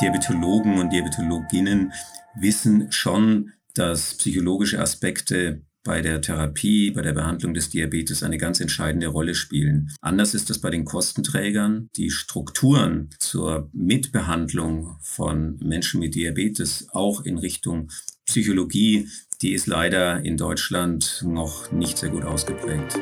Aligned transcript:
Diabetologen 0.00 0.78
und 0.78 0.92
Diabetologinnen 0.92 1.92
wissen 2.34 2.90
schon, 2.90 3.52
dass 3.74 4.14
psychologische 4.14 4.80
Aspekte 4.80 5.62
bei 5.84 6.00
der 6.00 6.20
Therapie, 6.20 6.90
bei 6.90 7.02
der 7.02 7.12
Behandlung 7.12 7.54
des 7.54 7.70
Diabetes 7.70 8.22
eine 8.22 8.38
ganz 8.38 8.60
entscheidende 8.60 9.08
Rolle 9.08 9.34
spielen. 9.34 9.90
Anders 10.00 10.34
ist 10.34 10.50
es 10.50 10.60
bei 10.60 10.70
den 10.70 10.84
Kostenträgern. 10.84 11.88
Die 11.96 12.10
Strukturen 12.10 13.10
zur 13.18 13.68
Mitbehandlung 13.72 14.96
von 15.00 15.58
Menschen 15.60 16.00
mit 16.00 16.14
Diabetes 16.14 16.88
auch 16.92 17.24
in 17.24 17.38
Richtung 17.38 17.90
Psychologie, 18.26 19.08
die 19.42 19.52
ist 19.52 19.66
leider 19.66 20.24
in 20.24 20.36
Deutschland 20.36 21.24
noch 21.26 21.72
nicht 21.72 21.98
sehr 21.98 22.10
gut 22.10 22.24
ausgeprägt. 22.24 22.98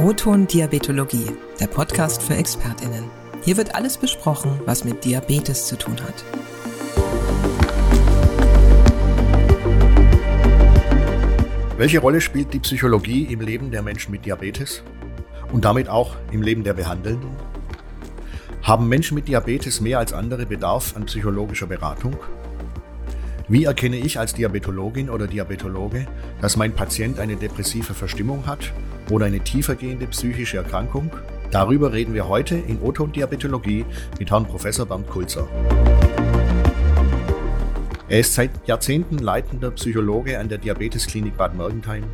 Roton 0.00 0.46
Diabetologie, 0.46 1.26
der 1.58 1.66
Podcast 1.66 2.22
für 2.22 2.36
Expertinnen. 2.36 3.10
Hier 3.42 3.56
wird 3.56 3.74
alles 3.74 3.96
besprochen, 3.96 4.60
was 4.64 4.84
mit 4.84 5.04
Diabetes 5.04 5.66
zu 5.66 5.76
tun 5.76 5.96
hat. 6.00 6.24
Welche 11.76 11.98
Rolle 11.98 12.20
spielt 12.20 12.54
die 12.54 12.60
Psychologie 12.60 13.24
im 13.24 13.40
Leben 13.40 13.72
der 13.72 13.82
Menschen 13.82 14.12
mit 14.12 14.24
Diabetes 14.24 14.84
und 15.52 15.64
damit 15.64 15.88
auch 15.88 16.14
im 16.30 16.42
Leben 16.42 16.62
der 16.62 16.74
Behandelnden? 16.74 17.30
Haben 18.62 18.88
Menschen 18.88 19.16
mit 19.16 19.26
Diabetes 19.26 19.80
mehr 19.80 19.98
als 19.98 20.12
andere 20.12 20.46
Bedarf 20.46 20.94
an 20.94 21.06
psychologischer 21.06 21.66
Beratung? 21.66 22.16
Wie 23.50 23.64
erkenne 23.64 23.96
ich 23.96 24.18
als 24.18 24.34
Diabetologin 24.34 25.08
oder 25.08 25.26
Diabetologe, 25.26 26.06
dass 26.42 26.58
mein 26.58 26.74
Patient 26.74 27.18
eine 27.18 27.34
depressive 27.34 27.94
Verstimmung 27.94 28.46
hat 28.46 28.74
oder 29.10 29.24
eine 29.24 29.40
tiefergehende 29.40 30.06
psychische 30.08 30.58
Erkrankung? 30.58 31.10
Darüber 31.50 31.94
reden 31.94 32.12
wir 32.12 32.28
heute 32.28 32.56
in 32.56 32.78
Oton 32.82 33.10
Diabetologie 33.10 33.86
mit 34.18 34.30
Herrn 34.30 34.44
Professor 34.44 34.84
Bernd 34.84 35.08
Kulzer. 35.08 35.48
Er 38.10 38.20
ist 38.20 38.34
seit 38.34 38.50
Jahrzehnten 38.66 39.16
leitender 39.16 39.70
Psychologe 39.70 40.38
an 40.38 40.50
der 40.50 40.58
Diabetesklinik 40.58 41.38
Bad 41.38 41.56
Mergentheim. 41.56 42.04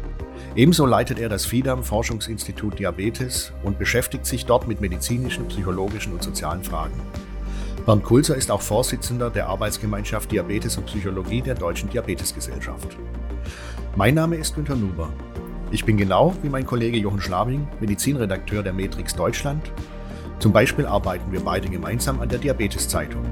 Ebenso 0.54 0.86
leitet 0.86 1.18
er 1.18 1.28
das 1.28 1.46
FIDAM 1.46 1.82
Forschungsinstitut 1.82 2.78
Diabetes 2.78 3.52
und 3.64 3.80
beschäftigt 3.80 4.26
sich 4.26 4.46
dort 4.46 4.68
mit 4.68 4.80
medizinischen, 4.80 5.48
psychologischen 5.48 6.12
und 6.12 6.22
sozialen 6.22 6.62
Fragen. 6.62 6.94
Bernd 7.86 8.02
Kulzer 8.02 8.34
ist 8.34 8.50
auch 8.50 8.62
Vorsitzender 8.62 9.28
der 9.28 9.46
Arbeitsgemeinschaft 9.46 10.32
Diabetes 10.32 10.78
und 10.78 10.86
Psychologie 10.86 11.42
der 11.42 11.54
Deutschen 11.54 11.90
Diabetesgesellschaft. 11.90 12.96
Mein 13.94 14.14
Name 14.14 14.36
ist 14.36 14.54
Günter 14.54 14.74
Nuber. 14.74 15.10
Ich 15.70 15.84
bin 15.84 15.98
genau 15.98 16.34
wie 16.40 16.48
mein 16.48 16.64
Kollege 16.64 16.96
Jochen 16.96 17.20
Schlabing 17.20 17.68
Medizinredakteur 17.80 18.62
der 18.62 18.72
Matrix 18.72 19.14
Deutschland. 19.14 19.70
Zum 20.38 20.50
Beispiel 20.50 20.86
arbeiten 20.86 21.30
wir 21.30 21.40
beide 21.40 21.68
gemeinsam 21.68 22.22
an 22.22 22.30
der 22.30 22.38
Diabeteszeitung. 22.38 23.22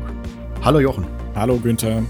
Hallo 0.62 0.80
Jochen. 0.80 1.06
Hallo 1.34 1.56
Günther. 1.56 2.02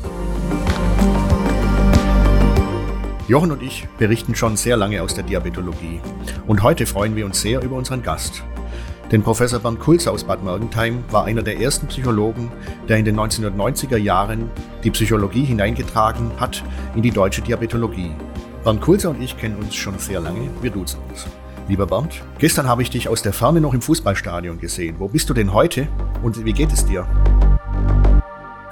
Jochen 3.28 3.52
und 3.52 3.62
ich 3.62 3.86
berichten 3.98 4.34
schon 4.34 4.56
sehr 4.56 4.76
lange 4.76 5.00
aus 5.00 5.14
der 5.14 5.22
Diabetologie. 5.22 6.00
Und 6.48 6.64
heute 6.64 6.86
freuen 6.86 7.14
wir 7.14 7.24
uns 7.24 7.40
sehr 7.40 7.62
über 7.62 7.76
unseren 7.76 8.02
Gast. 8.02 8.42
Denn 9.12 9.22
Professor 9.22 9.60
Bernd 9.60 9.78
Kulz 9.78 10.06
aus 10.06 10.24
Bad 10.24 10.42
Mergentheim 10.42 11.04
war 11.10 11.26
einer 11.26 11.42
der 11.42 11.60
ersten 11.60 11.86
Psychologen, 11.88 12.50
der 12.88 12.96
in 12.96 13.04
den 13.04 13.20
1990er 13.20 13.98
Jahren 13.98 14.50
die 14.82 14.90
Psychologie 14.90 15.44
hineingetragen 15.44 16.30
hat 16.40 16.64
in 16.96 17.02
die 17.02 17.10
deutsche 17.10 17.42
Diabetologie. 17.42 18.12
Bernd 18.64 18.80
Kulzer 18.80 19.10
und 19.10 19.20
ich 19.20 19.36
kennen 19.36 19.56
uns 19.56 19.74
schon 19.74 19.98
sehr 19.98 20.18
lange, 20.18 20.48
wir 20.62 20.70
duzen 20.70 20.98
uns. 21.10 21.26
Lieber 21.68 21.86
Bernd, 21.86 22.22
gestern 22.38 22.66
habe 22.66 22.80
ich 22.80 22.88
dich 22.88 23.10
aus 23.10 23.20
der 23.20 23.34
Ferne 23.34 23.60
noch 23.60 23.74
im 23.74 23.82
Fußballstadion 23.82 24.58
gesehen. 24.58 24.96
Wo 24.98 25.08
bist 25.08 25.28
du 25.28 25.34
denn 25.34 25.52
heute 25.52 25.88
und 26.22 26.42
wie 26.46 26.52
geht 26.54 26.72
es 26.72 26.86
dir? 26.86 27.06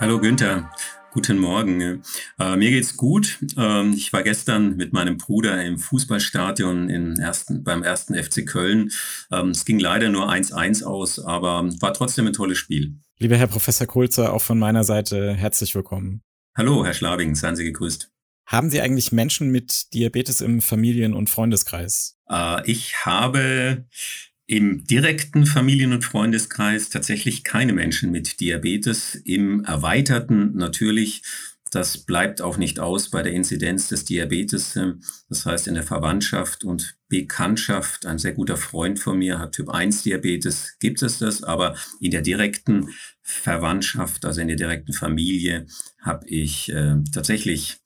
Hallo 0.01 0.19
Günther. 0.19 0.71
Guten 1.13 1.39
Morgen. 1.39 2.03
Äh, 2.39 2.57
mir 2.57 2.71
geht's 2.71 2.97
gut. 2.97 3.41
Ähm, 3.57 3.95
ich 3.97 4.13
war 4.13 4.23
gestern 4.23 4.77
mit 4.77 4.93
meinem 4.93 5.17
Bruder 5.17 5.61
im 5.65 5.77
Fußballstadion 5.77 6.89
im 6.89 7.17
ersten, 7.17 7.65
beim 7.65 7.83
ersten 7.83 8.15
FC 8.15 8.47
Köln. 8.47 8.93
Ähm, 9.33 9.51
es 9.51 9.65
ging 9.65 9.81
leider 9.81 10.09
nur 10.09 10.31
1-1 10.31 10.85
aus, 10.85 11.19
aber 11.19 11.69
war 11.81 11.95
trotzdem 11.95 12.29
ein 12.29 12.33
tolles 12.33 12.59
Spiel. 12.59 12.95
Lieber 13.19 13.37
Herr 13.37 13.49
Professor 13.49 13.89
Kulzer, 13.89 14.33
auch 14.33 14.43
von 14.43 14.59
meiner 14.59 14.85
Seite 14.85 15.35
herzlich 15.35 15.75
willkommen. 15.75 16.23
Hallo, 16.57 16.85
Herr 16.85 16.95
Schlabing, 16.95 17.35
seien 17.35 17.57
Sie 17.57 17.65
gegrüßt. 17.65 18.09
Haben 18.47 18.71
Sie 18.71 18.81
eigentlich 18.81 19.11
Menschen 19.11 19.51
mit 19.51 19.93
Diabetes 19.93 20.41
im 20.41 20.61
Familien- 20.61 21.15
und 21.15 21.29
Freundeskreis? 21.29 22.19
Äh, 22.29 22.71
ich 22.71 23.05
habe 23.05 23.85
im 24.51 24.85
direkten 24.85 25.47
Familien- 25.47 25.93
und 25.93 26.05
Freundeskreis 26.05 26.89
tatsächlich 26.89 27.45
keine 27.45 27.73
Menschen 27.73 28.11
mit 28.11 28.41
Diabetes. 28.41 29.15
Im 29.15 29.63
erweiterten 29.63 30.57
natürlich. 30.57 31.23
Das 31.71 31.99
bleibt 31.99 32.43
auch 32.43 32.57
nicht 32.57 32.81
aus 32.81 33.11
bei 33.11 33.23
der 33.23 33.33
Inzidenz 33.33 33.87
des 33.87 34.07
Diabetes. 34.07 34.77
Das 35.29 35.47
heißt, 35.47 35.69
in 35.69 35.75
der 35.75 35.85
Verwandtschaft 35.85 36.65
und 36.65 36.97
Bekanntschaft, 37.09 38.07
ein 38.07 38.19
sehr 38.19 38.33
guter 38.33 38.57
Freund 38.57 38.99
von 38.99 39.21
mir 39.21 39.39
hat 39.39 39.53
Typ 39.53 39.69
1 39.69 40.03
Diabetes, 40.03 40.77
gibt 40.81 41.01
es 41.03 41.19
das, 41.19 41.45
aber 41.45 41.77
in 42.01 42.11
der 42.11 42.23
direkten 42.23 42.89
Verwandtschaft, 43.23 44.25
also 44.25 44.41
in 44.41 44.49
der 44.49 44.57
direkten 44.57 44.95
Familie, 44.95 45.69
habe 46.03 46.29
ich 46.29 46.73
äh, 46.73 46.97
tatsächlich 47.13 47.77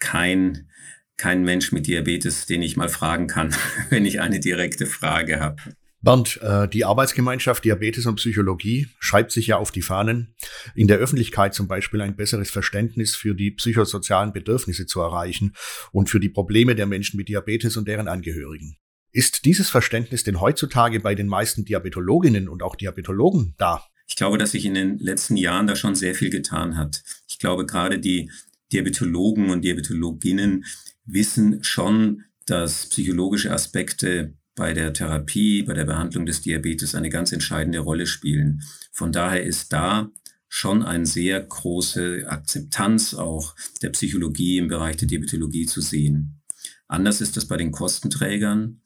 kein 0.00 0.68
kein 1.16 1.42
Mensch 1.42 1.72
mit 1.72 1.86
Diabetes, 1.86 2.46
den 2.46 2.62
ich 2.62 2.76
mal 2.76 2.88
fragen 2.88 3.26
kann, 3.26 3.54
wenn 3.90 4.06
ich 4.06 4.20
eine 4.20 4.40
direkte 4.40 4.86
Frage 4.86 5.40
habe. 5.40 5.56
Bernd, 6.00 6.38
äh, 6.42 6.68
die 6.68 6.84
Arbeitsgemeinschaft 6.84 7.64
Diabetes 7.64 8.06
und 8.06 8.16
Psychologie 8.16 8.88
schreibt 9.00 9.32
sich 9.32 9.48
ja 9.48 9.56
auf 9.56 9.72
die 9.72 9.82
Fahnen, 9.82 10.34
in 10.74 10.86
der 10.86 10.98
Öffentlichkeit 10.98 11.54
zum 11.54 11.66
Beispiel 11.66 12.00
ein 12.00 12.14
besseres 12.14 12.50
Verständnis 12.50 13.16
für 13.16 13.34
die 13.34 13.50
psychosozialen 13.50 14.32
Bedürfnisse 14.32 14.86
zu 14.86 15.00
erreichen 15.00 15.54
und 15.90 16.08
für 16.08 16.20
die 16.20 16.28
Probleme 16.28 16.76
der 16.76 16.86
Menschen 16.86 17.16
mit 17.16 17.28
Diabetes 17.28 17.76
und 17.76 17.88
deren 17.88 18.06
Angehörigen. 18.06 18.76
Ist 19.10 19.44
dieses 19.44 19.70
Verständnis 19.70 20.22
denn 20.22 20.40
heutzutage 20.40 21.00
bei 21.00 21.14
den 21.14 21.26
meisten 21.26 21.64
Diabetologinnen 21.64 22.48
und 22.48 22.62
auch 22.62 22.76
Diabetologen 22.76 23.54
da? 23.58 23.84
Ich 24.06 24.16
glaube, 24.16 24.38
dass 24.38 24.52
sich 24.52 24.64
in 24.64 24.74
den 24.74 24.98
letzten 24.98 25.36
Jahren 25.36 25.66
da 25.66 25.74
schon 25.74 25.94
sehr 25.94 26.14
viel 26.14 26.30
getan 26.30 26.76
hat. 26.76 27.02
Ich 27.28 27.38
glaube, 27.38 27.66
gerade 27.66 27.98
die 27.98 28.30
Diabetologen 28.72 29.50
und 29.50 29.62
Diabetologinnen 29.62 30.64
wissen 31.04 31.64
schon, 31.64 32.24
dass 32.46 32.88
psychologische 32.88 33.50
Aspekte 33.52 34.34
bei 34.58 34.74
der 34.74 34.92
Therapie, 34.92 35.62
bei 35.62 35.72
der 35.72 35.84
Behandlung 35.84 36.26
des 36.26 36.42
Diabetes 36.42 36.94
eine 36.94 37.08
ganz 37.08 37.32
entscheidende 37.32 37.78
Rolle 37.78 38.06
spielen. 38.06 38.62
Von 38.92 39.12
daher 39.12 39.42
ist 39.44 39.72
da 39.72 40.10
schon 40.48 40.82
eine 40.82 41.06
sehr 41.06 41.40
große 41.40 42.26
Akzeptanz 42.26 43.14
auch 43.14 43.54
der 43.82 43.90
Psychologie 43.90 44.58
im 44.58 44.68
Bereich 44.68 44.96
der 44.96 45.06
Diabetologie 45.08 45.66
zu 45.66 45.80
sehen. 45.80 46.42
Anders 46.88 47.20
ist 47.20 47.36
das 47.36 47.46
bei 47.46 47.56
den 47.56 47.70
Kostenträgern, 47.70 48.80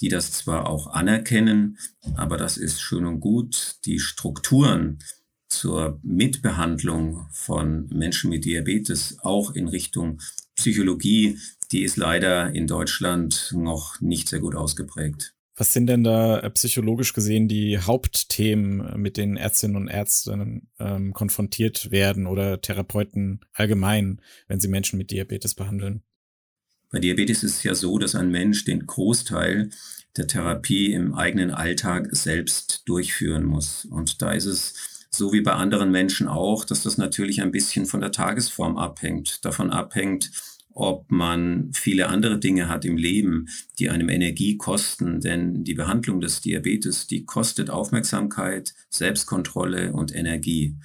die 0.00 0.08
das 0.08 0.30
zwar 0.30 0.68
auch 0.68 0.88
anerkennen, 0.88 1.78
aber 2.14 2.36
das 2.36 2.56
ist 2.56 2.80
schön 2.80 3.04
und 3.04 3.20
gut. 3.20 3.76
Die 3.84 3.98
Strukturen 3.98 4.98
zur 5.48 5.98
Mitbehandlung 6.02 7.26
von 7.32 7.88
Menschen 7.88 8.30
mit 8.30 8.44
Diabetes 8.44 9.18
auch 9.22 9.52
in 9.52 9.68
Richtung 9.68 10.20
Psychologie 10.56 11.38
die 11.72 11.82
ist 11.82 11.96
leider 11.96 12.54
in 12.54 12.66
Deutschland 12.66 13.52
noch 13.52 14.00
nicht 14.00 14.28
sehr 14.28 14.40
gut 14.40 14.54
ausgeprägt. 14.54 15.34
Was 15.58 15.72
sind 15.72 15.86
denn 15.86 16.04
da 16.04 16.40
äh, 16.40 16.50
psychologisch 16.50 17.14
gesehen 17.14 17.48
die 17.48 17.78
Hauptthemen, 17.78 19.00
mit 19.00 19.16
denen 19.16 19.36
Ärztinnen 19.36 19.76
und 19.76 19.88
Ärzte 19.88 20.60
ähm, 20.78 21.12
konfrontiert 21.14 21.90
werden 21.90 22.26
oder 22.26 22.60
Therapeuten 22.60 23.40
allgemein, 23.52 24.20
wenn 24.48 24.60
sie 24.60 24.68
Menschen 24.68 24.98
mit 24.98 25.10
Diabetes 25.10 25.54
behandeln? 25.54 26.02
Bei 26.90 27.00
Diabetes 27.00 27.42
ist 27.42 27.56
es 27.56 27.62
ja 27.62 27.74
so, 27.74 27.98
dass 27.98 28.14
ein 28.14 28.30
Mensch 28.30 28.64
den 28.64 28.86
Großteil 28.86 29.70
der 30.16 30.26
Therapie 30.26 30.92
im 30.92 31.14
eigenen 31.14 31.50
Alltag 31.50 32.08
selbst 32.12 32.82
durchführen 32.86 33.44
muss. 33.44 33.86
Und 33.86 34.20
da 34.22 34.32
ist 34.32 34.46
es 34.46 34.95
so 35.16 35.32
wie 35.32 35.40
bei 35.40 35.52
anderen 35.52 35.90
Menschen 35.90 36.28
auch, 36.28 36.64
dass 36.64 36.82
das 36.82 36.98
natürlich 36.98 37.42
ein 37.42 37.52
bisschen 37.52 37.86
von 37.86 38.00
der 38.00 38.12
Tagesform 38.12 38.76
abhängt, 38.76 39.44
davon 39.44 39.70
abhängt, 39.70 40.30
ob 40.76 41.10
man 41.10 41.70
viele 41.72 42.08
andere 42.08 42.38
Dinge 42.38 42.68
hat 42.68 42.84
im 42.84 42.98
Leben, 42.98 43.48
die 43.78 43.88
einem 43.88 44.10
Energie 44.10 44.58
kosten. 44.58 45.20
Denn 45.20 45.64
die 45.64 45.74
Behandlung 45.74 46.20
des 46.20 46.42
Diabetes, 46.42 47.06
die 47.06 47.24
kostet 47.24 47.70
Aufmerksamkeit, 47.70 48.74
Selbstkontrolle 48.90 49.92
und 49.92 50.14
Energie. 50.14 50.76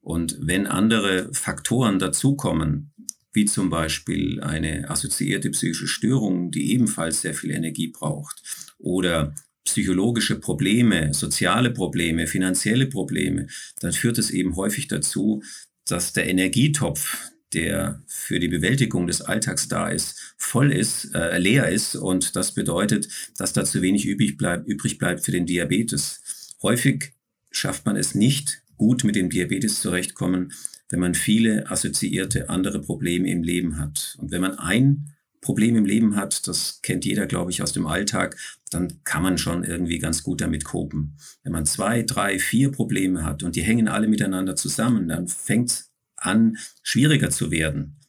Und 0.00 0.38
wenn 0.40 0.66
andere 0.66 1.28
Faktoren 1.32 1.98
dazukommen, 1.98 2.92
wie 3.34 3.44
zum 3.44 3.68
Beispiel 3.68 4.40
eine 4.40 4.88
assoziierte 4.88 5.50
psychische 5.50 5.88
Störung, 5.88 6.50
die 6.50 6.72
ebenfalls 6.72 7.20
sehr 7.20 7.34
viel 7.34 7.50
Energie 7.50 7.88
braucht, 7.88 8.42
oder 8.78 9.34
psychologische 9.64 10.38
Probleme, 10.38 11.12
soziale 11.14 11.70
Probleme, 11.70 12.26
finanzielle 12.26 12.86
Probleme, 12.86 13.46
dann 13.80 13.92
führt 13.92 14.18
es 14.18 14.30
eben 14.30 14.56
häufig 14.56 14.88
dazu, 14.88 15.42
dass 15.86 16.12
der 16.12 16.28
Energietopf, 16.28 17.30
der 17.52 18.02
für 18.06 18.40
die 18.40 18.48
Bewältigung 18.48 19.06
des 19.06 19.20
Alltags 19.22 19.68
da 19.68 19.88
ist, 19.88 20.34
voll 20.36 20.72
ist, 20.72 21.14
äh, 21.14 21.38
leer 21.38 21.68
ist 21.68 21.94
und 21.94 22.36
das 22.36 22.52
bedeutet, 22.52 23.08
dass 23.36 23.52
da 23.52 23.64
zu 23.64 23.80
wenig 23.80 24.06
übrig 24.06 24.36
bleibt, 24.36 24.66
übrig 24.68 24.98
bleibt 24.98 25.24
für 25.24 25.32
den 25.32 25.46
Diabetes. 25.46 26.56
Häufig 26.62 27.12
schafft 27.50 27.86
man 27.86 27.96
es 27.96 28.14
nicht, 28.14 28.62
gut 28.76 29.04
mit 29.04 29.14
dem 29.14 29.30
Diabetes 29.30 29.80
zurechtkommen, 29.80 30.52
wenn 30.88 31.00
man 31.00 31.14
viele 31.14 31.70
assoziierte 31.70 32.50
andere 32.50 32.80
Probleme 32.80 33.30
im 33.30 33.42
Leben 33.42 33.78
hat. 33.78 34.16
Und 34.20 34.30
wenn 34.30 34.40
man 34.40 34.58
ein 34.58 35.13
Problem 35.44 35.76
im 35.76 35.84
Leben 35.84 36.16
hat, 36.16 36.48
das 36.48 36.80
kennt 36.82 37.04
jeder, 37.04 37.26
glaube 37.26 37.50
ich, 37.50 37.62
aus 37.62 37.74
dem 37.74 37.86
Alltag, 37.86 38.36
dann 38.70 39.04
kann 39.04 39.22
man 39.22 39.36
schon 39.36 39.62
irgendwie 39.62 39.98
ganz 39.98 40.22
gut 40.22 40.40
damit 40.40 40.64
kopen. 40.64 41.18
Wenn 41.42 41.52
man 41.52 41.66
zwei, 41.66 42.02
drei, 42.02 42.38
vier 42.38 42.72
Probleme 42.72 43.24
hat 43.24 43.42
und 43.42 43.54
die 43.54 43.62
hängen 43.62 43.86
alle 43.86 44.08
miteinander 44.08 44.56
zusammen, 44.56 45.06
dann 45.06 45.28
fängt 45.28 45.70
es 45.70 45.92
an, 46.16 46.56
schwieriger 46.82 47.28
zu 47.28 47.50
werden. 47.50 48.00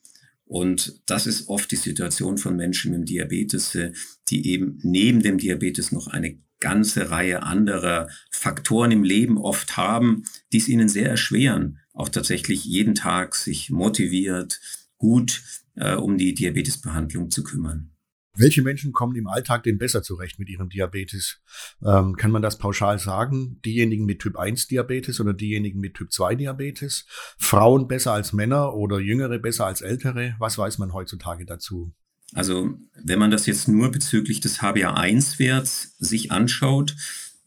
Und 0.45 1.01
das 1.07 1.27
ist 1.27 1.49
oft 1.49 1.69
die 1.71 1.75
Situation 1.75 2.37
von 2.37 2.55
Menschen 2.55 2.97
mit 2.97 3.09
Diabetes, 3.09 3.75
äh, 3.75 3.91
die 4.29 4.47
eben 4.47 4.79
neben 4.83 5.21
dem 5.21 5.37
Diabetes 5.37 5.91
noch 5.91 6.07
eine 6.07 6.37
ganze 6.61 7.09
Reihe 7.09 7.43
anderer 7.43 8.07
Faktoren 8.31 8.91
im 8.91 9.03
Leben 9.03 9.37
oft 9.37 9.75
haben, 9.75 10.23
die 10.53 10.57
es 10.57 10.69
ihnen 10.69 10.87
sehr 10.87 11.09
erschweren, 11.09 11.79
auch 11.91 12.07
tatsächlich 12.07 12.63
jeden 12.63 12.95
Tag 12.95 13.35
sich 13.35 13.71
motiviert, 13.71 14.61
gut 14.97 15.41
äh, 15.75 15.95
um 15.95 16.17
die 16.17 16.33
Diabetesbehandlung 16.33 17.31
zu 17.31 17.43
kümmern. 17.43 17.91
Welche 18.37 18.61
Menschen 18.61 18.91
kommen 18.91 19.15
im 19.15 19.27
Alltag 19.27 19.63
denn 19.63 19.77
besser 19.77 20.03
zurecht 20.03 20.39
mit 20.39 20.49
ihrem 20.49 20.69
Diabetes? 20.69 21.39
Ähm, 21.85 22.15
kann 22.15 22.31
man 22.31 22.41
das 22.41 22.57
pauschal 22.57 22.99
sagen? 22.99 23.61
Diejenigen 23.63 24.05
mit 24.05 24.19
Typ 24.19 24.37
1 24.37 24.67
Diabetes 24.67 25.21
oder 25.21 25.33
diejenigen 25.33 25.79
mit 25.79 25.93
Typ 25.93 26.11
2 26.11 26.35
Diabetes? 26.35 27.05
Frauen 27.37 27.87
besser 27.87 28.11
als 28.11 28.33
Männer 28.33 28.73
oder 28.73 28.99
Jüngere 28.99 29.39
besser 29.39 29.65
als 29.65 29.81
Ältere? 29.81 30.35
Was 30.39 30.57
weiß 30.57 30.79
man 30.79 30.93
heutzutage 30.93 31.45
dazu? 31.45 31.93
Also 32.33 32.77
wenn 33.01 33.19
man 33.19 33.31
das 33.31 33.45
jetzt 33.45 33.67
nur 33.67 33.91
bezüglich 33.91 34.41
des 34.41 34.59
HbA1-Werts 34.59 35.95
sich 35.99 36.31
anschaut, 36.31 36.95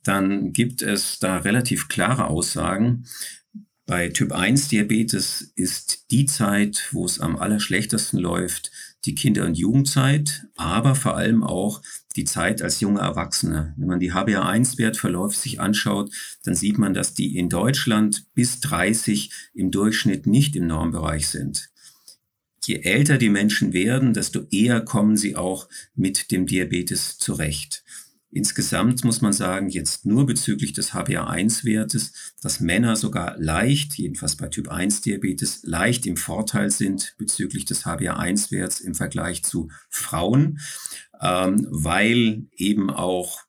dann 0.04 0.52
gibt 0.52 0.80
es 0.80 1.18
da 1.18 1.38
relativ 1.38 1.88
klare 1.88 2.28
Aussagen. 2.28 3.04
Bei 3.88 4.10
Typ 4.10 4.32
1 4.32 4.68
Diabetes 4.68 5.50
ist 5.54 6.10
die 6.10 6.26
Zeit, 6.26 6.88
wo 6.92 7.06
es 7.06 7.20
am 7.20 7.36
allerschlechtesten 7.36 8.18
läuft, 8.18 8.70
die 9.06 9.14
Kinder- 9.14 9.46
und 9.46 9.56
Jugendzeit, 9.56 10.44
aber 10.56 10.94
vor 10.94 11.16
allem 11.16 11.42
auch 11.42 11.80
die 12.14 12.26
Zeit 12.26 12.60
als 12.60 12.80
junger 12.80 13.00
Erwachsener. 13.00 13.72
Wenn 13.78 13.88
man 13.88 13.98
die 13.98 14.12
HbA1-Wertverläufe 14.12 15.34
sich 15.34 15.58
anschaut, 15.58 16.10
dann 16.44 16.54
sieht 16.54 16.76
man, 16.76 16.92
dass 16.92 17.14
die 17.14 17.38
in 17.38 17.48
Deutschland 17.48 18.26
bis 18.34 18.60
30 18.60 19.30
im 19.54 19.70
Durchschnitt 19.70 20.26
nicht 20.26 20.54
im 20.54 20.66
Normbereich 20.66 21.26
sind. 21.26 21.70
Je 22.66 22.80
älter 22.82 23.16
die 23.16 23.30
Menschen 23.30 23.72
werden, 23.72 24.12
desto 24.12 24.42
eher 24.50 24.82
kommen 24.82 25.16
sie 25.16 25.34
auch 25.34 25.66
mit 25.94 26.30
dem 26.30 26.44
Diabetes 26.44 27.16
zurecht. 27.16 27.84
Insgesamt 28.30 29.04
muss 29.04 29.22
man 29.22 29.32
sagen, 29.32 29.70
jetzt 29.70 30.04
nur 30.04 30.26
bezüglich 30.26 30.74
des 30.74 30.92
HbA1-Wertes, 30.92 32.34
dass 32.42 32.60
Männer 32.60 32.94
sogar 32.94 33.38
leicht, 33.38 33.94
jedenfalls 33.94 34.36
bei 34.36 34.48
Typ 34.48 34.68
1 34.68 35.00
Diabetes, 35.00 35.62
leicht 35.62 36.04
im 36.04 36.18
Vorteil 36.18 36.70
sind 36.70 37.14
bezüglich 37.16 37.64
des 37.64 37.86
HbA1-Werts 37.86 38.80
im 38.80 38.94
Vergleich 38.94 39.44
zu 39.44 39.70
Frauen, 39.88 40.60
ähm, 41.22 41.66
weil 41.70 42.46
eben 42.54 42.90
auch 42.90 43.47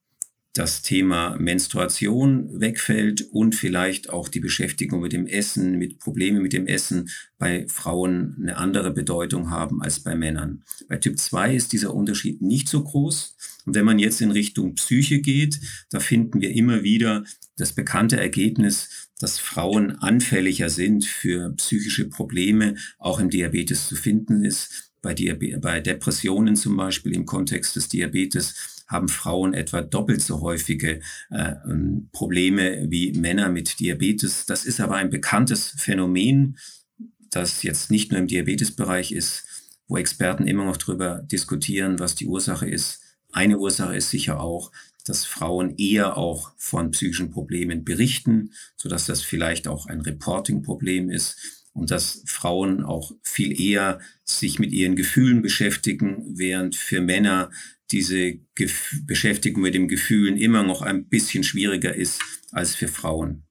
das 0.53 0.81
Thema 0.81 1.37
Menstruation 1.37 2.59
wegfällt 2.59 3.21
und 3.31 3.53
vielleicht 3.53 4.09
auch 4.09 4.27
die 4.29 4.39
Beschäftigung 4.39 5.01
mit 5.01 5.13
dem 5.13 5.27
Essen, 5.27 5.77
mit 5.77 5.99
Problemen 5.99 6.41
mit 6.41 6.53
dem 6.53 6.65
Essen 6.65 7.09
bei 7.37 7.67
Frauen 7.67 8.35
eine 8.41 8.57
andere 8.57 8.91
Bedeutung 8.91 9.51
haben 9.51 9.81
als 9.81 9.99
bei 9.99 10.15
Männern. 10.15 10.63
Bei 10.87 10.97
Typ 10.97 11.19
2 11.19 11.55
ist 11.55 11.71
dieser 11.71 11.93
Unterschied 11.93 12.41
nicht 12.41 12.67
so 12.67 12.83
groß. 12.83 13.37
Und 13.65 13.75
wenn 13.75 13.85
man 13.85 13.99
jetzt 13.99 14.21
in 14.21 14.31
Richtung 14.31 14.73
Psyche 14.75 15.19
geht, 15.19 15.59
da 15.91 15.99
finden 15.99 16.41
wir 16.41 16.51
immer 16.51 16.81
wieder 16.81 17.23
das 17.55 17.73
bekannte 17.73 18.19
Ergebnis, 18.19 19.09
dass 19.19 19.37
Frauen 19.37 19.97
anfälliger 19.97 20.69
sind 20.69 21.05
für 21.05 21.53
psychische 21.57 22.09
Probleme, 22.09 22.75
auch 22.97 23.19
im 23.19 23.29
Diabetes 23.29 23.87
zu 23.87 23.95
finden 23.95 24.43
ist. 24.43 24.91
Bei, 25.01 25.13
Diabe 25.13 25.57
bei 25.61 25.79
Depressionen 25.79 26.55
zum 26.55 26.75
Beispiel 26.75 27.13
im 27.13 27.25
Kontext 27.25 27.75
des 27.75 27.87
Diabetes 27.87 28.78
haben 28.89 29.07
Frauen 29.07 29.53
etwa 29.53 29.81
doppelt 29.81 30.21
so 30.21 30.41
häufige 30.41 30.99
äh, 31.29 31.53
ähm, 31.65 32.09
Probleme 32.11 32.87
wie 32.89 33.13
Männer 33.13 33.49
mit 33.49 33.79
Diabetes. 33.79 34.45
Das 34.47 34.65
ist 34.65 34.81
aber 34.81 34.95
ein 34.95 35.11
bekanntes 35.11 35.75
Phänomen, 35.77 36.57
das 37.29 37.61
jetzt 37.63 37.91
nicht 37.91 38.11
nur 38.11 38.19
im 38.19 38.27
Diabetesbereich 38.27 39.11
ist, 39.11 39.45
wo 39.87 39.97
Experten 39.97 40.47
immer 40.47 40.65
noch 40.65 40.77
darüber 40.77 41.21
diskutieren, 41.23 41.99
was 41.99 42.15
die 42.15 42.27
Ursache 42.27 42.67
ist. 42.67 43.01
Eine 43.31 43.59
Ursache 43.59 43.95
ist 43.95 44.09
sicher 44.09 44.39
auch, 44.39 44.71
dass 45.05 45.25
Frauen 45.25 45.75
eher 45.77 46.17
auch 46.17 46.51
von 46.57 46.91
psychischen 46.91 47.29
Problemen 47.31 47.83
berichten, 47.83 48.51
sodass 48.75 49.05
das 49.05 49.21
vielleicht 49.21 49.67
auch 49.67 49.85
ein 49.85 50.01
Reporting-Problem 50.01 51.09
ist 51.09 51.58
und 51.73 51.91
dass 51.91 52.23
Frauen 52.25 52.83
auch 52.83 53.11
viel 53.23 53.59
eher 53.59 53.99
sich 54.23 54.59
mit 54.59 54.71
ihren 54.71 54.95
Gefühlen 54.95 55.41
beschäftigen, 55.41 56.37
während 56.37 56.75
für 56.75 57.01
Männer 57.01 57.51
diese 57.91 58.39
Gef 58.55 58.95
Beschäftigung 59.05 59.63
mit 59.63 59.73
den 59.73 59.87
Gefühlen 59.87 60.37
immer 60.37 60.63
noch 60.63 60.81
ein 60.81 61.07
bisschen 61.07 61.43
schwieriger 61.43 61.95
ist 61.95 62.21
als 62.51 62.75
für 62.75 62.87
Frauen. 62.87 63.43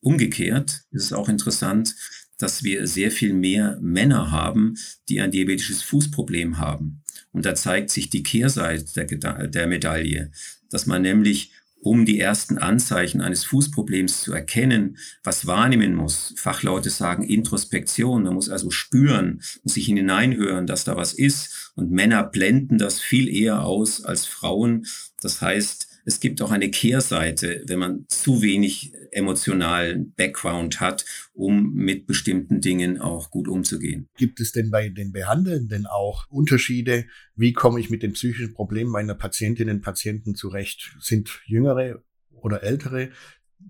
Umgekehrt 0.00 0.82
ist 0.90 1.04
es 1.04 1.12
auch 1.12 1.28
interessant, 1.28 1.94
dass 2.38 2.64
wir 2.64 2.86
sehr 2.86 3.10
viel 3.10 3.32
mehr 3.32 3.78
Männer 3.80 4.30
haben, 4.30 4.74
die 5.08 5.20
ein 5.20 5.30
diabetisches 5.30 5.82
Fußproblem 5.82 6.58
haben. 6.58 7.02
Und 7.30 7.46
da 7.46 7.54
zeigt 7.54 7.90
sich 7.90 8.10
die 8.10 8.22
Kehrseite 8.22 9.06
der, 9.06 9.48
der 9.48 9.66
Medaille, 9.66 10.30
dass 10.70 10.86
man 10.86 11.02
nämlich 11.02 11.52
um 11.84 12.06
die 12.06 12.18
ersten 12.18 12.56
Anzeichen 12.56 13.20
eines 13.20 13.44
Fußproblems 13.44 14.22
zu 14.22 14.32
erkennen, 14.32 14.96
was 15.22 15.46
wahrnehmen 15.46 15.94
muss. 15.94 16.32
Fachleute 16.36 16.88
sagen 16.88 17.22
Introspektion, 17.22 18.22
man 18.22 18.32
muss 18.32 18.48
also 18.48 18.70
spüren, 18.70 19.42
muss 19.62 19.74
sich 19.74 19.84
hineinhören, 19.84 20.66
dass 20.66 20.84
da 20.84 20.96
was 20.96 21.12
ist. 21.12 21.72
Und 21.76 21.90
Männer 21.90 22.24
blenden 22.24 22.78
das 22.78 23.00
viel 23.00 23.28
eher 23.28 23.64
aus 23.64 24.02
als 24.02 24.24
Frauen. 24.24 24.86
Das 25.20 25.42
heißt, 25.42 25.93
es 26.04 26.20
gibt 26.20 26.42
auch 26.42 26.50
eine 26.50 26.70
Kehrseite, 26.70 27.64
wenn 27.66 27.78
man 27.78 28.04
zu 28.08 28.42
wenig 28.42 28.92
emotionalen 29.10 30.12
Background 30.14 30.80
hat, 30.80 31.04
um 31.32 31.72
mit 31.72 32.06
bestimmten 32.06 32.60
Dingen 32.60 32.98
auch 33.00 33.30
gut 33.30 33.48
umzugehen. 33.48 34.08
Gibt 34.16 34.40
es 34.40 34.52
denn 34.52 34.70
bei 34.70 34.88
den 34.88 35.12
Behandelnden 35.12 35.86
auch 35.86 36.26
Unterschiede? 36.28 37.06
Wie 37.34 37.52
komme 37.52 37.80
ich 37.80 37.90
mit 37.90 38.02
den 38.02 38.12
psychischen 38.12 38.54
Problemen 38.54 38.90
meiner 38.90 39.14
Patientinnen 39.14 39.76
und 39.76 39.82
Patienten 39.82 40.34
zurecht? 40.34 40.94
Sind 41.00 41.40
jüngere 41.46 42.02
oder 42.30 42.62
ältere 42.62 43.10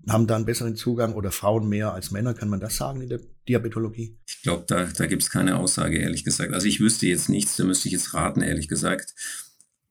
haben 0.09 0.27
da 0.27 0.35
einen 0.35 0.45
besseren 0.45 0.75
Zugang 0.75 1.13
oder 1.13 1.31
Frauen 1.31 1.67
mehr 1.69 1.93
als 1.93 2.11
Männer? 2.11 2.33
Kann 2.33 2.49
man 2.49 2.59
das 2.59 2.75
sagen 2.75 3.01
in 3.01 3.09
der 3.09 3.21
Diabetologie? 3.47 4.17
Ich 4.27 4.41
glaube, 4.41 4.65
da, 4.67 4.85
da 4.85 5.05
gibt 5.05 5.23
es 5.23 5.29
keine 5.29 5.57
Aussage, 5.57 5.97
ehrlich 5.97 6.23
gesagt. 6.23 6.53
Also 6.53 6.67
ich 6.67 6.79
wüsste 6.79 7.07
jetzt 7.07 7.29
nichts, 7.29 7.55
da 7.55 7.63
müsste 7.63 7.87
ich 7.87 7.93
jetzt 7.93 8.13
raten, 8.13 8.41
ehrlich 8.41 8.67
gesagt. 8.67 9.13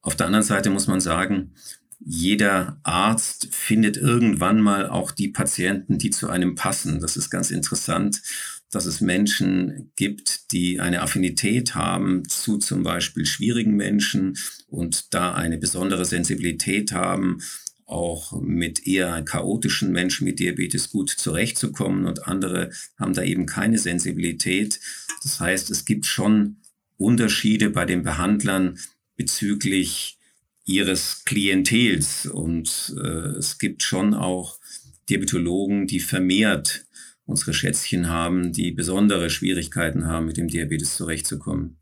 Auf 0.01 0.15
der 0.15 0.27
anderen 0.27 0.45
Seite 0.45 0.69
muss 0.69 0.87
man 0.87 1.01
sagen, 1.01 1.55
jeder 1.99 2.79
Arzt 2.83 3.47
findet 3.51 3.97
irgendwann 3.97 4.59
mal 4.59 4.89
auch 4.89 5.11
die 5.11 5.29
Patienten, 5.29 5.97
die 5.97 6.09
zu 6.09 6.29
einem 6.29 6.55
passen. 6.55 6.99
Das 6.99 7.17
ist 7.17 7.29
ganz 7.29 7.51
interessant, 7.51 8.21
dass 8.71 8.85
es 8.85 9.01
Menschen 9.01 9.91
gibt, 9.95 10.51
die 10.51 10.79
eine 10.79 11.01
Affinität 11.01 11.75
haben 11.75 12.27
zu 12.27 12.57
zum 12.57 12.83
Beispiel 12.83 13.25
schwierigen 13.25 13.75
Menschen 13.75 14.37
und 14.67 15.13
da 15.13 15.33
eine 15.33 15.57
besondere 15.57 16.05
Sensibilität 16.05 16.91
haben, 16.91 17.39
auch 17.85 18.41
mit 18.41 18.85
eher 18.87 19.21
chaotischen 19.23 19.91
Menschen 19.91 20.25
mit 20.25 20.39
Diabetes 20.39 20.89
gut 20.89 21.09
zurechtzukommen 21.09 22.05
und 22.05 22.27
andere 22.27 22.71
haben 22.97 23.13
da 23.13 23.23
eben 23.23 23.45
keine 23.45 23.77
Sensibilität. 23.77 24.79
Das 25.23 25.39
heißt, 25.39 25.69
es 25.69 25.85
gibt 25.85 26.05
schon 26.05 26.57
Unterschiede 26.97 27.69
bei 27.69 27.85
den 27.85 28.03
Behandlern 28.03 28.79
bezüglich 29.15 30.14
ihres 30.65 31.23
Klientels. 31.25 32.25
Und 32.25 32.95
äh, 32.97 33.37
es 33.37 33.57
gibt 33.57 33.83
schon 33.83 34.13
auch 34.13 34.59
Diabetologen, 35.09 35.87
die 35.87 35.99
vermehrt 35.99 36.85
unsere 37.25 37.53
Schätzchen 37.53 38.09
haben, 38.09 38.51
die 38.51 38.71
besondere 38.71 39.29
Schwierigkeiten 39.29 40.05
haben, 40.05 40.27
mit 40.27 40.37
dem 40.37 40.47
Diabetes 40.47 40.95
zurechtzukommen. 40.95 41.77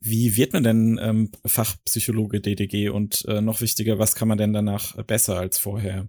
Wie 0.00 0.36
wird 0.36 0.52
man 0.52 0.62
denn 0.62 0.98
ähm, 1.02 1.30
Fachpsychologe 1.44 2.40
DDG 2.40 2.88
und 2.88 3.24
äh, 3.26 3.40
noch 3.40 3.60
wichtiger, 3.60 3.98
was 3.98 4.14
kann 4.14 4.28
man 4.28 4.38
denn 4.38 4.52
danach 4.52 4.96
besser 5.04 5.38
als 5.38 5.58
vorher? 5.58 6.08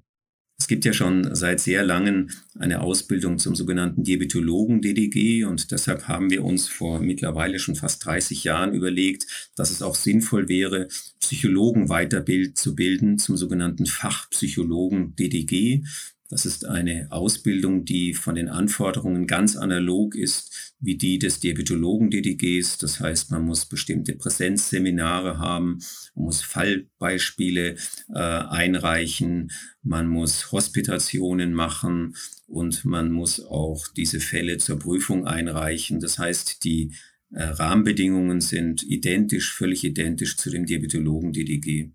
Es 0.59 0.67
gibt 0.67 0.83
ja 0.83 0.91
schon 0.91 1.33
seit 1.35 1.61
sehr 1.61 1.83
langem 1.83 2.29
eine 2.59 2.81
Ausbildung 2.81 3.39
zum 3.39 3.55
sogenannten 3.55 4.03
Diabetologen 4.03 4.81
DDG 4.81 5.45
und 5.45 5.71
deshalb 5.71 6.07
haben 6.07 6.29
wir 6.29 6.43
uns 6.43 6.67
vor 6.67 6.99
mittlerweile 6.99 7.59
schon 7.59 7.75
fast 7.75 8.05
30 8.05 8.43
Jahren 8.43 8.73
überlegt, 8.73 9.25
dass 9.55 9.71
es 9.71 9.81
auch 9.81 9.95
sinnvoll 9.95 10.49
wäre, 10.49 10.89
Psychologen 11.21 11.87
weiterbild 11.87 12.57
zu 12.57 12.75
bilden 12.75 13.17
zum 13.17 13.37
sogenannten 13.37 13.85
Fachpsychologen 13.85 15.15
DDG. 15.15 15.83
Das 16.29 16.45
ist 16.45 16.65
eine 16.65 17.07
Ausbildung, 17.09 17.85
die 17.85 18.13
von 18.13 18.35
den 18.35 18.49
Anforderungen 18.49 19.25
ganz 19.25 19.55
analog 19.55 20.13
ist 20.13 20.75
wie 20.79 20.95
die 20.95 21.17
des 21.17 21.39
Diabetologen-DDGs. 21.39 22.77
Das 22.77 22.99
heißt, 22.99 23.31
man 23.31 23.45
muss 23.45 23.65
bestimmte 23.65 24.13
Präsenzseminare 24.13 25.39
haben, 25.39 25.79
man 26.13 26.25
muss 26.25 26.41
Fallbeispiele 26.41 27.77
äh, 28.13 28.19
einreichen, 28.19 29.51
man 29.81 30.07
muss 30.07 30.51
Hospitationen 30.51 31.55
machen 31.55 32.15
und 32.45 32.85
man 32.85 33.11
muss 33.11 33.43
auch 33.43 33.87
diese 33.87 34.19
Fälle 34.19 34.59
zur 34.59 34.77
Prüfung 34.77 35.25
einreichen. 35.25 35.99
Das 35.99 36.19
heißt, 36.19 36.63
die 36.63 36.93
äh, 37.31 37.41
Rahmenbedingungen 37.41 38.39
sind 38.39 38.83
identisch, 38.83 39.51
völlig 39.51 39.83
identisch 39.83 40.37
zu 40.37 40.51
dem 40.51 40.67
Diabetologen-DDG. 40.67 41.89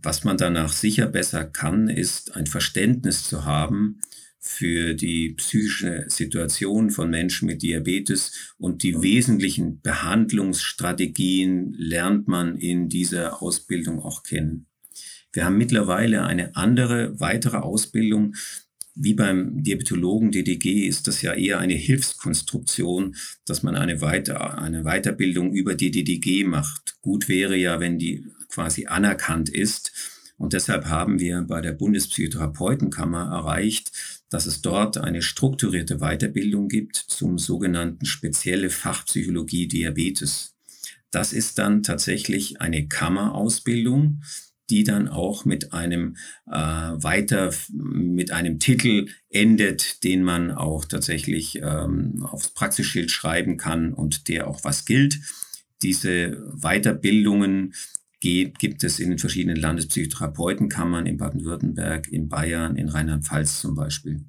Was 0.00 0.24
man 0.24 0.36
danach 0.36 0.72
sicher 0.72 1.06
besser 1.06 1.44
kann, 1.44 1.88
ist 1.88 2.34
ein 2.36 2.46
Verständnis 2.46 3.24
zu 3.24 3.44
haben 3.44 4.00
für 4.44 4.94
die 4.94 5.34
psychische 5.34 6.04
Situation 6.08 6.90
von 6.90 7.08
Menschen 7.08 7.46
mit 7.46 7.62
Diabetes 7.62 8.54
und 8.58 8.82
die 8.82 9.00
wesentlichen 9.00 9.80
Behandlungsstrategien 9.80 11.74
lernt 11.78 12.26
man 12.26 12.56
in 12.56 12.88
dieser 12.88 13.40
Ausbildung 13.40 14.00
auch 14.00 14.24
kennen. 14.24 14.66
Wir 15.32 15.44
haben 15.44 15.58
mittlerweile 15.58 16.24
eine 16.24 16.56
andere, 16.56 17.20
weitere 17.20 17.58
Ausbildung. 17.58 18.34
Wie 18.96 19.14
beim 19.14 19.62
Diabetologen 19.62 20.32
DDG 20.32 20.88
ist 20.88 21.06
das 21.06 21.22
ja 21.22 21.34
eher 21.34 21.60
eine 21.60 21.74
Hilfskonstruktion, 21.74 23.14
dass 23.46 23.62
man 23.62 23.76
eine, 23.76 24.00
Weiter 24.00 24.58
eine 24.58 24.82
Weiterbildung 24.82 25.52
über 25.52 25.76
die 25.76 25.92
DDG 25.92 26.44
macht. 26.44 26.96
Gut 27.00 27.28
wäre 27.28 27.56
ja, 27.56 27.78
wenn 27.78 27.98
die 27.98 28.26
quasi 28.52 28.86
anerkannt 28.86 29.48
ist. 29.48 29.92
Und 30.36 30.52
deshalb 30.52 30.86
haben 30.86 31.20
wir 31.20 31.42
bei 31.42 31.60
der 31.60 31.72
Bundespsychotherapeutenkammer 31.72 33.30
erreicht, 33.30 33.92
dass 34.28 34.46
es 34.46 34.62
dort 34.62 34.98
eine 34.98 35.22
strukturierte 35.22 35.98
Weiterbildung 35.98 36.68
gibt 36.68 36.96
zum 36.96 37.38
sogenannten 37.38 38.06
spezielle 38.06 38.70
Fachpsychologie 38.70 39.68
Diabetes. 39.68 40.54
Das 41.10 41.32
ist 41.32 41.58
dann 41.58 41.82
tatsächlich 41.82 42.60
eine 42.60 42.88
Kammerausbildung, 42.88 44.22
die 44.70 44.84
dann 44.84 45.06
auch 45.06 45.44
mit 45.44 45.74
einem 45.74 46.16
äh, 46.46 46.52
weiter 46.52 47.52
mit 47.70 48.30
einem 48.30 48.58
Titel 48.58 49.08
endet, 49.28 50.02
den 50.02 50.22
man 50.22 50.50
auch 50.50 50.86
tatsächlich 50.86 51.60
ähm, 51.62 52.26
aufs 52.28 52.50
Praxisschild 52.50 53.10
schreiben 53.10 53.58
kann 53.58 53.92
und 53.92 54.28
der 54.28 54.48
auch 54.48 54.64
was 54.64 54.86
gilt. 54.86 55.20
Diese 55.82 56.42
Weiterbildungen 56.54 57.74
geht, 58.22 58.60
gibt 58.60 58.84
es 58.84 59.00
in 59.00 59.10
den 59.10 59.18
verschiedenen 59.18 59.56
Landespsychotherapeutenkammern 59.56 61.06
in 61.06 61.18
Baden-Württemberg, 61.18 62.08
in 62.08 62.28
Bayern, 62.28 62.76
in 62.76 62.88
Rheinland-Pfalz 62.88 63.60
zum 63.60 63.74
Beispiel. 63.74 64.24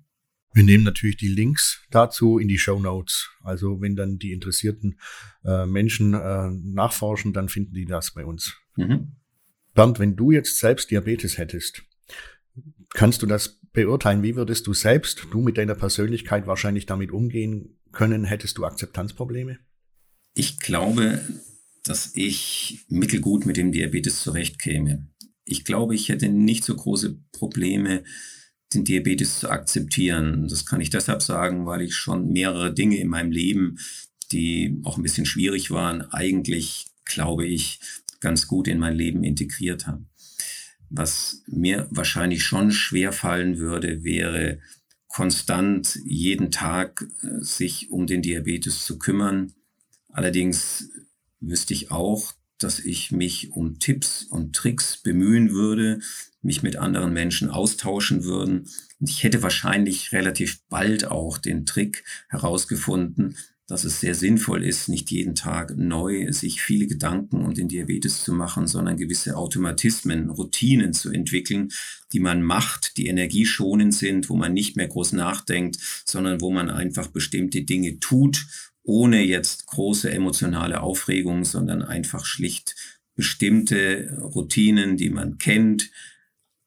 Wir 0.51 0.63
nehmen 0.63 0.83
natürlich 0.83 1.17
die 1.17 1.29
Links 1.29 1.81
dazu 1.91 2.39
in 2.39 2.47
die 2.47 2.57
Show 2.57 2.79
Notes. 2.79 3.29
Also 3.43 3.81
wenn 3.81 3.95
dann 3.95 4.17
die 4.17 4.33
interessierten 4.33 4.99
äh, 5.45 5.65
Menschen 5.65 6.15
äh, 6.15 6.49
nachforschen, 6.49 7.33
dann 7.33 7.49
finden 7.49 7.73
die 7.73 7.85
das 7.85 8.13
bei 8.13 8.25
uns. 8.25 8.55
Mhm. 8.75 9.13
Bernd, 9.75 9.99
wenn 9.99 10.15
du 10.15 10.31
jetzt 10.31 10.57
selbst 10.57 10.89
Diabetes 10.89 11.37
hättest, 11.37 11.83
kannst 12.89 13.21
du 13.21 13.27
das 13.27 13.59
beurteilen? 13.73 14.23
Wie 14.23 14.35
würdest 14.35 14.65
du 14.65 14.73
selbst, 14.73 15.27
du 15.31 15.41
mit 15.41 15.57
deiner 15.57 15.75
Persönlichkeit 15.75 16.47
wahrscheinlich 16.47 16.87
damit 16.87 17.11
umgehen 17.11 17.77
können? 17.91 18.23
Hättest 18.23 18.57
du 18.57 18.65
Akzeptanzprobleme? 18.65 19.59
Ich 20.35 20.57
glaube, 20.59 21.21
dass 21.83 22.11
ich 22.15 22.85
mittelgut 22.87 23.45
mit 23.45 23.57
dem 23.57 23.71
Diabetes 23.71 24.21
zurechtkäme. 24.23 25.07
Ich 25.45 25.65
glaube, 25.65 25.95
ich 25.95 26.09
hätte 26.09 26.29
nicht 26.29 26.63
so 26.63 26.75
große 26.75 27.19
Probleme, 27.33 28.03
den 28.73 28.85
Diabetes 28.85 29.39
zu 29.39 29.49
akzeptieren. 29.49 30.47
Das 30.47 30.65
kann 30.65 30.81
ich 30.81 30.89
deshalb 30.89 31.21
sagen, 31.21 31.65
weil 31.65 31.81
ich 31.81 31.95
schon 31.95 32.31
mehrere 32.31 32.73
Dinge 32.73 32.97
in 32.97 33.09
meinem 33.09 33.31
Leben, 33.31 33.77
die 34.31 34.79
auch 34.83 34.97
ein 34.97 35.03
bisschen 35.03 35.25
schwierig 35.25 35.69
waren, 35.69 36.01
eigentlich, 36.01 36.87
glaube 37.05 37.45
ich, 37.45 37.79
ganz 38.19 38.47
gut 38.47 38.67
in 38.67 38.79
mein 38.79 38.95
Leben 38.95 39.23
integriert 39.23 39.85
habe. 39.85 40.05
Was 40.89 41.43
mir 41.47 41.87
wahrscheinlich 41.91 42.43
schon 42.43 42.71
schwer 42.71 43.11
fallen 43.11 43.57
würde, 43.57 44.03
wäre 44.03 44.59
konstant 45.07 45.99
jeden 46.05 46.49
Tag 46.49 47.05
äh, 47.21 47.43
sich 47.43 47.91
um 47.91 48.07
den 48.07 48.21
Diabetes 48.21 48.85
zu 48.85 48.97
kümmern. 48.97 49.53
Allerdings 50.09 50.89
wüsste 51.49 51.73
ich 51.73 51.91
auch, 51.91 52.33
dass 52.59 52.79
ich 52.79 53.11
mich 53.11 53.51
um 53.51 53.79
Tipps 53.79 54.23
und 54.23 54.55
Tricks 54.55 54.97
bemühen 54.97 55.51
würde, 55.51 55.99
mich 56.41 56.63
mit 56.63 56.77
anderen 56.77 57.13
Menschen 57.13 57.49
austauschen 57.49 58.23
würden. 58.23 58.69
Und 58.99 59.09
ich 59.09 59.23
hätte 59.23 59.43
wahrscheinlich 59.43 60.11
relativ 60.11 60.61
bald 60.69 61.05
auch 61.05 61.37
den 61.37 61.65
Trick 61.65 62.03
herausgefunden, 62.29 63.37
dass 63.67 63.85
es 63.85 64.01
sehr 64.01 64.13
sinnvoll 64.13 64.63
ist, 64.63 64.89
nicht 64.89 65.09
jeden 65.09 65.35
Tag 65.35 65.77
neu 65.77 66.31
sich 66.31 66.61
viele 66.61 66.85
Gedanken 66.85 67.45
um 67.45 67.53
den 67.53 67.69
Diabetes 67.69 68.23
zu 68.23 68.33
machen, 68.33 68.67
sondern 68.67 68.97
gewisse 68.97 69.37
Automatismen, 69.37 70.29
Routinen 70.29 70.93
zu 70.93 71.11
entwickeln, 71.11 71.69
die 72.11 72.19
man 72.19 72.43
macht, 72.43 72.97
die 72.97 73.07
energieschonend 73.07 73.93
sind, 73.93 74.29
wo 74.29 74.35
man 74.35 74.53
nicht 74.53 74.75
mehr 74.75 74.87
groß 74.87 75.13
nachdenkt, 75.13 75.77
sondern 76.05 76.41
wo 76.41 76.51
man 76.51 76.69
einfach 76.69 77.07
bestimmte 77.07 77.63
Dinge 77.63 77.99
tut 77.99 78.45
ohne 78.83 79.23
jetzt 79.23 79.65
große 79.67 80.11
emotionale 80.11 80.81
Aufregung, 80.81 81.45
sondern 81.45 81.81
einfach 81.81 82.25
schlicht 82.25 82.75
bestimmte 83.15 84.17
Routinen, 84.21 84.97
die 84.97 85.09
man 85.09 85.37
kennt, 85.37 85.89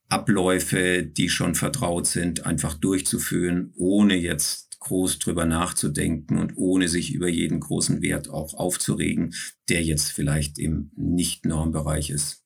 Abläufe, 0.08 1.02
die 1.02 1.28
schon 1.28 1.54
vertraut 1.54 2.06
sind, 2.06 2.46
einfach 2.46 2.74
durchzuführen, 2.74 3.72
ohne 3.76 4.14
jetzt 4.16 4.78
groß 4.80 5.18
drüber 5.18 5.46
nachzudenken 5.46 6.38
und 6.38 6.56
ohne 6.56 6.88
sich 6.88 7.12
über 7.12 7.28
jeden 7.28 7.58
großen 7.58 8.02
Wert 8.02 8.28
auch 8.28 8.54
aufzuregen, 8.54 9.34
der 9.68 9.82
jetzt 9.82 10.12
vielleicht 10.12 10.58
im 10.58 10.92
Nicht-Normbereich 10.96 12.10
ist. 12.10 12.45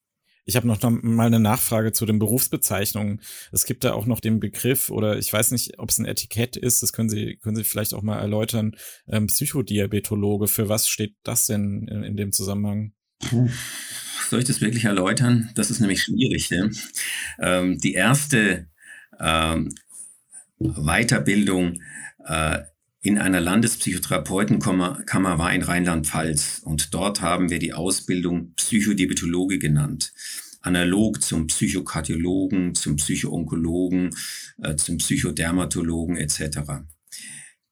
Ich 0.50 0.56
habe 0.56 0.66
noch 0.66 0.82
mal 0.82 1.28
eine 1.28 1.38
Nachfrage 1.38 1.92
zu 1.92 2.06
den 2.06 2.18
Berufsbezeichnungen. 2.18 3.20
Es 3.52 3.66
gibt 3.66 3.84
da 3.84 3.92
auch 3.92 4.04
noch 4.04 4.18
den 4.18 4.40
Begriff 4.40 4.90
oder 4.90 5.16
ich 5.16 5.32
weiß 5.32 5.52
nicht, 5.52 5.78
ob 5.78 5.90
es 5.90 5.98
ein 5.98 6.06
Etikett 6.06 6.56
ist. 6.56 6.82
Das 6.82 6.92
können 6.92 7.08
Sie 7.08 7.36
können 7.36 7.54
Sie 7.54 7.62
vielleicht 7.62 7.94
auch 7.94 8.02
mal 8.02 8.18
erläutern. 8.18 8.72
Ähm, 9.06 9.28
Psychodiabetologe. 9.28 10.48
Für 10.48 10.68
was 10.68 10.88
steht 10.88 11.14
das 11.22 11.46
denn 11.46 11.86
in, 11.86 12.02
in 12.02 12.16
dem 12.16 12.32
Zusammenhang? 12.32 12.94
Soll 14.28 14.40
ich 14.40 14.44
das 14.44 14.60
wirklich 14.60 14.86
erläutern? 14.86 15.50
Das 15.54 15.70
ist 15.70 15.78
nämlich 15.78 16.02
schwierig. 16.02 16.50
Ne? 16.50 16.70
Ähm, 17.38 17.78
die 17.78 17.94
erste 17.94 18.66
ähm, 19.20 19.72
Weiterbildung 20.58 21.80
äh, 22.26 22.58
in 23.02 23.18
einer 23.18 23.40
Landespsychotherapeutenkammer 23.40 25.38
war 25.38 25.54
in 25.54 25.62
Rheinland-Pfalz 25.62 26.60
und 26.64 26.92
dort 26.92 27.22
haben 27.22 27.48
wir 27.48 27.58
die 27.58 27.72
Ausbildung 27.72 28.52
Psychodiabetologe 28.56 29.58
genannt. 29.58 30.12
Analog 30.60 31.22
zum 31.22 31.46
Psychokardiologen, 31.46 32.74
zum 32.74 32.96
Psychoonkologen, 32.96 34.10
äh, 34.62 34.76
zum 34.76 34.98
Psychodermatologen 34.98 36.18
etc. 36.18 36.82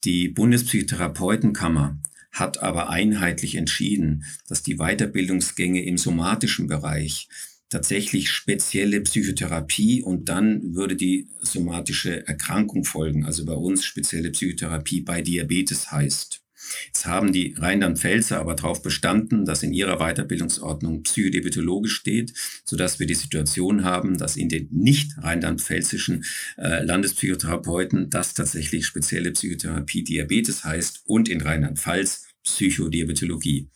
Die 0.04 0.28
Bundespsychotherapeutenkammer 0.28 2.00
hat 2.32 2.62
aber 2.62 2.88
einheitlich 2.88 3.56
entschieden, 3.56 4.24
dass 4.48 4.62
die 4.62 4.76
Weiterbildungsgänge 4.76 5.84
im 5.84 5.98
somatischen 5.98 6.68
Bereich 6.68 7.28
tatsächlich 7.70 8.30
spezielle 8.30 9.00
Psychotherapie 9.00 10.02
und 10.02 10.28
dann 10.28 10.74
würde 10.74 10.96
die 10.96 11.28
somatische 11.40 12.26
Erkrankung 12.26 12.84
folgen. 12.84 13.24
Also 13.24 13.44
bei 13.44 13.54
uns 13.54 13.84
spezielle 13.84 14.30
Psychotherapie 14.30 15.00
bei 15.02 15.20
Diabetes 15.22 15.90
heißt. 15.90 16.40
Jetzt 16.86 17.06
haben 17.06 17.32
die 17.32 17.54
Rheinland-Pfälzer 17.56 18.40
aber 18.40 18.54
darauf 18.54 18.82
bestanden, 18.82 19.44
dass 19.44 19.62
in 19.62 19.72
ihrer 19.72 19.98
Weiterbildungsordnung 19.98 21.02
Psychodiabetologisch 21.02 21.94
steht, 21.94 22.34
sodass 22.64 22.98
wir 22.98 23.06
die 23.06 23.14
Situation 23.14 23.84
haben, 23.84 24.18
dass 24.18 24.36
in 24.36 24.48
den 24.48 24.68
nicht 24.70 25.12
rheinland-pfälzischen 25.18 26.24
äh, 26.56 26.82
Landespsychotherapeuten 26.82 28.10
das 28.10 28.34
tatsächlich 28.34 28.86
spezielle 28.86 29.32
Psychotherapie 29.32 30.02
Diabetes 30.02 30.64
heißt 30.64 31.02
und 31.06 31.28
in 31.28 31.40
Rheinland-Pfalz 31.40 32.26
Psychodiabetologie. 32.42 33.68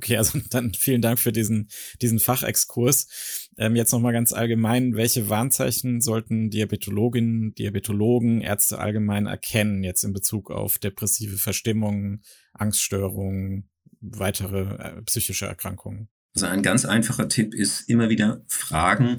Okay, 0.00 0.16
also 0.16 0.38
dann 0.50 0.72
vielen 0.72 1.02
Dank 1.02 1.18
für 1.18 1.30
diesen, 1.30 1.68
diesen 2.00 2.18
Fachexkurs. 2.18 3.48
Ähm, 3.58 3.76
jetzt 3.76 3.92
nochmal 3.92 4.14
ganz 4.14 4.32
allgemein, 4.32 4.96
welche 4.96 5.28
Warnzeichen 5.28 6.00
sollten 6.00 6.48
Diabetologinnen, 6.48 7.54
Diabetologen, 7.54 8.40
Ärzte 8.40 8.78
allgemein 8.78 9.26
erkennen, 9.26 9.84
jetzt 9.84 10.02
in 10.02 10.14
Bezug 10.14 10.50
auf 10.50 10.78
depressive 10.78 11.36
Verstimmungen, 11.36 12.22
Angststörungen, 12.54 13.68
weitere 14.00 14.74
äh, 14.76 15.02
psychische 15.02 15.44
Erkrankungen? 15.44 16.08
Also 16.34 16.46
ein 16.46 16.62
ganz 16.62 16.86
einfacher 16.86 17.28
Tipp 17.28 17.52
ist 17.52 17.82
immer 17.90 18.08
wieder 18.08 18.42
fragen, 18.48 19.18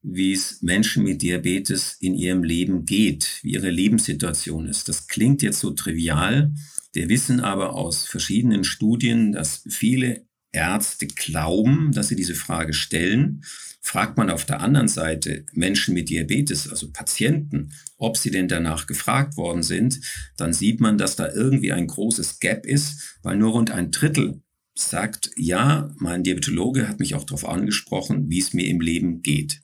wie 0.00 0.32
es 0.32 0.62
Menschen 0.62 1.04
mit 1.04 1.20
Diabetes 1.20 1.98
in 2.00 2.14
ihrem 2.14 2.42
Leben 2.42 2.86
geht, 2.86 3.40
wie 3.42 3.52
ihre 3.52 3.68
Lebenssituation 3.68 4.66
ist. 4.66 4.88
Das 4.88 5.08
klingt 5.08 5.42
jetzt 5.42 5.60
so 5.60 5.72
trivial, 5.72 6.54
wir 6.92 7.08
wissen 7.08 7.40
aber 7.40 7.74
aus 7.74 8.04
verschiedenen 8.04 8.64
Studien, 8.64 9.32
dass 9.32 9.64
viele 9.68 10.26
Ärzte 10.52 11.06
glauben, 11.06 11.92
dass 11.92 12.08
sie 12.08 12.16
diese 12.16 12.34
Frage 12.34 12.74
stellen. 12.74 13.42
Fragt 13.80 14.16
man 14.16 14.30
auf 14.30 14.44
der 14.44 14.60
anderen 14.60 14.88
Seite 14.88 15.44
Menschen 15.52 15.94
mit 15.94 16.08
Diabetes, 16.08 16.68
also 16.68 16.92
Patienten, 16.92 17.72
ob 17.96 18.16
sie 18.16 18.30
denn 18.30 18.46
danach 18.46 18.86
gefragt 18.86 19.36
worden 19.36 19.62
sind, 19.62 20.00
dann 20.36 20.52
sieht 20.52 20.80
man, 20.80 20.98
dass 20.98 21.16
da 21.16 21.32
irgendwie 21.32 21.72
ein 21.72 21.86
großes 21.86 22.38
Gap 22.38 22.66
ist, 22.66 23.16
weil 23.22 23.36
nur 23.36 23.52
rund 23.52 23.70
ein 23.70 23.90
Drittel 23.90 24.42
sagt, 24.74 25.30
ja, 25.36 25.90
mein 25.98 26.22
Diabetologe 26.22 26.88
hat 26.88 27.00
mich 27.00 27.14
auch 27.14 27.24
darauf 27.24 27.48
angesprochen, 27.48 28.30
wie 28.30 28.38
es 28.38 28.52
mir 28.52 28.66
im 28.66 28.80
Leben 28.80 29.22
geht. 29.22 29.62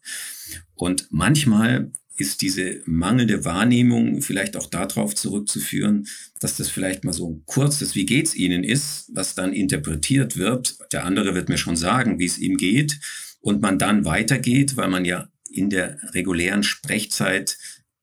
Und 0.75 1.09
manchmal 1.11 1.93
ist 2.21 2.43
diese 2.43 2.83
mangelnde 2.85 3.45
Wahrnehmung 3.45 4.23
vielleicht 4.23 4.57
auch 4.57 4.67
darauf 4.67 5.15
zurückzuführen, 5.15 6.07
dass 6.41 6.57
das 6.57 6.69
vielleicht 6.69 7.05
mal 7.05 7.13
so 7.13 7.31
ein 7.31 7.43
kurzes 7.47 7.95
Wie 7.95 8.07
geht's 8.07 8.35
Ihnen 8.35 8.65
ist, 8.65 9.11
was 9.15 9.35
dann 9.35 9.53
interpretiert 9.53 10.37
wird. 10.37 10.79
Der 10.93 11.05
andere 11.05 11.35
wird 11.35 11.49
mir 11.49 11.59
schon 11.59 11.77
sagen, 11.77 12.19
wie 12.19 12.27
es 12.27 12.39
ihm 12.39 12.57
geht 12.57 12.99
und 13.41 13.63
man 13.63 13.79
dann 13.79 14.05
weitergeht, 14.05 14.77
weil 14.77 14.89
man 14.89 15.05
ja 15.05 15.29
in 15.51 15.71
der 15.71 15.99
regulären 16.15 16.63
Sprechzeit 16.63 17.57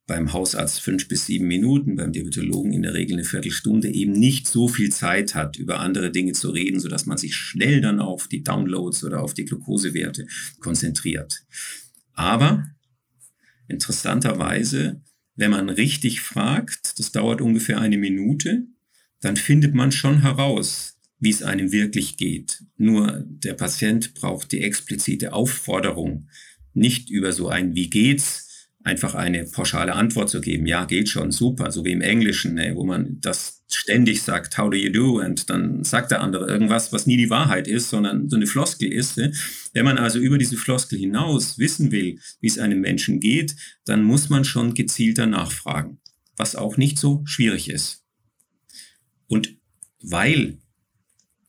beim 0.07 0.33
Hausarzt 0.33 0.81
fünf 0.81 1.07
bis 1.07 1.25
sieben 1.25 1.47
Minuten, 1.47 1.95
beim 1.95 2.11
Diabetologen 2.11 2.73
in 2.73 2.83
der 2.83 2.93
Regel 2.93 3.15
eine 3.15 3.23
Viertelstunde 3.23 3.89
eben 3.89 4.11
nicht 4.11 4.47
so 4.47 4.67
viel 4.67 4.91
Zeit 4.91 5.33
hat, 5.33 5.57
über 5.57 5.79
andere 5.79 6.11
Dinge 6.11 6.33
zu 6.33 6.51
reden, 6.51 6.79
sodass 6.79 7.07
man 7.07 7.17
sich 7.17 7.35
schnell 7.35 7.81
dann 7.81 7.99
auf 7.99 8.27
die 8.27 8.43
Downloads 8.43 9.03
oder 9.03 9.21
auf 9.21 9.33
die 9.33 9.45
Glukosewerte 9.45 10.27
konzentriert. 10.59 11.43
Aber 12.13 12.67
interessanterweise, 13.67 15.01
wenn 15.35 15.51
man 15.51 15.69
richtig 15.69 16.21
fragt, 16.21 16.99
das 16.99 17.11
dauert 17.11 17.41
ungefähr 17.41 17.79
eine 17.79 17.97
Minute, 17.97 18.67
dann 19.21 19.35
findet 19.35 19.73
man 19.73 19.91
schon 19.91 20.21
heraus, 20.21 20.97
wie 21.19 21.29
es 21.29 21.43
einem 21.43 21.71
wirklich 21.71 22.17
geht. 22.17 22.63
Nur 22.77 23.23
der 23.25 23.53
Patient 23.53 24.13
braucht 24.13 24.51
die 24.51 24.61
explizite 24.61 25.33
Aufforderung, 25.33 26.29
nicht 26.73 27.09
über 27.09 27.31
so 27.31 27.47
ein 27.47 27.75
Wie 27.75 27.89
geht's 27.89 28.69
einfach 28.83 29.15
eine 29.15 29.45
pauschale 29.45 29.93
Antwort 29.93 30.29
zu 30.29 30.41
geben. 30.41 30.67
Ja, 30.67 30.85
geht 30.85 31.09
schon, 31.09 31.31
super, 31.31 31.71
so 31.71 31.83
wie 31.83 31.91
im 31.91 32.01
Englischen, 32.01 32.53
ne, 32.53 32.75
wo 32.75 32.83
man 32.83 33.19
das 33.19 33.54
ständig 33.67 34.21
sagt, 34.21 34.57
how 34.57 34.69
do 34.69 34.77
you 34.77 34.91
do? 34.91 35.19
Und 35.19 35.49
dann 35.49 35.83
sagt 35.83 36.11
der 36.11 36.21
andere 36.21 36.47
irgendwas, 36.47 36.93
was 36.93 37.07
nie 37.07 37.17
die 37.17 37.29
Wahrheit 37.29 37.67
ist, 37.67 37.89
sondern 37.89 38.29
so 38.29 38.35
eine 38.35 38.47
Floskel 38.47 38.91
ist. 38.91 39.17
Wenn 39.17 39.85
man 39.85 39.97
also 39.97 40.19
über 40.19 40.37
diese 40.37 40.57
Floskel 40.57 40.99
hinaus 40.99 41.57
wissen 41.57 41.91
will, 41.91 42.19
wie 42.41 42.47
es 42.47 42.59
einem 42.59 42.81
Menschen 42.81 43.19
geht, 43.19 43.55
dann 43.85 44.03
muss 44.03 44.29
man 44.29 44.45
schon 44.45 44.73
gezielter 44.73 45.25
nachfragen, 45.25 45.99
was 46.37 46.55
auch 46.55 46.77
nicht 46.77 46.99
so 46.99 47.23
schwierig 47.25 47.69
ist. 47.69 48.03
Und 49.27 49.57
weil 50.01 50.59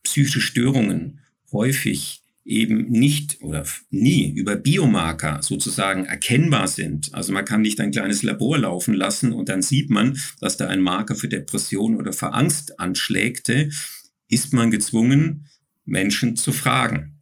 psychische 0.02 0.40
Störungen 0.40 1.20
häufig 1.52 2.22
eben 2.46 2.88
nicht 2.90 3.42
oder 3.42 3.64
nie 3.90 4.30
über 4.30 4.56
Biomarker 4.56 5.42
sozusagen 5.42 6.04
erkennbar 6.04 6.68
sind. 6.68 7.12
Also 7.12 7.32
man 7.32 7.44
kann 7.44 7.62
nicht 7.62 7.80
ein 7.80 7.90
kleines 7.90 8.22
Labor 8.22 8.58
laufen 8.58 8.94
lassen 8.94 9.32
und 9.32 9.48
dann 9.48 9.62
sieht 9.62 9.90
man, 9.90 10.18
dass 10.40 10.56
da 10.56 10.68
ein 10.68 10.80
Marker 10.80 11.16
für 11.16 11.28
Depression 11.28 11.96
oder 11.96 12.12
für 12.12 12.32
Angst 12.32 12.78
anschlägte, 12.78 13.70
ist 14.28 14.52
man 14.52 14.70
gezwungen, 14.70 15.46
Menschen 15.84 16.36
zu 16.36 16.52
fragen. 16.52 17.20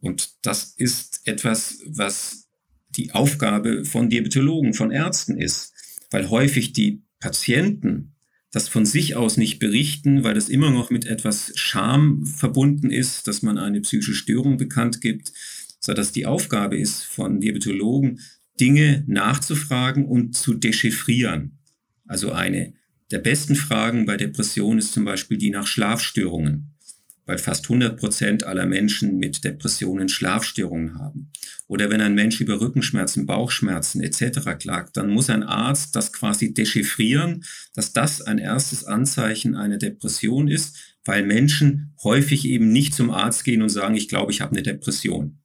Und 0.00 0.34
das 0.42 0.74
ist 0.76 1.22
etwas, 1.24 1.78
was 1.86 2.48
die 2.90 3.12
Aufgabe 3.12 3.84
von 3.84 4.08
Diabetologen, 4.08 4.74
von 4.74 4.90
Ärzten 4.90 5.36
ist, 5.36 5.72
weil 6.10 6.30
häufig 6.30 6.72
die 6.72 7.02
Patienten 7.20 8.13
das 8.54 8.68
von 8.68 8.86
sich 8.86 9.16
aus 9.16 9.36
nicht 9.36 9.58
berichten, 9.58 10.22
weil 10.22 10.34
das 10.34 10.48
immer 10.48 10.70
noch 10.70 10.88
mit 10.88 11.06
etwas 11.06 11.50
Scham 11.56 12.24
verbunden 12.24 12.88
ist, 12.88 13.26
dass 13.26 13.42
man 13.42 13.58
eine 13.58 13.80
psychische 13.80 14.14
Störung 14.14 14.58
bekannt 14.58 15.00
gibt, 15.00 15.32
sodass 15.80 16.12
die 16.12 16.24
Aufgabe 16.24 16.78
ist 16.78 17.02
von 17.02 17.40
Diabetologen, 17.40 18.20
Dinge 18.60 19.02
nachzufragen 19.08 20.06
und 20.06 20.36
zu 20.36 20.54
dechiffrieren. 20.54 21.58
Also 22.06 22.30
eine 22.30 22.74
der 23.10 23.18
besten 23.18 23.56
Fragen 23.56 24.06
bei 24.06 24.16
Depression 24.16 24.78
ist 24.78 24.92
zum 24.92 25.04
Beispiel 25.04 25.36
die 25.36 25.50
nach 25.50 25.66
Schlafstörungen 25.66 26.73
weil 27.26 27.38
fast 27.38 27.64
100 27.64 27.98
Prozent 27.98 28.44
aller 28.44 28.66
Menschen 28.66 29.18
mit 29.18 29.44
Depressionen 29.44 30.08
Schlafstörungen 30.08 30.98
haben. 30.98 31.30
Oder 31.66 31.90
wenn 31.90 32.00
ein 32.00 32.14
Mensch 32.14 32.40
über 32.40 32.60
Rückenschmerzen, 32.60 33.26
Bauchschmerzen 33.26 34.02
etc. 34.02 34.58
klagt, 34.58 34.96
dann 34.96 35.10
muss 35.10 35.30
ein 35.30 35.42
Arzt 35.42 35.96
das 35.96 36.12
quasi 36.12 36.52
dechiffrieren, 36.52 37.44
dass 37.74 37.92
das 37.92 38.20
ein 38.20 38.38
erstes 38.38 38.84
Anzeichen 38.84 39.54
einer 39.54 39.78
Depression 39.78 40.48
ist, 40.48 40.76
weil 41.04 41.24
Menschen 41.24 41.94
häufig 42.02 42.46
eben 42.46 42.72
nicht 42.72 42.94
zum 42.94 43.10
Arzt 43.10 43.44
gehen 43.44 43.62
und 43.62 43.68
sagen, 43.68 43.94
ich 43.94 44.08
glaube, 44.08 44.32
ich 44.32 44.40
habe 44.40 44.52
eine 44.52 44.62
Depression. 44.62 45.38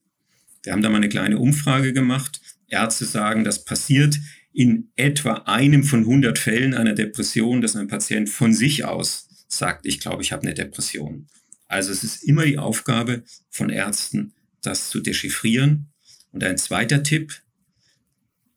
Wir 0.63 0.73
haben 0.73 0.81
da 0.81 0.89
mal 0.89 0.97
eine 0.97 1.09
kleine 1.09 1.37
Umfrage 1.37 1.93
gemacht. 1.93 2.41
Ärzte 2.67 3.05
sagen, 3.05 3.43
das 3.43 3.63
passiert 3.63 4.19
in 4.51 4.91
etwa 4.95 5.33
einem 5.45 5.83
von 5.83 6.01
100 6.01 6.37
Fällen 6.37 6.73
einer 6.73 6.93
Depression, 6.93 7.61
dass 7.61 7.75
ein 7.75 7.87
Patient 7.87 8.29
von 8.29 8.53
sich 8.53 8.83
aus 8.83 9.27
sagt, 9.47 9.85
ich 9.85 9.99
glaube, 9.99 10.21
ich 10.21 10.31
habe 10.31 10.43
eine 10.43 10.53
Depression. 10.53 11.27
Also 11.69 11.91
es 11.91 12.03
ist 12.03 12.23
immer 12.23 12.45
die 12.45 12.57
Aufgabe 12.57 13.23
von 13.49 13.69
Ärzten, 13.69 14.33
das 14.61 14.89
zu 14.89 14.99
dechiffrieren. 14.99 15.93
Und 16.31 16.43
ein 16.43 16.57
zweiter 16.57 17.03
Tipp, 17.03 17.41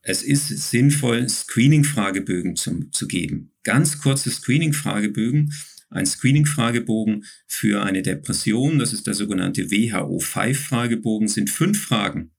es 0.01 0.23
ist 0.25 0.49
sinnvoll, 0.71 1.29
Screening-Fragebögen 1.29 2.57
zu, 2.57 2.91
zu 2.91 3.07
geben. 3.07 3.53
Ganz 3.63 4.01
kurze 4.01 4.31
Screening-Fragebögen. 4.31 5.53
Ein 5.91 6.07
Screening-Fragebogen 6.07 7.25
für 7.47 7.83
eine 7.83 8.03
Depression, 8.03 8.79
das 8.79 8.93
ist 8.93 9.07
der 9.07 9.15
sogenannte 9.15 9.71
WHO-5-Fragebogen, 9.71 11.29
sind 11.29 11.51
fünf 11.51 11.81
Fragen 11.81 12.32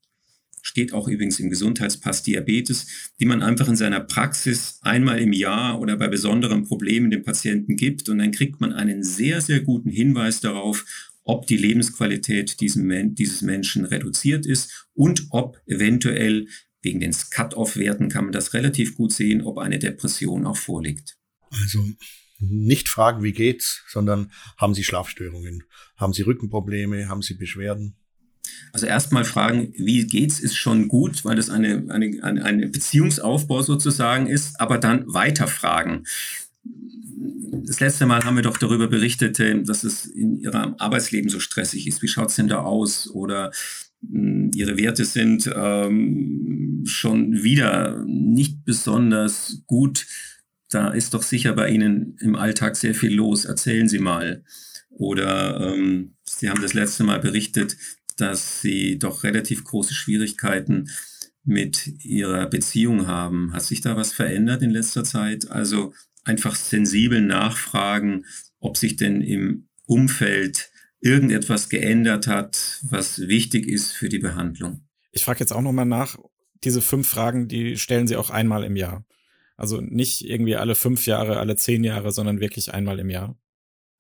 steht 0.64 0.94
auch 0.94 1.08
übrigens 1.08 1.40
im 1.40 1.50
Gesundheitspass 1.50 2.24
Diabetes, 2.24 2.88
die 3.20 3.26
man 3.26 3.44
einfach 3.44 3.68
in 3.68 3.76
seiner 3.76 4.00
Praxis 4.00 4.80
einmal 4.82 5.20
im 5.20 5.34
Jahr 5.34 5.80
oder 5.80 5.98
bei 5.98 6.08
besonderen 6.08 6.64
Problemen 6.64 7.12
dem 7.12 7.22
Patienten 7.22 7.76
gibt. 7.76 8.10
Und 8.10 8.18
dann 8.20 8.32
kriegt 8.32 8.62
man 8.62 8.72
einen 8.72 9.04
sehr, 9.04 9.42
sehr 9.42 9.60
guten 9.60 9.90
Hinweis 9.90 10.40
darauf, 10.40 10.86
ob 11.26 11.46
die 11.48 11.58
Lebensqualität 11.58 12.60
dieses 12.60 13.42
Menschen 13.42 13.86
reduziert 13.86 14.46
ist 14.46 14.88
und 14.94 15.28
ob 15.30 15.62
eventuell 15.68 16.48
wegen 16.82 17.02
den 17.02 17.14
Cut-off-Werten 17.30 18.10
kann 18.10 18.26
man 18.26 18.34
das 18.34 18.54
relativ 18.54 18.96
gut 18.96 19.14
sehen, 19.14 19.42
ob 19.42 19.58
eine 19.58 19.80
Depression 19.80 20.46
auch 20.46 20.58
vorliegt. 20.58 21.18
Also 21.62 21.86
nicht 22.40 22.90
fragen, 22.90 23.24
wie 23.24 23.32
geht's, 23.32 23.84
sondern 23.88 24.32
haben 24.58 24.74
Sie 24.74 24.84
Schlafstörungen? 24.84 25.64
Haben 25.98 26.14
Sie 26.14 26.24
Rückenprobleme? 26.24 27.08
Haben 27.08 27.22
Sie 27.22 27.36
Beschwerden? 27.36 27.96
Also 28.72 28.86
erstmal 28.86 29.26
fragen, 29.26 29.74
wie 29.78 30.06
geht's, 30.06 30.40
ist 30.40 30.56
schon 30.56 30.88
gut, 30.88 31.26
weil 31.26 31.36
das 31.36 31.50
eine, 31.50 31.86
eine, 31.90 32.24
eine, 32.24 32.44
eine 32.44 32.68
Beziehungsaufbau 32.68 33.62
sozusagen 33.62 34.28
ist, 34.28 34.60
aber 34.60 34.78
dann 34.78 35.04
weiter 35.14 35.48
fragen. 35.48 36.04
Das 37.66 37.80
letzte 37.80 38.06
Mal 38.06 38.24
haben 38.24 38.36
wir 38.36 38.44
doch 38.44 38.58
darüber 38.58 38.88
berichtet, 38.88 39.40
äh, 39.40 39.62
dass 39.64 39.84
es 39.84 40.06
in 40.06 40.40
ihrem 40.40 40.76
Arbeitsleben 40.78 41.30
so 41.30 41.40
stressig 41.40 41.88
ist. 41.88 42.02
Wie 42.02 42.08
schaut's 42.08 42.36
denn 42.36 42.48
da 42.48 42.60
aus? 42.60 43.10
Oder 43.10 43.52
hm, 44.10 44.52
ihre 44.56 44.78
Werte 44.78 45.06
sind 45.06 45.50
ähm, 45.56 46.84
schon 46.86 47.44
wieder 47.44 48.04
nicht 48.06 48.66
besonders 48.66 49.62
gut. 49.68 50.06
Da 50.70 50.90
ist 50.90 51.14
doch 51.14 51.24
sicher 51.24 51.54
bei 51.54 51.70
Ihnen 51.70 52.18
im 52.20 52.36
Alltag 52.36 52.76
sehr 52.76 52.96
viel 52.96 53.14
los. 53.14 53.46
Erzählen 53.46 53.88
Sie 53.88 54.00
mal. 54.00 54.44
Oder 54.90 55.74
ähm, 55.74 56.16
Sie 56.26 56.50
haben 56.50 56.62
das 56.62 56.74
letzte 56.74 57.04
Mal 57.04 57.20
berichtet, 57.20 57.78
dass 58.22 58.62
sie 58.62 59.00
doch 59.00 59.24
relativ 59.24 59.64
große 59.64 59.94
Schwierigkeiten 59.94 60.90
mit 61.44 62.04
ihrer 62.04 62.48
Beziehung 62.48 63.08
haben. 63.08 63.54
Hat 63.54 63.64
sich 63.64 63.82
da 63.82 63.96
was 63.96 64.14
verändert 64.14 64.62
in 64.62 64.70
letzter 64.70 65.04
Zeit? 65.04 65.50
Also 65.50 65.94
einfach 66.24 66.56
sensibel 66.56 67.22
nachfragen, 67.22 68.26
ob 68.60 68.78
sich 68.78 68.96
denn 68.96 69.22
im 69.22 69.68
Umfeld 69.86 70.72
irgendetwas 71.02 71.68
geändert 71.68 72.28
hat, 72.28 72.80
was 72.84 73.28
wichtig 73.28 73.68
ist 73.68 73.92
für 73.92 74.08
die 74.08 74.20
Behandlung. 74.20 74.88
Ich 75.12 75.26
frage 75.26 75.42
jetzt 75.42 75.52
auch 75.52 75.62
nochmal 75.62 75.86
nach, 75.86 76.18
diese 76.64 76.82
fünf 76.82 77.10
Fragen, 77.10 77.50
die 77.50 77.78
stellen 77.78 78.08
Sie 78.08 78.16
auch 78.16 78.30
einmal 78.30 78.64
im 78.64 78.78
Jahr. 78.78 79.06
Also 79.58 79.82
nicht 79.82 80.22
irgendwie 80.22 80.56
alle 80.56 80.76
fünf 80.76 81.06
Jahre, 81.06 81.40
alle 81.40 81.58
zehn 81.58 81.84
Jahre, 81.84 82.12
sondern 82.12 82.40
wirklich 82.40 82.74
einmal 82.74 83.00
im 83.00 83.10
Jahr. 83.10 83.38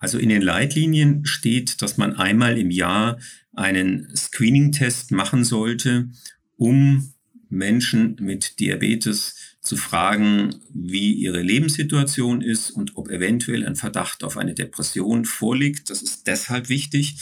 Also 0.03 0.17
in 0.17 0.27
den 0.27 0.41
Leitlinien 0.41 1.25
steht, 1.25 1.81
dass 1.81 1.95
man 1.95 2.17
einmal 2.17 2.57
im 2.57 2.71
Jahr 2.71 3.19
einen 3.53 4.13
Screening-Test 4.13 5.11
machen 5.11 5.45
sollte, 5.45 6.09
um 6.57 7.13
Menschen 7.47 8.17
mit 8.19 8.59
Diabetes 8.59 9.55
zu 9.61 9.77
fragen, 9.77 10.55
wie 10.73 11.13
ihre 11.13 11.41
Lebenssituation 11.41 12.41
ist 12.41 12.69
und 12.69 12.97
ob 12.97 13.09
eventuell 13.09 13.65
ein 13.65 13.77
Verdacht 13.77 14.25
auf 14.25 14.35
eine 14.35 14.53
Depression 14.53 15.23
vorliegt. 15.23 15.89
Das 15.89 16.01
ist 16.01 16.27
deshalb 16.27 16.67
wichtig, 16.67 17.15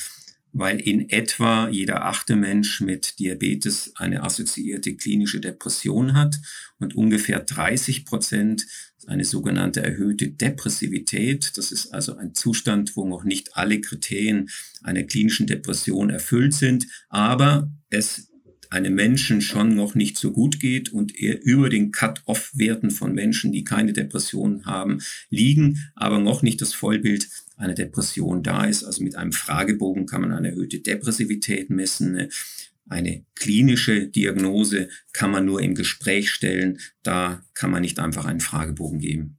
weil 0.51 0.79
in 0.79 1.07
etwa 1.11 1.69
jeder 1.69 2.05
achte 2.05 2.35
Mensch 2.35 2.81
mit 2.81 3.19
Diabetes 3.19 3.93
eine 3.95 4.23
assoziierte 4.23 4.95
klinische 4.95 5.39
Depression 5.39 6.15
hat 6.15 6.39
und 6.79 6.95
ungefähr 6.95 7.41
30 7.41 8.05
Prozent 8.05 8.65
eine 9.07 9.25
sogenannte 9.25 9.83
erhöhte 9.83 10.29
Depressivität. 10.29 11.51
Das 11.55 11.71
ist 11.71 11.93
also 11.93 12.15
ein 12.15 12.33
Zustand, 12.33 12.95
wo 12.95 13.07
noch 13.07 13.23
nicht 13.23 13.55
alle 13.55 13.81
Kriterien 13.81 14.49
einer 14.83 15.03
klinischen 15.03 15.47
Depression 15.47 16.09
erfüllt 16.09 16.53
sind, 16.53 16.87
aber 17.09 17.71
es 17.89 18.31
einem 18.71 18.95
Menschen 18.95 19.41
schon 19.41 19.75
noch 19.75 19.95
nicht 19.95 20.17
so 20.17 20.31
gut 20.31 20.59
geht 20.61 20.93
und 20.93 21.13
er 21.19 21.43
über 21.43 21.69
den 21.69 21.91
Cut-off-Werten 21.91 22.89
von 22.89 23.13
Menschen, 23.13 23.51
die 23.51 23.65
keine 23.65 23.91
Depression 23.91 24.65
haben, 24.65 25.01
liegen, 25.29 25.91
aber 25.93 26.19
noch 26.19 26.41
nicht 26.41 26.61
das 26.61 26.73
Vollbild 26.73 27.27
einer 27.57 27.73
Depression 27.73 28.43
da 28.43 28.63
ist. 28.65 28.85
Also 28.85 29.03
mit 29.03 29.17
einem 29.17 29.33
Fragebogen 29.33 30.05
kann 30.05 30.21
man 30.21 30.31
eine 30.31 30.51
erhöhte 30.51 30.79
Depressivität 30.79 31.69
messen. 31.69 32.15
Eine 32.15 32.29
klinische 33.35 34.07
Diagnose 34.07 34.89
kann 35.13 35.31
man 35.31 35.45
nur 35.45 35.61
im 35.61 35.75
Gespräch 35.75 36.31
stellen. 36.31 36.79
Da 37.03 37.43
kann 37.53 37.71
man 37.71 37.81
nicht 37.81 37.99
einfach 37.99 38.25
einen 38.25 38.41
Fragebogen 38.41 38.99
geben. 38.99 39.37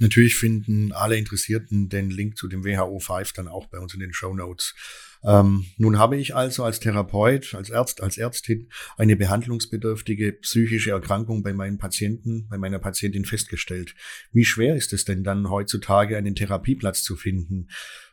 Natürlich 0.00 0.36
finden 0.36 0.92
alle 0.92 1.16
Interessierten 1.16 1.90
den 1.90 2.08
Link 2.10 2.38
zu 2.38 2.48
dem 2.48 2.64
WHO 2.64 2.98
5 3.00 3.34
dann 3.34 3.48
auch 3.48 3.66
bei 3.66 3.78
uns 3.78 3.92
in 3.92 4.00
den 4.00 4.14
Show 4.14 4.34
Notes. 4.34 4.74
Ähm, 5.22 5.66
nun 5.76 5.98
habe 5.98 6.16
ich 6.16 6.34
also 6.34 6.64
als 6.64 6.80
Therapeut, 6.80 7.54
als 7.54 7.70
Arzt, 7.70 8.02
als 8.02 8.16
Ärztin 8.16 8.70
eine 8.96 9.16
behandlungsbedürftige 9.16 10.32
psychische 10.32 10.92
Erkrankung 10.92 11.42
bei 11.42 11.52
meinen 11.52 11.76
Patienten, 11.76 12.48
bei 12.48 12.56
meiner 12.56 12.78
Patientin 12.78 13.26
festgestellt. 13.26 13.94
Wie 14.32 14.46
schwer 14.46 14.74
ist 14.74 14.94
es 14.94 15.04
denn 15.04 15.22
dann 15.22 15.50
heutzutage, 15.50 16.16
einen 16.16 16.34
Therapieplatz 16.34 17.02
zu 17.02 17.16
finden 17.16 17.68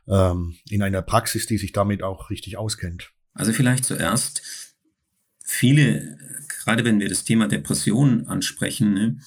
ähm, 0.09 0.57
in 0.69 0.81
einer 0.81 1.01
Praxis, 1.01 1.45
die 1.45 1.57
sich 1.57 1.71
damit 1.71 2.03
auch 2.03 2.29
richtig 2.29 2.57
auskennt? 2.57 3.13
Also 3.33 3.53
vielleicht 3.53 3.85
zuerst 3.85 4.66
viele, 5.49 6.17
gerade 6.63 6.83
wenn 6.85 6.99
wir 6.99 7.09
das 7.09 7.23
Thema 7.23 7.47
Depressionen 7.47 8.27
ansprechen, 8.27 8.93
ne, 8.93 9.17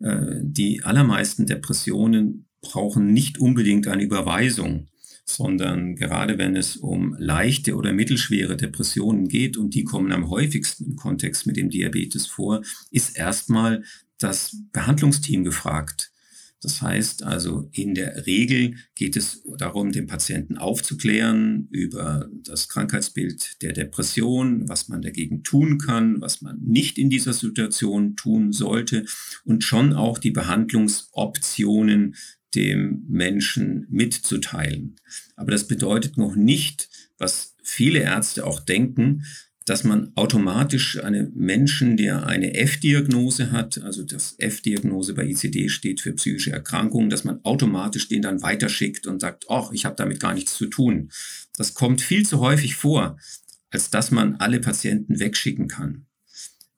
äh, 0.00 0.40
die 0.42 0.82
allermeisten 0.82 1.46
Depressionen 1.46 2.46
brauchen 2.60 3.12
nicht 3.12 3.38
unbedingt 3.38 3.86
eine 3.86 4.02
Überweisung 4.02 4.88
sondern 5.26 5.96
gerade 5.96 6.38
wenn 6.38 6.54
es 6.54 6.76
um 6.76 7.16
leichte 7.18 7.74
oder 7.74 7.92
mittelschwere 7.92 8.56
Depressionen 8.56 9.28
geht, 9.28 9.56
und 9.56 9.74
die 9.74 9.84
kommen 9.84 10.12
am 10.12 10.30
häufigsten 10.30 10.84
im 10.84 10.96
Kontext 10.96 11.46
mit 11.46 11.56
dem 11.56 11.68
Diabetes 11.68 12.26
vor, 12.26 12.62
ist 12.92 13.18
erstmal 13.18 13.82
das 14.18 14.56
Behandlungsteam 14.72 15.44
gefragt. 15.44 16.12
Das 16.62 16.80
heißt 16.80 17.22
also, 17.22 17.68
in 17.72 17.94
der 17.94 18.26
Regel 18.26 18.76
geht 18.94 19.16
es 19.16 19.42
darum, 19.58 19.92
den 19.92 20.06
Patienten 20.06 20.56
aufzuklären 20.56 21.68
über 21.70 22.28
das 22.44 22.68
Krankheitsbild 22.68 23.62
der 23.62 23.72
Depression, 23.72 24.68
was 24.68 24.88
man 24.88 25.02
dagegen 25.02 25.42
tun 25.42 25.78
kann, 25.78 26.20
was 26.20 26.40
man 26.40 26.58
nicht 26.62 26.98
in 26.98 27.10
dieser 27.10 27.34
Situation 27.34 28.16
tun 28.16 28.52
sollte 28.52 29.04
und 29.44 29.64
schon 29.64 29.92
auch 29.92 30.18
die 30.18 30.30
Behandlungsoptionen 30.30 32.16
dem 32.54 33.04
Menschen 33.08 33.86
mitzuteilen. 33.90 34.96
Aber 35.36 35.50
das 35.50 35.68
bedeutet 35.68 36.16
noch 36.16 36.36
nicht, 36.36 36.88
was 37.18 37.54
viele 37.62 38.00
Ärzte 38.00 38.46
auch 38.46 38.60
denken, 38.60 39.24
dass 39.66 39.84
man 39.84 40.12
automatisch 40.14 40.98
einen 41.02 41.32
Menschen, 41.34 41.96
der 41.96 42.26
eine 42.26 42.54
F-Diagnose 42.54 43.52
hat, 43.52 43.82
also 43.82 44.02
das 44.02 44.34
F-Diagnose 44.38 45.12
bei 45.12 45.26
ICD 45.26 45.68
steht 45.68 46.00
für 46.00 46.12
psychische 46.14 46.52
Erkrankungen, 46.52 47.10
dass 47.10 47.24
man 47.24 47.44
automatisch 47.44 48.08
den 48.08 48.22
dann 48.22 48.42
weiterschickt 48.42 49.06
und 49.06 49.20
sagt, 49.20 49.46
ach, 49.50 49.72
ich 49.72 49.84
habe 49.84 49.96
damit 49.96 50.20
gar 50.20 50.32
nichts 50.32 50.54
zu 50.54 50.66
tun. 50.66 51.10
Das 51.56 51.74
kommt 51.74 52.00
viel 52.00 52.24
zu 52.24 52.40
häufig 52.40 52.76
vor, 52.76 53.18
als 53.70 53.90
dass 53.90 54.10
man 54.10 54.36
alle 54.36 54.60
Patienten 54.60 55.20
wegschicken 55.20 55.68
kann. 55.68 56.06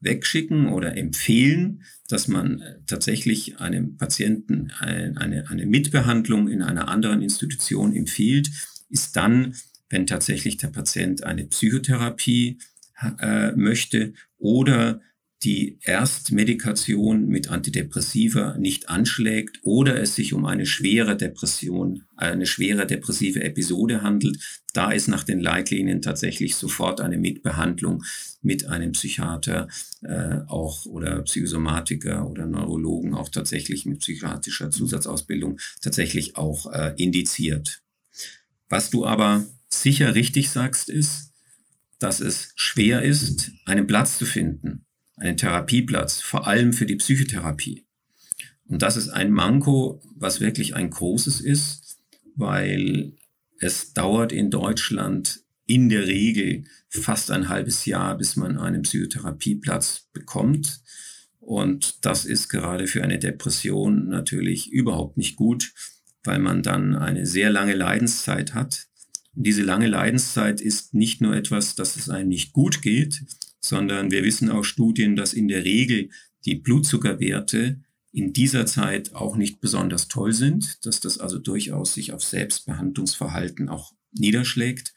Wegschicken 0.01 0.69
oder 0.69 0.97
empfehlen 0.97 1.85
dass 2.09 2.27
man 2.27 2.61
äh, 2.61 2.79
tatsächlich 2.87 3.61
einem 3.61 3.97
Patienten 3.97 4.73
eine, 4.81 5.49
eine 5.49 5.67
Mitbehandlung 5.67 6.49
in 6.49 6.63
einer 6.63 6.89
anderen 6.89 7.23
Institution 7.23 7.95
empfiehlt, 7.95 8.51
ist 8.89 9.15
dann, 9.17 9.55
wenn 9.91 10.07
tatsächlich 10.07 10.57
der 10.57 10.69
Patient 10.69 11.23
eine 11.25 11.45
Psychotherapie 11.45 12.59
äh, 13.21 13.53
möchte 13.53 14.15
oder 14.39 15.01
die 15.45 15.79
Erstmedikation 15.83 17.29
mit 17.29 17.49
Antidepressiva 17.49 18.57
nicht 18.59 18.89
anschlägt 18.89 19.61
oder 19.63 20.01
es 20.01 20.17
sich 20.17 20.33
um 20.33 20.45
eine 20.45 20.67
schwere 20.67 21.17
Depression, 21.17 22.03
eine 22.17 22.45
schwere 22.45 22.87
depressive 22.87 23.43
Episode 23.45 24.03
handelt, 24.03 24.39
da 24.73 24.91
ist 24.91 25.07
nach 25.07 25.23
den 25.23 25.39
Leitlinien 25.39 26.03
tatsächlich 26.03 26.57
sofort 26.57 27.01
eine 27.01 27.19
Mitbehandlung 27.19 28.03
mit 28.43 28.67
einem 28.67 28.93
Psychiater 28.93 29.69
äh, 30.03 30.39
auch 30.49 30.87
oder 30.87 31.23
Psychosomatiker 31.23 32.29
oder 32.29 32.47
Neurologen 32.47 33.15
auch 33.15 33.29
tatsächlich 33.29 33.87
mit 33.87 34.01
psychiatrischer 34.01 34.73
Zusatzausbildung 34.73 35.61
tatsächlich 35.81 36.37
auch 36.37 36.73
äh, 36.73 36.95
indiziert. 36.97 37.81
Was 38.69 38.91
du 38.91 39.07
aber 39.07 39.47
sicher 39.69 40.17
richtig 40.17 40.51
sagst, 40.51 40.89
ist, 40.89 41.28
dass 41.99 42.21
es 42.21 42.53
schwer 42.57 43.03
ist, 43.03 43.53
einen 43.65 43.87
Platz 43.87 44.19
zu 44.19 44.27
finden 44.27 44.85
einen 45.19 45.37
Therapieplatz, 45.37 46.21
vor 46.21 46.47
allem 46.47 46.73
für 46.73 46.87
die 46.87 46.97
Psychotherapie. 46.97 47.85
Und 48.67 48.83
das 48.83 48.97
ist 48.97 49.09
ein 49.09 49.31
Manko, 49.31 50.03
was 50.17 50.41
wirklich 50.41 50.75
ein 50.75 50.91
großes 50.91 51.41
ist, 51.41 51.99
weil 52.37 53.13
es 53.59 53.93
dauert 53.95 54.33
in 54.33 54.51
Deutschland 54.51 55.41
in 55.67 55.89
der 55.89 56.07
Regel 56.07 56.65
fast 56.89 57.31
ein 57.31 57.49
halbes 57.49 57.85
Jahr, 57.85 58.17
bis 58.17 58.37
man 58.37 58.59
einen 58.59 58.83
Psychotherapieplatz 58.83 60.09
bekommt. 60.13 60.81
Und 61.41 62.05
das 62.05 62.25
ist 62.25 62.49
gerade 62.49 62.87
für 62.87 63.03
eine 63.03 63.19
Depression 63.19 64.09
natürlich 64.09 64.71
überhaupt 64.71 65.17
nicht 65.17 65.37
gut, 65.37 65.73
weil 66.25 66.39
man 66.39 66.63
dann 66.63 66.95
eine 66.95 67.27
sehr 67.27 67.51
lange 67.51 67.75
Leidenszeit 67.75 68.55
hat. 68.55 68.88
Diese 69.41 69.63
lange 69.63 69.87
Leidenszeit 69.87 70.61
ist 70.61 70.95
nicht 70.95 71.21
nur 71.21 71.37
etwas, 71.37 71.77
dass 71.77 71.95
es 71.95 72.11
einem 72.11 72.29
nicht 72.29 72.53
gut 72.53 72.83
geht, 72.83 73.23
sondern 73.61 74.11
wir 74.11 74.25
wissen 74.25 74.51
aus 74.51 74.67
Studien, 74.67 75.15
dass 75.15 75.33
in 75.33 75.47
der 75.47 75.65
Regel 75.65 76.11
die 76.45 76.57
Blutzuckerwerte 76.57 77.81
in 78.11 78.33
dieser 78.33 78.67
Zeit 78.67 79.15
auch 79.15 79.37
nicht 79.37 79.61
besonders 79.61 80.09
toll 80.09 80.33
sind, 80.33 80.85
dass 80.85 80.99
das 80.99 81.19
also 81.19 81.39
durchaus 81.39 81.95
sich 81.95 82.13
auf 82.13 82.25
Selbstbehandlungsverhalten 82.25 83.69
auch 83.69 83.95
niederschlägt. 84.11 84.93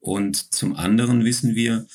Und 0.00 0.54
zum 0.54 0.74
anderen 0.74 1.26
wissen 1.26 1.54
wir, 1.54 1.86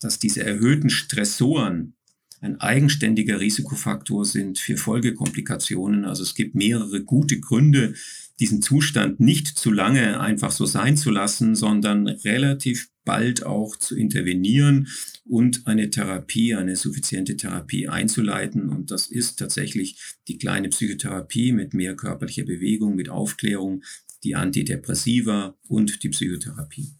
dass 0.00 0.18
diese 0.18 0.42
erhöhten 0.42 0.90
Stressoren 0.90 1.94
ein 2.40 2.60
eigenständiger 2.60 3.38
Risikofaktor 3.38 4.24
sind 4.24 4.58
für 4.58 4.76
Folgekomplikationen. 4.76 6.04
Also 6.04 6.24
es 6.24 6.34
gibt 6.34 6.56
mehrere 6.56 7.04
gute 7.04 7.38
Gründe, 7.38 7.94
diesen 8.40 8.62
Zustand 8.62 9.20
nicht 9.20 9.48
zu 9.48 9.70
lange 9.70 10.20
einfach 10.20 10.52
so 10.52 10.64
sein 10.64 10.96
zu 10.96 11.10
lassen, 11.10 11.54
sondern 11.56 12.06
relativ 12.06 12.90
bald 13.04 13.44
auch 13.44 13.76
zu 13.76 13.96
intervenieren 13.96 14.88
und 15.24 15.66
eine 15.66 15.90
Therapie, 15.90 16.54
eine 16.54 16.76
suffiziente 16.76 17.36
Therapie 17.36 17.88
einzuleiten. 17.88 18.68
Und 18.68 18.90
das 18.90 19.06
ist 19.06 19.38
tatsächlich 19.38 19.98
die 20.28 20.38
kleine 20.38 20.68
Psychotherapie 20.68 21.52
mit 21.52 21.74
mehr 21.74 21.96
körperlicher 21.96 22.44
Bewegung, 22.44 22.94
mit 22.94 23.08
Aufklärung, 23.08 23.82
die 24.24 24.34
Antidepressiva 24.34 25.56
und 25.68 26.02
die 26.02 26.10
Psychotherapie. 26.10 26.92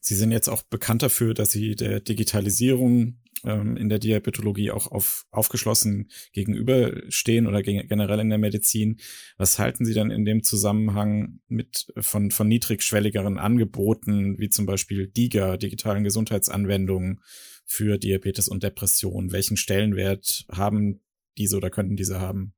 Sie 0.00 0.14
sind 0.14 0.30
jetzt 0.30 0.48
auch 0.48 0.62
bekannt 0.62 1.02
dafür, 1.02 1.34
dass 1.34 1.50
Sie 1.50 1.74
der 1.74 2.00
Digitalisierung 2.00 3.18
ähm, 3.44 3.76
in 3.76 3.88
der 3.88 3.98
Diabetologie 3.98 4.70
auch 4.70 4.90
auf, 4.90 5.26
aufgeschlossen 5.30 6.10
gegenüberstehen 6.32 7.46
oder 7.46 7.62
ge 7.62 7.86
generell 7.86 8.20
in 8.20 8.30
der 8.30 8.38
Medizin. 8.38 8.98
Was 9.36 9.58
halten 9.58 9.84
Sie 9.84 9.94
dann 9.94 10.10
in 10.10 10.24
dem 10.24 10.42
Zusammenhang 10.42 11.40
mit 11.48 11.92
von, 11.98 12.30
von 12.30 12.48
niedrigschwelligeren 12.48 13.38
Angeboten, 13.38 14.38
wie 14.38 14.48
zum 14.48 14.66
Beispiel 14.66 15.08
DIGA, 15.08 15.56
digitalen 15.56 16.04
Gesundheitsanwendungen 16.04 17.20
für 17.64 17.98
Diabetes 17.98 18.48
und 18.48 18.62
Depression? 18.62 19.32
Welchen 19.32 19.56
Stellenwert 19.56 20.46
haben 20.50 21.00
diese 21.36 21.56
oder 21.56 21.70
könnten 21.70 21.96
diese 21.96 22.20
haben? 22.20 22.54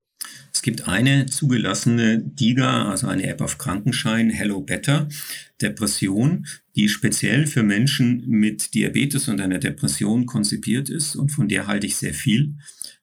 Es 0.52 0.62
gibt 0.62 0.88
eine 0.88 1.26
zugelassene 1.26 2.18
DIGA, 2.18 2.90
also 2.90 3.06
eine 3.06 3.26
App 3.26 3.40
auf 3.40 3.56
Krankenschein, 3.56 4.30
Hello 4.30 4.60
Better, 4.60 5.08
Depression, 5.62 6.46
die 6.76 6.88
speziell 6.88 7.46
für 7.46 7.62
Menschen 7.62 8.28
mit 8.28 8.74
Diabetes 8.74 9.28
und 9.28 9.40
einer 9.40 9.58
Depression 9.58 10.26
konzipiert 10.26 10.90
ist 10.90 11.16
und 11.16 11.30
von 11.30 11.48
der 11.48 11.66
halte 11.66 11.86
ich 11.86 11.96
sehr 11.96 12.14
viel, 12.14 12.56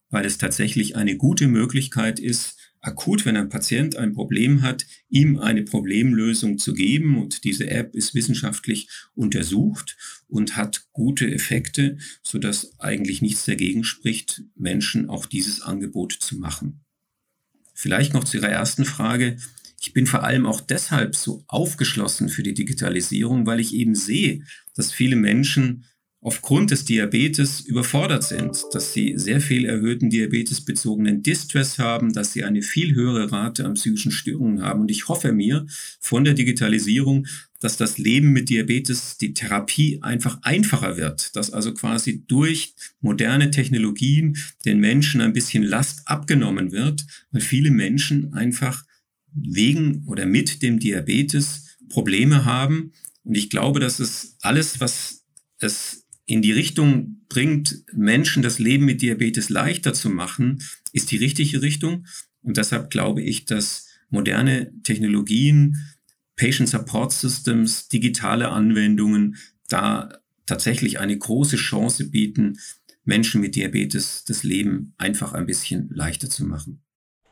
weil 0.09 0.25
es 0.25 0.37
tatsächlich 0.37 0.95
eine 0.95 1.17
gute 1.17 1.47
Möglichkeit 1.47 2.19
ist, 2.19 2.57
akut, 2.81 3.25
wenn 3.25 3.37
ein 3.37 3.49
Patient 3.49 3.95
ein 3.95 4.13
Problem 4.13 4.61
hat, 4.61 4.85
ihm 5.09 5.37
eine 5.37 5.63
Problemlösung 5.63 6.57
zu 6.57 6.73
geben. 6.73 7.17
Und 7.21 7.43
diese 7.43 7.69
App 7.69 7.95
ist 7.95 8.15
wissenschaftlich 8.15 8.89
untersucht 9.15 9.97
und 10.27 10.55
hat 10.55 10.87
gute 10.93 11.29
Effekte, 11.29 11.97
sodass 12.23 12.79
eigentlich 12.79 13.21
nichts 13.21 13.45
dagegen 13.45 13.83
spricht, 13.83 14.43
Menschen 14.55 15.09
auch 15.09 15.25
dieses 15.25 15.61
Angebot 15.61 16.13
zu 16.13 16.37
machen. 16.37 16.81
Vielleicht 17.79 18.15
noch 18.15 18.23
zu 18.23 18.37
Ihrer 18.37 18.49
ersten 18.49 18.85
Frage. 18.85 19.37
ich 19.79 19.93
bin 19.93 20.07
vor 20.07 20.23
allem 20.23 20.47
auch 20.47 20.61
deshalb 20.61 21.15
so 21.15 21.43
aufgeschlossen 21.45 22.27
für 22.27 22.41
die 22.41 22.55
Digitalisierung, 22.55 23.45
weil 23.45 23.59
ich 23.59 23.75
eben 23.75 23.93
sehe, 23.93 24.41
dass 24.75 24.91
viele 24.91 25.15
Menschen 25.15 25.85
aufgrund 26.19 26.71
des 26.71 26.85
Diabetes 26.85 27.59
überfordert 27.59 28.23
sind, 28.23 28.63
dass 28.71 28.93
sie 28.93 29.13
sehr 29.17 29.41
viel 29.41 29.65
erhöhten 29.65 30.09
diabetesbezogenen 30.09 31.21
Distress 31.21 31.77
haben, 31.77 32.13
dass 32.13 32.33
sie 32.33 32.43
eine 32.43 32.63
viel 32.63 32.95
höhere 32.95 33.31
Rate 33.31 33.63
an 33.63 33.75
psychischen 33.75 34.11
Störungen 34.11 34.63
haben. 34.63 34.81
Und 34.81 34.89
ich 34.89 35.07
hoffe 35.07 35.31
mir 35.31 35.67
von 35.99 36.23
der 36.23 36.33
Digitalisierung, 36.33 37.27
dass 37.59 37.77
das 37.77 37.97
Leben 37.97 38.31
mit 38.31 38.49
Diabetes, 38.49 39.17
die 39.17 39.33
Therapie 39.33 39.99
einfach 40.01 40.39
einfacher 40.43 40.97
wird, 40.97 41.35
dass 41.35 41.51
also 41.51 41.73
quasi 41.73 42.23
durch 42.27 42.75
moderne 43.01 43.49
Technologien 43.51 44.37
den 44.65 44.79
Menschen 44.79 45.21
ein 45.21 45.33
bisschen 45.33 45.63
Last 45.63 46.07
abgenommen 46.07 46.71
wird, 46.71 47.05
weil 47.31 47.41
viele 47.41 47.71
Menschen 47.71 48.33
einfach 48.33 48.85
wegen 49.33 50.03
oder 50.05 50.25
mit 50.25 50.61
dem 50.61 50.79
Diabetes 50.79 51.77
Probleme 51.89 52.45
haben. 52.45 52.91
Und 53.23 53.35
ich 53.35 53.49
glaube, 53.49 53.79
dass 53.79 53.99
es 53.99 54.37
alles, 54.41 54.79
was 54.79 55.25
es 55.59 56.05
in 56.25 56.41
die 56.41 56.51
Richtung 56.51 57.21
bringt, 57.29 57.83
Menschen 57.93 58.43
das 58.43 58.59
Leben 58.59 58.85
mit 58.85 59.01
Diabetes 59.01 59.49
leichter 59.49 59.93
zu 59.93 60.09
machen, 60.09 60.61
ist 60.91 61.11
die 61.11 61.17
richtige 61.17 61.61
Richtung. 61.61 62.05
Und 62.41 62.57
deshalb 62.57 62.89
glaube 62.89 63.21
ich, 63.21 63.45
dass 63.45 63.87
moderne 64.09 64.71
Technologien, 64.83 65.77
Patient 66.37 66.69
Support 66.69 67.11
Systems, 67.11 67.89
digitale 67.89 68.49
Anwendungen 68.49 69.37
da 69.67 70.09
tatsächlich 70.45 70.99
eine 70.99 71.17
große 71.17 71.57
Chance 71.57 72.09
bieten, 72.09 72.57
Menschen 73.03 73.41
mit 73.41 73.55
Diabetes 73.55 74.23
das 74.25 74.43
Leben 74.43 74.93
einfach 74.97 75.33
ein 75.33 75.45
bisschen 75.45 75.89
leichter 75.89 76.29
zu 76.29 76.45
machen. 76.45 76.83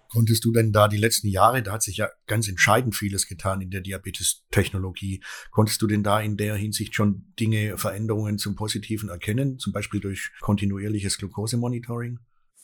Konntest 0.09 0.45
du 0.45 0.51
denn 0.51 0.71
da 0.71 0.87
die 0.87 0.97
letzten 0.97 1.27
Jahre, 1.27 1.61
da 1.61 1.73
hat 1.73 1.83
sich 1.83 1.97
ja 1.97 2.09
ganz 2.27 2.47
entscheidend 2.47 2.95
vieles 2.95 3.27
getan 3.27 3.59
in 3.59 3.71
der 3.71 3.81
Diabetes-Technologie, 3.81 5.21
konntest 5.51 5.81
du 5.81 5.87
denn 5.87 6.03
da 6.03 6.21
in 6.21 6.37
der 6.37 6.55
Hinsicht 6.55 6.95
schon 6.95 7.33
Dinge, 7.39 7.77
Veränderungen 7.77 8.37
zum 8.37 8.55
Positiven 8.55 9.09
erkennen, 9.09 9.59
zum 9.59 9.73
Beispiel 9.73 9.99
durch 9.99 10.31
kontinuierliches 10.39 11.17
Glukosemonitoring? 11.17 12.19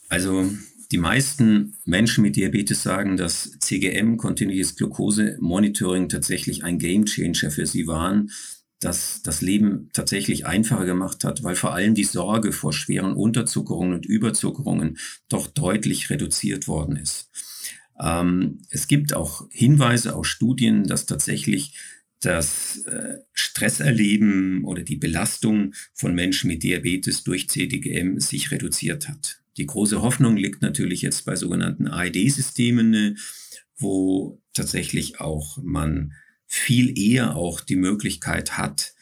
Also 0.07 0.49
die 0.91 0.97
meisten 0.97 1.77
Menschen 1.85 2.21
mit 2.21 2.35
Diabetes 2.35 2.83
sagen, 2.83 3.17
dass 3.17 3.57
CGM, 3.59 4.17
kontinuierliches 4.17 4.75
Glukosemonitoring, 4.75 6.09
tatsächlich 6.09 6.63
ein 6.63 6.77
Gamechanger 6.77 7.51
für 7.51 7.65
sie 7.65 7.87
waren 7.87 8.29
das 8.81 9.21
das 9.21 9.41
Leben 9.41 9.89
tatsächlich 9.93 10.45
einfacher 10.45 10.85
gemacht 10.85 11.23
hat, 11.23 11.43
weil 11.43 11.55
vor 11.55 11.73
allem 11.73 11.95
die 11.95 12.03
Sorge 12.03 12.51
vor 12.51 12.73
schweren 12.73 13.13
Unterzuckerungen 13.13 13.93
und 13.93 14.05
Überzuckerungen 14.05 14.97
doch 15.29 15.47
deutlich 15.47 16.09
reduziert 16.09 16.67
worden 16.67 16.97
ist. 16.97 17.29
Ähm, 17.99 18.63
es 18.69 18.87
gibt 18.87 19.13
auch 19.13 19.47
Hinweise 19.51 20.15
aus 20.15 20.27
Studien, 20.27 20.85
dass 20.85 21.05
tatsächlich 21.05 21.77
das 22.21 22.79
äh, 22.87 23.19
Stresserleben 23.33 24.63
oder 24.65 24.81
die 24.81 24.97
Belastung 24.97 25.73
von 25.93 26.13
Menschen 26.13 26.47
mit 26.47 26.63
Diabetes 26.63 27.23
durch 27.23 27.49
CDGM 27.49 28.19
sich 28.19 28.51
reduziert 28.51 29.07
hat. 29.07 29.40
Die 29.61 29.67
große 29.67 30.01
Hoffnung 30.01 30.37
liegt 30.37 30.63
natürlich 30.63 31.03
jetzt 31.03 31.23
bei 31.23 31.35
sogenannten 31.35 31.87
AED-Systemen, 31.87 33.19
wo 33.77 34.41
tatsächlich 34.55 35.21
auch 35.21 35.59
man 35.61 36.13
viel 36.47 36.97
eher 36.97 37.35
auch 37.35 37.61
die 37.61 37.75
Möglichkeit 37.75 38.57
hat, 38.57 38.95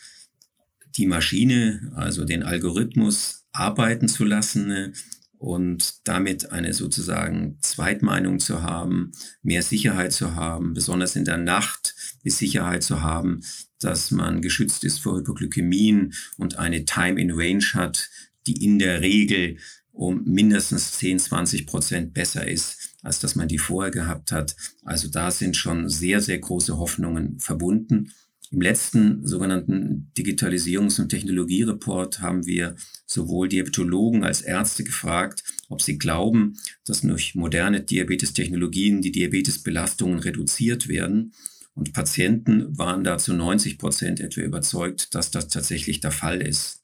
die 0.98 1.08
Maschine, 1.08 1.94
also 1.96 2.26
den 2.26 2.44
Algorithmus 2.44 3.46
arbeiten 3.54 4.10
zu 4.10 4.26
lassen 4.26 4.94
und 5.38 6.06
damit 6.06 6.52
eine 6.52 6.74
sozusagen 6.74 7.58
Zweitmeinung 7.62 8.40
zu 8.40 8.62
haben, 8.62 9.14
mehr 9.42 9.64
Sicherheit 9.64 10.12
zu 10.12 10.36
haben, 10.36 10.74
besonders 10.74 11.16
in 11.16 11.24
der 11.24 11.38
Nacht 11.38 11.96
die 12.26 12.32
Sicherheit 12.32 12.84
zu 12.84 13.02
haben, 13.02 13.46
dass 13.80 14.12
man 14.12 14.42
geschützt 14.42 14.84
ist 14.84 15.00
vor 15.00 15.20
Hypoglykämien 15.20 16.14
und 16.36 16.60
eine 16.60 16.84
Time 16.84 17.18
in 17.18 17.32
Range 17.32 17.64
hat, 17.76 18.10
die 18.46 18.66
in 18.66 18.78
der 18.78 19.00
Regel 19.00 19.58
um 20.00 20.24
mindestens 20.24 20.94
10, 20.94 21.20
20 21.20 21.68
Prozent 21.68 22.14
besser 22.14 22.48
ist, 22.48 22.96
als 23.04 23.20
dass 23.20 23.36
man 23.36 23.50
die 23.50 23.58
vorher 23.58 23.92
gehabt 23.92 24.32
hat. 24.32 24.56
Also 24.86 25.10
da 25.10 25.30
sind 25.30 25.58
schon 25.58 25.90
sehr, 25.90 26.22
sehr 26.22 26.40
große 26.40 26.78
Hoffnungen 26.78 27.38
verbunden. 27.42 28.14
Im 28.50 28.62
letzten 28.62 29.28
sogenannten 29.28 30.10
Digitalisierungs- 30.18 31.02
und 31.02 31.10
Technologiereport 31.10 32.22
haben 32.22 32.46
wir 32.46 32.78
sowohl 33.06 33.50
Diabetologen 33.50 34.24
als 34.24 34.42
Ärzte 34.42 34.86
gefragt, 34.86 35.44
ob 35.68 35.82
sie 35.82 35.98
glauben, 35.98 36.58
dass 36.86 37.02
durch 37.02 37.36
moderne 37.36 37.82
Diabetestechnologien 37.82 39.02
die 39.02 39.12
Diabetesbelastungen 39.12 40.20
reduziert 40.20 40.88
werden. 40.88 41.34
Und 41.74 41.92
Patienten 41.92 42.78
waren 42.78 43.04
da 43.04 43.18
zu 43.18 43.34
90 43.34 43.78
Prozent 43.78 44.22
etwa 44.22 44.42
überzeugt, 44.42 45.14
dass 45.14 45.30
das 45.30 45.50
tatsächlich 45.50 46.00
der 46.00 46.12
Fall 46.12 46.42
ist 46.42 46.80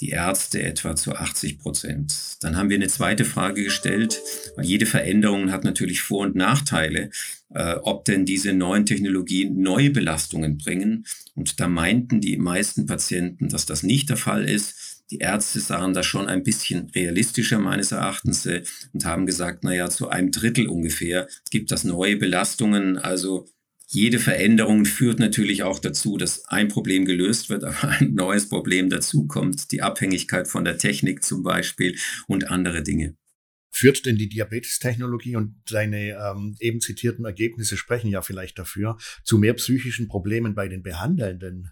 die 0.00 0.10
Ärzte 0.10 0.62
etwa 0.62 0.96
zu 0.96 1.14
80 1.14 1.58
Prozent. 1.58 2.14
Dann 2.40 2.56
haben 2.56 2.70
wir 2.70 2.76
eine 2.76 2.88
zweite 2.88 3.24
Frage 3.24 3.64
gestellt, 3.64 4.20
weil 4.56 4.64
jede 4.64 4.86
Veränderung 4.86 5.52
hat 5.52 5.64
natürlich 5.64 6.00
Vor- 6.00 6.22
und 6.26 6.36
Nachteile, 6.36 7.10
äh, 7.54 7.74
ob 7.74 8.04
denn 8.06 8.24
diese 8.24 8.52
neuen 8.52 8.86
Technologien 8.86 9.60
neue 9.60 9.90
Belastungen 9.90 10.56
bringen. 10.56 11.06
Und 11.34 11.60
da 11.60 11.68
meinten 11.68 12.20
die 12.20 12.38
meisten 12.38 12.86
Patienten, 12.86 13.48
dass 13.48 13.66
das 13.66 13.82
nicht 13.82 14.08
der 14.08 14.16
Fall 14.16 14.48
ist. 14.48 15.04
Die 15.10 15.18
Ärzte 15.18 15.60
sahen 15.60 15.92
das 15.92 16.06
schon 16.06 16.28
ein 16.28 16.44
bisschen 16.44 16.88
realistischer 16.94 17.58
meines 17.58 17.92
Erachtens 17.92 18.46
äh, 18.46 18.62
und 18.94 19.04
haben 19.04 19.26
gesagt, 19.26 19.64
naja, 19.64 19.90
zu 19.90 20.08
einem 20.08 20.30
Drittel 20.30 20.68
ungefähr 20.68 21.28
gibt 21.50 21.72
das 21.72 21.84
neue 21.84 22.16
Belastungen. 22.16 22.96
Also 22.96 23.46
jede 23.92 24.20
Veränderung 24.20 24.84
führt 24.84 25.18
natürlich 25.18 25.64
auch 25.64 25.80
dazu, 25.80 26.16
dass 26.16 26.44
ein 26.46 26.68
Problem 26.68 27.04
gelöst 27.04 27.50
wird, 27.50 27.64
aber 27.64 27.88
ein 27.88 28.14
neues 28.14 28.48
Problem 28.48 28.88
dazukommt. 28.88 29.72
Die 29.72 29.82
Abhängigkeit 29.82 30.46
von 30.46 30.64
der 30.64 30.78
Technik 30.78 31.24
zum 31.24 31.42
Beispiel 31.42 31.96
und 32.28 32.50
andere 32.50 32.84
Dinge. 32.84 33.16
Führt 33.72 34.06
denn 34.06 34.16
die 34.16 34.28
Diabetestechnologie 34.28 35.34
und 35.34 35.56
seine 35.68 36.10
ähm, 36.10 36.56
eben 36.60 36.80
zitierten 36.80 37.24
Ergebnisse 37.24 37.76
sprechen 37.76 38.10
ja 38.10 38.22
vielleicht 38.22 38.58
dafür 38.58 38.96
zu 39.24 39.38
mehr 39.38 39.54
psychischen 39.54 40.06
Problemen 40.06 40.54
bei 40.54 40.68
den 40.68 40.82
Behandelnden? 40.82 41.70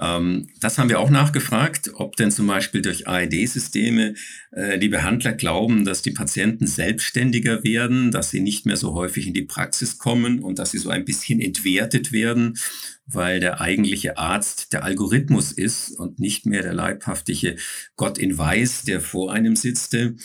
Ähm, 0.00 0.48
das 0.60 0.78
haben 0.78 0.88
wir 0.88 0.98
auch 0.98 1.10
nachgefragt, 1.10 1.92
ob 1.94 2.16
denn 2.16 2.30
zum 2.30 2.46
Beispiel 2.46 2.82
durch 2.82 3.06
AED-Systeme 3.06 4.14
äh, 4.50 4.78
die 4.78 4.88
Behandler 4.88 5.32
glauben, 5.32 5.84
dass 5.84 6.02
die 6.02 6.10
Patienten 6.10 6.66
selbstständiger 6.66 7.62
werden, 7.62 8.10
dass 8.10 8.30
sie 8.30 8.40
nicht 8.40 8.66
mehr 8.66 8.76
so 8.76 8.94
häufig 8.94 9.26
in 9.26 9.34
die 9.34 9.42
Praxis 9.42 9.98
kommen 9.98 10.40
und 10.40 10.58
dass 10.58 10.72
sie 10.72 10.78
so 10.78 10.90
ein 10.90 11.04
bisschen 11.04 11.40
entwertet 11.40 12.12
werden, 12.12 12.58
weil 13.06 13.38
der 13.38 13.60
eigentliche 13.60 14.18
Arzt 14.18 14.72
der 14.72 14.82
Algorithmus 14.82 15.52
ist 15.52 15.92
und 15.92 16.18
nicht 16.18 16.46
mehr 16.46 16.62
der 16.62 16.74
leibhaftige 16.74 17.56
Gott 17.96 18.18
in 18.18 18.36
Weiß, 18.36 18.82
der 18.82 19.00
vor 19.00 19.32
einem 19.32 19.54
sitzte. 19.54 20.16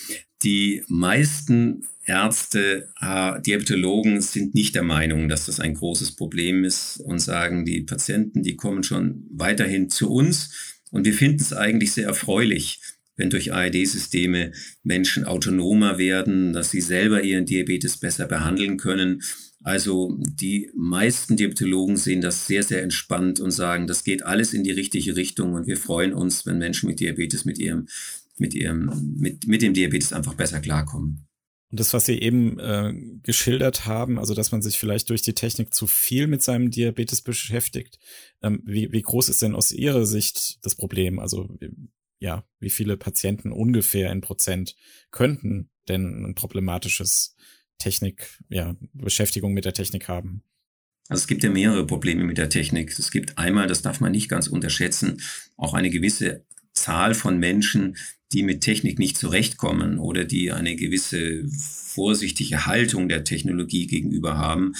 Die 0.42 0.84
meisten 0.88 1.84
Ärzte, 2.10 2.90
äh, 3.00 3.40
Diabetologen 3.42 4.20
sind 4.20 4.56
nicht 4.56 4.74
der 4.74 4.82
Meinung, 4.82 5.30
dass 5.30 5.46
das 5.46 5.60
ein 5.60 5.76
großes 5.76 6.16
Problem 6.16 6.64
ist 6.64 6.98
und 6.98 7.20
sagen, 7.20 7.66
die 7.66 7.82
Patienten, 7.82 8.42
die 8.42 8.56
kommen 8.56 8.84
schon 8.84 9.28
weiterhin 9.30 9.90
zu 9.90 10.12
uns. 10.12 10.80
Und 10.90 11.06
wir 11.06 11.14
finden 11.14 11.40
es 11.40 11.54
eigentlich 11.54 11.92
sehr 11.92 12.08
erfreulich, 12.08 12.82
wenn 13.16 13.30
durch 13.30 13.54
ARD-Systeme 13.54 14.54
Menschen 14.82 15.24
autonomer 15.24 16.00
werden, 16.00 16.52
dass 16.52 16.72
sie 16.72 16.82
selber 16.82 17.22
ihren 17.22 17.46
Diabetes 17.46 17.98
besser 17.98 18.26
behandeln 18.26 18.78
können. 18.78 19.22
Also 19.62 20.18
die 20.20 20.72
meisten 20.76 21.38
Diabetologen 21.38 21.96
sehen 21.96 22.22
das 22.22 22.48
sehr, 22.48 22.64
sehr 22.64 22.82
entspannt 22.82 23.40
und 23.40 23.52
sagen, 23.52 23.86
das 23.86 24.04
geht 24.04 24.26
alles 24.26 24.54
in 24.54 24.64
die 24.64 24.72
richtige 24.72 25.16
Richtung 25.16 25.54
und 25.54 25.68
wir 25.68 25.78
freuen 25.78 26.14
uns, 26.14 26.48
wenn 26.48 26.58
Menschen 26.58 26.90
mit 26.90 27.02
Diabetes 27.02 27.46
mit 27.46 27.60
ihrem, 27.60 27.88
mit 28.38 28.56
ihrem, 28.56 29.16
mit, 29.20 29.46
mit 29.46 29.62
dem 29.62 29.76
Diabetes 29.76 30.12
einfach 30.12 30.34
besser 30.34 30.60
klarkommen. 30.60 31.29
Und 31.72 31.80
das, 31.80 31.94
was 31.94 32.06
Sie 32.06 32.20
eben 32.20 32.60
äh, 32.60 32.94
geschildert 33.22 33.86
haben, 33.86 34.18
also 34.18 34.34
dass 34.34 34.52
man 34.52 34.62
sich 34.62 34.80
vielleicht 34.80 35.10
durch 35.10 35.22
die 35.22 35.34
Technik 35.34 35.74
zu 35.74 35.86
viel 35.86 36.28
mit 36.28 36.42
seinem 36.42 36.72
Diabetes 36.72 37.22
beschäftigt, 37.22 38.00
ähm, 38.42 38.64
wie, 38.66 38.92
wie 38.92 39.02
groß 39.02 39.30
ist 39.30 39.42
denn 39.42 39.56
aus 39.56 39.72
Ihrer 39.72 40.06
Sicht 40.06 40.64
das 40.66 40.76
Problem? 40.76 41.20
Also 41.20 41.48
ja, 42.20 42.44
wie 42.60 42.72
viele 42.72 42.98
Patienten 42.98 43.52
ungefähr 43.52 44.12
in 44.12 44.22
Prozent 44.22 44.76
könnten 45.12 45.70
denn 45.88 46.26
ein 46.26 46.36
problematisches 46.36 47.36
Technik, 47.78 48.40
ja, 48.50 48.76
Beschäftigung 48.94 49.54
mit 49.54 49.66
der 49.66 49.74
Technik 49.74 50.08
haben? 50.08 50.44
Also 51.08 51.22
es 51.22 51.28
gibt 51.28 51.44
ja 51.44 51.50
mehrere 51.50 51.88
Probleme 51.88 52.24
mit 52.24 52.38
der 52.38 52.50
Technik. 52.50 52.98
Es 52.98 53.10
gibt 53.10 53.38
einmal, 53.38 53.68
das 53.68 53.82
darf 53.82 54.00
man 54.00 54.12
nicht 54.12 54.30
ganz 54.30 54.48
unterschätzen, 54.48 55.22
auch 55.58 55.74
eine 55.74 55.90
gewisse 55.90 56.46
Zahl 56.82 57.14
von 57.14 57.40
Menschen, 57.40 57.98
die 58.32 58.44
mit 58.44 58.62
Technik 58.62 59.00
nicht 59.00 59.18
zurechtkommen 59.18 59.98
oder 59.98 60.24
die 60.24 60.52
eine 60.52 60.76
gewisse 60.76 61.46
vorsichtige 61.50 62.66
Haltung 62.66 63.10
der 63.10 63.24
Technologie 63.24 63.88
gegenüber 63.88 64.38
haben, 64.38 64.74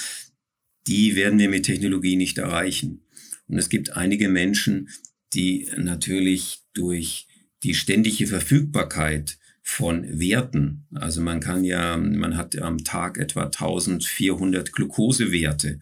die 0.86 1.16
werden 1.16 1.38
wir 1.38 1.48
mit 1.48 1.66
Technologie 1.66 2.16
nicht 2.16 2.38
erreichen. 2.38 3.02
Und 3.48 3.58
es 3.58 3.68
gibt 3.68 3.96
einige 3.96 4.28
Menschen, 4.28 4.88
die 5.34 5.68
natürlich 5.76 6.62
durch 6.72 7.26
die 7.62 7.74
ständige 7.74 8.26
Verfügbarkeit 8.26 9.38
von 9.62 10.18
Werten. 10.18 10.86
Also 10.94 11.20
man 11.20 11.40
kann 11.40 11.64
ja, 11.64 11.96
man 11.96 12.36
hat 12.36 12.56
am 12.58 12.82
Tag 12.84 13.18
etwa 13.18 13.44
1400 13.44 14.72
Glukosewerte. 14.72 15.80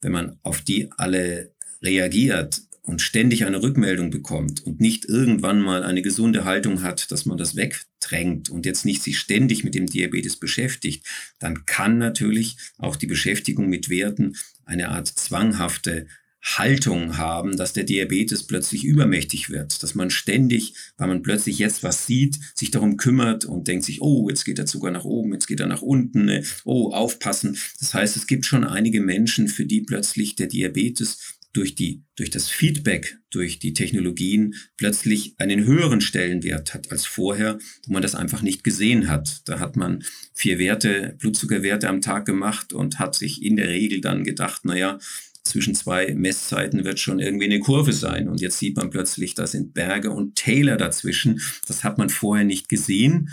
Wenn 0.00 0.12
man 0.12 0.38
auf 0.42 0.60
die 0.60 0.90
alle 0.96 1.54
reagiert 1.82 2.62
und 2.86 3.02
ständig 3.02 3.44
eine 3.44 3.62
Rückmeldung 3.62 4.10
bekommt 4.10 4.64
und 4.64 4.80
nicht 4.80 5.04
irgendwann 5.04 5.60
mal 5.60 5.82
eine 5.82 6.02
gesunde 6.02 6.44
Haltung 6.44 6.82
hat, 6.82 7.10
dass 7.10 7.26
man 7.26 7.36
das 7.36 7.56
wegdrängt 7.56 8.48
und 8.48 8.64
jetzt 8.64 8.84
nicht 8.84 9.02
sich 9.02 9.18
ständig 9.18 9.64
mit 9.64 9.74
dem 9.74 9.86
Diabetes 9.86 10.36
beschäftigt, 10.36 11.04
dann 11.40 11.66
kann 11.66 11.98
natürlich 11.98 12.56
auch 12.78 12.96
die 12.96 13.08
Beschäftigung 13.08 13.68
mit 13.68 13.90
Werten 13.90 14.36
eine 14.64 14.90
Art 14.90 15.08
zwanghafte 15.08 16.06
Haltung 16.46 17.16
haben, 17.16 17.56
dass 17.56 17.72
der 17.72 17.82
Diabetes 17.82 18.44
plötzlich 18.44 18.84
übermächtig 18.84 19.50
wird, 19.50 19.82
dass 19.82 19.96
man 19.96 20.10
ständig, 20.10 20.74
weil 20.96 21.08
man 21.08 21.22
plötzlich 21.22 21.58
jetzt 21.58 21.82
was 21.82 22.06
sieht, 22.06 22.38
sich 22.54 22.70
darum 22.70 22.96
kümmert 22.96 23.44
und 23.44 23.66
denkt 23.66 23.84
sich, 23.84 24.00
oh, 24.00 24.28
jetzt 24.28 24.44
geht 24.44 24.58
der 24.58 24.66
Zucker 24.66 24.92
nach 24.92 25.04
oben, 25.04 25.32
jetzt 25.32 25.48
geht 25.48 25.58
er 25.58 25.66
nach 25.66 25.82
unten, 25.82 26.26
ne? 26.26 26.44
oh, 26.64 26.92
aufpassen. 26.92 27.58
Das 27.80 27.94
heißt, 27.94 28.16
es 28.16 28.28
gibt 28.28 28.46
schon 28.46 28.62
einige 28.62 29.00
Menschen, 29.00 29.48
für 29.48 29.66
die 29.66 29.80
plötzlich 29.80 30.36
der 30.36 30.46
Diabetes 30.46 31.35
durch, 31.56 31.74
die, 31.74 32.02
durch 32.16 32.30
das 32.30 32.48
Feedback, 32.48 33.18
durch 33.30 33.58
die 33.58 33.72
Technologien 33.72 34.54
plötzlich 34.76 35.34
einen 35.38 35.64
höheren 35.64 36.00
Stellenwert 36.00 36.74
hat 36.74 36.92
als 36.92 37.06
vorher, 37.06 37.58
wo 37.86 37.92
man 37.92 38.02
das 38.02 38.14
einfach 38.14 38.42
nicht 38.42 38.62
gesehen 38.62 39.08
hat. 39.08 39.48
Da 39.48 39.58
hat 39.58 39.76
man 39.76 40.04
vier 40.34 40.58
Werte, 40.58 41.16
Blutzuckerwerte 41.18 41.88
am 41.88 42.02
Tag 42.02 42.26
gemacht 42.26 42.72
und 42.72 42.98
hat 42.98 43.14
sich 43.14 43.42
in 43.42 43.56
der 43.56 43.68
Regel 43.68 44.00
dann 44.00 44.24
gedacht, 44.24 44.64
naja, 44.64 44.98
zwischen 45.44 45.74
zwei 45.74 46.14
Messzeiten 46.14 46.84
wird 46.84 46.98
schon 46.98 47.20
irgendwie 47.20 47.46
eine 47.46 47.60
Kurve 47.60 47.92
sein. 47.92 48.28
Und 48.28 48.40
jetzt 48.40 48.58
sieht 48.58 48.76
man 48.76 48.90
plötzlich, 48.90 49.34
da 49.34 49.46
sind 49.46 49.72
Berge 49.74 50.10
und 50.10 50.34
Täler 50.34 50.76
dazwischen. 50.76 51.40
Das 51.66 51.84
hat 51.84 51.98
man 51.98 52.10
vorher 52.10 52.44
nicht 52.44 52.68
gesehen. 52.68 53.30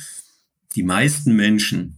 Die 0.76 0.84
meisten 0.84 1.36
Menschen 1.36 1.98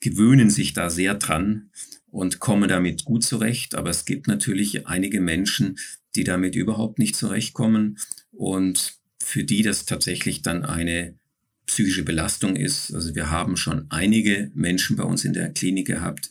gewöhnen 0.00 0.50
sich 0.50 0.74
da 0.74 0.90
sehr 0.90 1.14
dran 1.14 1.70
und 2.14 2.38
kommen 2.38 2.68
damit 2.68 3.04
gut 3.04 3.24
zurecht. 3.24 3.74
Aber 3.74 3.90
es 3.90 4.04
gibt 4.04 4.28
natürlich 4.28 4.86
einige 4.86 5.20
Menschen, 5.20 5.78
die 6.14 6.22
damit 6.22 6.54
überhaupt 6.54 7.00
nicht 7.00 7.16
zurechtkommen 7.16 7.98
und 8.30 8.94
für 9.20 9.42
die 9.42 9.62
das 9.62 9.84
tatsächlich 9.84 10.42
dann 10.42 10.64
eine 10.64 11.18
psychische 11.66 12.04
Belastung 12.04 12.54
ist. 12.54 12.94
Also 12.94 13.16
wir 13.16 13.30
haben 13.30 13.56
schon 13.56 13.86
einige 13.88 14.52
Menschen 14.54 14.94
bei 14.94 15.02
uns 15.02 15.24
in 15.24 15.32
der 15.32 15.50
Klinik 15.50 15.88
gehabt, 15.88 16.30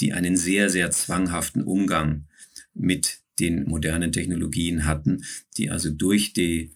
die 0.00 0.14
einen 0.14 0.38
sehr, 0.38 0.70
sehr 0.70 0.90
zwanghaften 0.92 1.62
Umgang 1.62 2.24
mit 2.72 3.18
den 3.38 3.64
modernen 3.64 4.12
Technologien 4.12 4.86
hatten, 4.86 5.24
die 5.58 5.68
also 5.68 5.90
durch 5.90 6.32
die, 6.32 6.70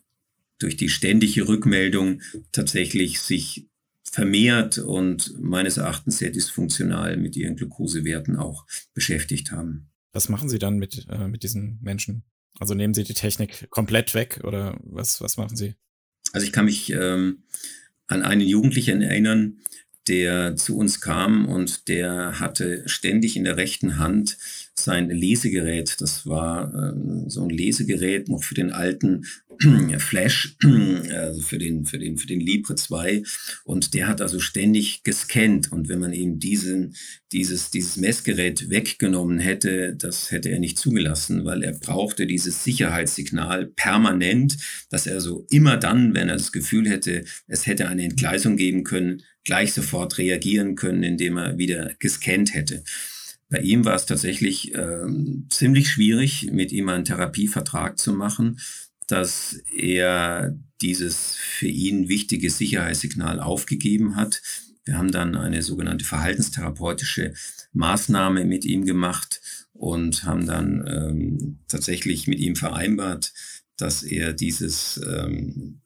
durch 0.59 0.77
die 0.77 0.91
ständige 0.91 1.49
Rückmeldung 1.49 2.21
tatsächlich 2.53 3.21
sich 3.21 3.67
vermehrt 4.11 4.79
und 4.79 5.39
meines 5.41 5.77
Erachtens 5.77 6.19
sehr 6.19 6.31
dysfunktional 6.31 7.17
mit 7.17 7.37
ihren 7.37 7.57
Glukosewerten 7.57 8.37
auch 8.37 8.67
beschäftigt 8.95 9.53
haben. 9.53 9.91
Was 10.13 10.29
machen 10.29 10.49
Sie 10.49 10.59
dann 10.59 10.79
mit, 10.79 11.07
äh, 11.09 11.29
mit 11.29 11.43
diesen 11.43 11.79
Menschen? 11.83 12.25
Also 12.59 12.75
nehmen 12.75 12.95
Sie 12.95 13.05
die 13.05 13.15
Technik 13.15 13.69
komplett 13.71 14.15
weg 14.15 14.41
oder 14.45 14.79
was, 14.85 15.21
was 15.21 15.37
machen 15.37 15.57
Sie? 15.57 15.75
Also 16.33 16.47
ich 16.47 16.53
kann 16.53 16.67
mich 16.67 16.91
ähm, 16.93 17.45
an 18.07 18.23
einen 18.23 18.47
Jugendlichen 18.47 19.03
erinnern, 19.03 19.59
der 20.09 20.57
zu 20.57 20.77
uns 20.77 21.01
kam 21.01 21.47
und 21.47 21.89
der 21.89 22.41
hatte 22.41 22.83
ständig 22.87 23.37
in 23.37 23.45
der 23.45 23.57
rechten 23.57 23.99
Hand 23.99 24.37
sein 24.75 25.11
Lesegerät. 25.11 26.01
Das 26.01 26.27
war 26.27 26.73
äh, 26.75 27.29
so 27.29 27.43
ein 27.43 27.51
Lesegerät 27.51 28.29
noch 28.29 28.43
für 28.43 28.55
den 28.55 28.73
alten 28.73 29.25
Flash, 29.99 30.57
also 31.11 31.41
für 31.41 31.59
den, 31.59 31.85
für 31.85 31.99
den, 31.99 32.17
für 32.17 32.27
den 32.27 32.41
Libre 32.41 32.75
2. 32.75 33.23
Und 33.65 33.95
der 33.95 34.09
hat 34.09 34.21
also 34.21 34.41
ständig 34.41 35.03
gescannt. 35.05 35.71
Und 35.71 35.89
wenn 35.89 36.01
man 36.01 36.13
ihm 36.13 36.39
diesen, 36.39 36.95
dieses, 37.33 37.71
dieses 37.71 37.97
Messgerät 37.97 38.71
weggenommen 38.71 39.39
hätte, 39.39 39.95
das 39.95 40.31
hätte 40.31 40.49
er 40.49 40.59
nicht 40.59 40.79
zugelassen, 40.79 41.45
weil 41.45 41.63
er 41.63 41.73
brauchte 41.73 42.27
dieses 42.27 42.65
Sicherheitssignal 42.65 43.67
permanent, 43.67 44.57
dass 44.91 45.07
er 45.07 45.21
so 45.21 45.47
immer 45.51 45.77
dann, 45.77 46.15
wenn 46.15 46.29
er 46.29 46.37
das 46.37 46.53
Gefühl 46.53 46.89
hätte, 46.89 47.25
es 47.47 47.67
hätte 47.67 47.89
eine 47.89 48.05
Entgleisung 48.05 48.57
geben 48.57 48.85
können, 48.85 49.23
gleich 49.45 49.73
sofort 49.73 50.19
reagieren 50.19 50.77
können, 50.77 51.03
indem 51.03 51.37
er 51.37 51.59
wieder 51.59 51.93
gescannt 51.99 52.55
hätte. 52.55 52.85
Bei 53.53 53.61
ihm 53.61 53.85
war 53.85 53.95
es 53.95 54.07
tatsächlich 54.07 54.75
äh, 54.75 55.05
ziemlich 55.51 55.91
schwierig, 55.91 56.49
mit 56.53 56.73
ihm 56.73 56.89
einen 56.89 57.05
Therapievertrag 57.05 57.99
zu 57.99 58.15
machen, 58.15 58.59
dass 59.09 59.61
er 59.77 60.57
dieses 60.81 61.37
für 61.37 61.67
ihn 61.67 62.09
wichtige 62.09 62.49
Sicherheitssignal 62.49 63.41
aufgegeben 63.41 64.17
hat. 64.17 64.41
Wir 64.87 64.97
haben 64.97 65.13
dann 65.13 65.37
eine 65.37 65.63
sogenannte 65.63 66.07
verhaltenstherapeutische 66.07 67.35
Maßnahme 67.75 68.47
mit 68.47 68.65
ihm 68.65 68.87
gemacht 68.87 69.43
und 69.75 70.25
haben 70.25 70.47
dann 70.47 70.87
ähm, 70.87 71.59
tatsächlich 71.69 72.27
mit 72.27 72.41
ihm 72.41 72.57
vereinbart, 72.57 73.35
dass 73.83 74.05
er 74.05 74.33
dieses, 74.33 75.01
ähm, 75.05 75.81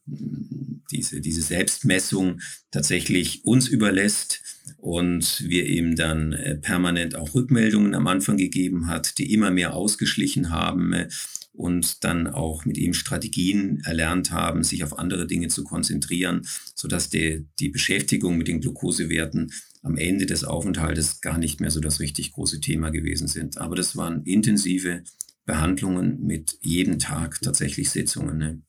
diese, 0.90 1.22
diese 1.22 1.40
Selbstmessung 1.40 2.40
tatsächlich 2.70 3.44
uns 3.46 3.68
überlässt 3.68 4.42
und 4.76 5.42
wir 5.48 5.66
ihm 5.66 5.96
dann 5.96 6.35
äh, 6.35 6.56
permanent 6.56 7.16
auch 7.16 7.35
Rückmeldungen 7.35 7.94
am 7.94 8.06
Anfang 8.06 8.37
gegeben 8.37 8.87
hat, 8.88 9.16
die 9.16 9.32
immer 9.32 9.50
mehr 9.50 9.74
ausgeschlichen 9.74 10.50
haben 10.50 10.92
äh, 10.92 11.09
und 11.54 12.04
dann 12.04 12.26
auch 12.26 12.66
mit 12.66 12.76
ihm 12.76 12.92
Strategien 12.92 13.80
erlernt 13.85 14.30
haben, 14.30 14.62
sich 14.62 14.85
auf 14.85 14.98
andere 14.98 15.26
Dinge 15.26 15.48
zu 15.48 15.64
konzentrieren, 15.64 16.42
sodass 16.74 17.09
die, 17.09 17.46
die 17.59 17.70
Beschäftigung 17.70 18.37
mit 18.37 18.46
den 18.46 18.61
Glukosewerten 18.61 19.52
am 19.82 19.96
Ende 19.96 20.26
des 20.26 20.44
Aufenthaltes 20.44 21.22
gar 21.22 21.38
nicht 21.38 21.62
mehr 21.62 21.70
so 21.70 21.80
das 21.80 21.98
richtig 21.98 22.32
große 22.32 22.61
Thema 22.61 22.90
gewesen 22.90 23.26
sind. 23.26 23.56
Aber 23.56 23.74
das 23.74 23.96
waren 23.96 24.22
intensive 24.24 25.02
Behandlungen 25.46 26.22
mit 26.22 26.59
jedem 26.61 26.98
Tag 26.98 27.40
tatsächlich 27.40 27.90
Sitzungen. 27.90 28.37
Ne? 28.37 28.62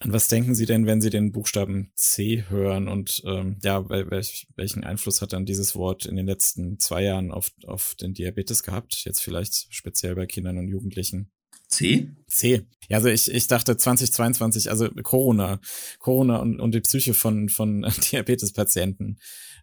An 0.00 0.12
was 0.12 0.28
denken 0.28 0.54
Sie 0.54 0.66
denn, 0.66 0.84
wenn 0.84 1.00
Sie 1.00 1.08
den 1.08 1.32
Buchstaben 1.32 1.90
C 1.94 2.44
hören 2.48 2.86
und 2.86 3.22
ähm, 3.24 3.56
ja, 3.62 3.88
welch, 3.88 4.46
welchen 4.54 4.84
Einfluss 4.84 5.22
hat 5.22 5.32
dann 5.32 5.46
dieses 5.46 5.74
Wort 5.74 6.04
in 6.04 6.16
den 6.16 6.26
letzten 6.26 6.78
zwei 6.78 7.02
Jahren 7.02 7.32
auf, 7.32 7.50
auf 7.66 7.94
den 7.94 8.12
Diabetes 8.12 8.62
gehabt? 8.62 9.04
Jetzt 9.04 9.22
vielleicht 9.22 9.74
speziell 9.74 10.14
bei 10.14 10.26
Kindern 10.26 10.58
und 10.58 10.68
Jugendlichen. 10.68 11.30
C? 11.68 12.10
C. 12.28 12.66
Ja, 12.88 12.98
also 12.98 13.08
ich, 13.08 13.30
ich 13.30 13.46
dachte 13.46 13.76
2022, 13.76 14.70
also 14.70 14.90
Corona, 15.02 15.60
Corona 15.98 16.36
und, 16.36 16.60
und 16.60 16.74
die 16.74 16.80
Psyche 16.80 17.14
von, 17.14 17.48
von 17.48 17.82
Diabetespatienten. 18.12 19.18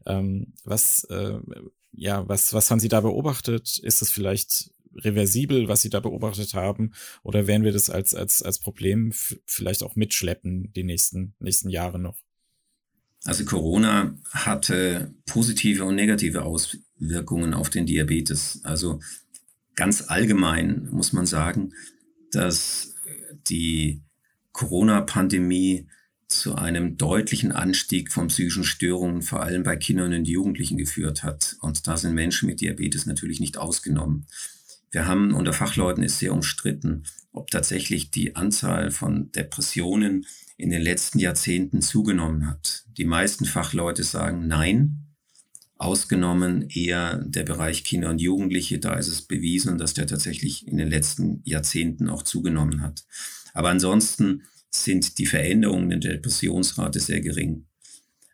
Ähm, 0.08 0.54
was, 0.64 1.06
äh, 1.12 1.38
ja, 1.92 2.28
was, 2.28 2.54
was 2.54 2.72
haben 2.72 2.80
Sie 2.80 2.90
da 2.90 3.02
beobachtet? 3.02 3.78
Ist 3.78 4.02
es 4.02 4.10
vielleicht 4.10 4.72
reversibel, 4.96 5.68
was 5.68 5.82
Sie 5.82 5.90
da 5.90 6.00
beobachtet 6.00 6.54
haben? 6.54 6.94
Oder 7.24 7.48
werden 7.48 7.64
wir 7.64 7.72
das 7.72 7.90
als, 7.90 8.14
als, 8.14 8.42
als 8.42 8.60
Problem 8.60 9.12
vielleicht 9.46 9.84
auch 9.84 9.96
mitschleppen 9.96 10.72
die 10.74 10.84
nächsten, 10.84 11.36
nächsten 11.40 11.70
Jahre 11.70 12.00
noch? 12.00 12.18
Also 13.26 13.46
Corona 13.46 14.18
hatte 14.32 15.14
positive 15.26 15.86
und 15.86 15.96
negative 15.96 16.44
Auswirkungen 16.44 17.54
auf 17.54 17.70
den 17.70 17.86
Diabetes. 17.86 18.60
Also 18.64 19.00
ganz 19.76 20.10
allgemein 20.10 20.90
muss 20.92 21.14
man 21.14 21.26
sagen, 21.26 21.74
dass 22.32 22.96
die 23.48 24.02
Corona-Pandemie 24.52 25.88
zu 26.28 26.56
einem 26.56 26.98
deutlichen 26.98 27.52
Anstieg 27.52 28.12
von 28.12 28.28
psychischen 28.28 28.64
Störungen, 28.64 29.22
vor 29.22 29.44
allem 29.44 29.64
bei 29.64 29.76
Kindern 29.76 30.14
und 30.14 30.28
Jugendlichen 30.28 30.78
geführt 30.78 31.24
hat. 31.24 31.56
Und 31.62 31.88
da 31.88 31.96
sind 31.96 32.14
Menschen 32.14 32.48
mit 32.48 32.60
Diabetes 32.60 33.06
natürlich 33.06 33.40
nicht 33.40 33.58
ausgenommen. 33.58 34.26
Wir 34.94 35.08
haben 35.08 35.34
unter 35.34 35.54
Fachleuten 35.54 36.04
ist 36.04 36.20
sehr 36.20 36.32
umstritten, 36.32 37.04
ob 37.32 37.50
tatsächlich 37.50 38.12
die 38.12 38.36
Anzahl 38.36 38.92
von 38.92 39.32
Depressionen 39.32 40.28
in 40.56 40.70
den 40.70 40.84
letzten 40.84 41.18
Jahrzehnten 41.18 41.82
zugenommen 41.82 42.48
hat. 42.48 42.86
Die 42.96 43.04
meisten 43.04 43.46
Fachleute 43.46 44.04
sagen 44.04 44.46
nein, 44.46 45.08
ausgenommen 45.78 46.70
eher 46.70 47.18
der 47.26 47.42
Bereich 47.42 47.84
Kinder 47.84 48.12
und 48.12 48.22
Jugendliche. 48.22 48.78
Da 48.78 48.94
ist 48.94 49.08
es 49.08 49.24
bewiesen, 49.24 49.80
dass 49.80 49.96
der 49.96 50.06
tatsächlich 50.06 50.68
in 50.68 50.78
den 50.78 50.90
letzten 50.90 51.42
Jahrzehnten 51.44 52.08
auch 52.08 52.22
zugenommen 52.22 52.82
hat. 52.82 53.04
Aber 53.56 53.70
ansonsten 53.70 54.44
sind 54.70 55.18
die 55.18 55.26
Veränderungen 55.26 55.90
in 55.90 56.02
der 56.02 56.14
Depressionsrate 56.14 57.00
sehr 57.00 57.22
gering. 57.22 57.66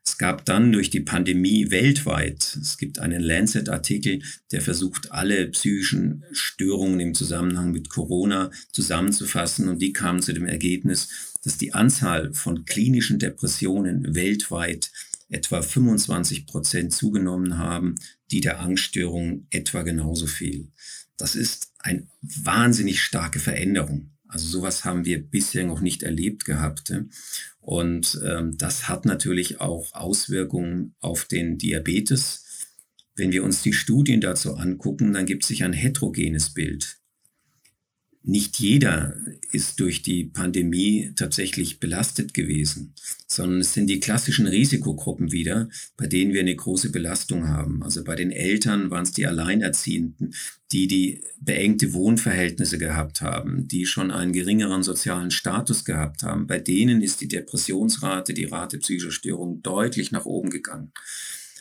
Es 0.09 0.17
gab 0.17 0.43
dann 0.45 0.71
durch 0.71 0.89
die 0.89 1.01
Pandemie 1.01 1.69
weltweit, 1.69 2.57
es 2.59 2.79
gibt 2.79 2.97
einen 2.97 3.21
Lancet-Artikel, 3.21 4.23
der 4.51 4.59
versucht, 4.59 5.11
alle 5.11 5.45
psychischen 5.49 6.25
Störungen 6.31 6.99
im 6.99 7.13
Zusammenhang 7.13 7.71
mit 7.71 7.89
Corona 7.89 8.49
zusammenzufassen 8.71 9.69
und 9.69 9.83
die 9.83 9.93
kamen 9.93 10.23
zu 10.23 10.33
dem 10.33 10.47
Ergebnis, 10.47 11.09
dass 11.43 11.59
die 11.59 11.75
Anzahl 11.75 12.33
von 12.33 12.65
klinischen 12.65 13.19
Depressionen 13.19 14.15
weltweit 14.15 14.91
etwa 15.29 15.61
25 15.61 16.47
Prozent 16.47 16.91
zugenommen 16.91 17.59
haben, 17.59 17.93
die 18.31 18.41
der 18.41 18.61
Angststörung 18.61 19.45
etwa 19.51 19.83
genauso 19.83 20.25
viel. 20.25 20.69
Das 21.17 21.35
ist 21.35 21.71
eine 21.77 22.07
wahnsinnig 22.21 23.03
starke 23.03 23.37
Veränderung. 23.37 24.09
Also 24.27 24.47
sowas 24.47 24.85
haben 24.85 25.05
wir 25.05 25.21
bisher 25.23 25.65
noch 25.65 25.81
nicht 25.81 26.01
erlebt 26.01 26.45
gehabt. 26.45 26.93
Und 27.69 28.19
ähm, 28.25 28.57
das 28.57 28.89
hat 28.89 29.05
natürlich 29.05 29.61
auch 29.61 29.93
Auswirkungen 29.93 30.95
auf 31.01 31.25
den 31.25 31.59
Diabetes. 31.59 32.65
Wenn 33.15 33.31
wir 33.31 33.43
uns 33.43 33.61
die 33.61 33.73
Studien 33.73 34.21
dazu 34.21 34.55
angucken, 34.55 35.13
dann 35.13 35.27
gibt 35.27 35.43
es 35.43 35.49
sich 35.49 35.63
ein 35.63 35.73
heterogenes 35.73 36.55
Bild 36.55 36.98
nicht 38.29 38.59
jeder 38.59 39.15
ist 39.51 39.79
durch 39.79 40.01
die 40.01 40.25
Pandemie 40.25 41.11
tatsächlich 41.15 41.79
belastet 41.79 42.33
gewesen, 42.33 42.93
sondern 43.27 43.61
es 43.61 43.73
sind 43.73 43.87
die 43.87 43.99
klassischen 43.99 44.47
Risikogruppen 44.47 45.31
wieder, 45.31 45.69
bei 45.97 46.07
denen 46.07 46.33
wir 46.33 46.41
eine 46.41 46.55
große 46.55 46.91
Belastung 46.91 47.47
haben. 47.47 47.81
Also 47.83 48.03
bei 48.03 48.15
den 48.15 48.31
Eltern 48.31 48.91
waren 48.91 49.03
es 49.03 49.11
die 49.11 49.25
Alleinerziehenden, 49.25 50.33
die 50.71 50.87
die 50.87 51.23
beengte 51.41 51.93
Wohnverhältnisse 51.93 52.77
gehabt 52.77 53.21
haben, 53.21 53.67
die 53.67 53.85
schon 53.85 54.11
einen 54.11 54.33
geringeren 54.33 54.83
sozialen 54.83 55.31
Status 55.31 55.83
gehabt 55.83 56.23
haben. 56.23 56.45
Bei 56.45 56.59
denen 56.59 57.01
ist 57.01 57.21
die 57.21 57.27
Depressionsrate, 57.27 58.33
die 58.33 58.45
Rate 58.45 58.77
psychischer 58.77 59.11
Störungen 59.11 59.63
deutlich 59.63 60.11
nach 60.11 60.25
oben 60.25 60.51
gegangen. 60.51 60.91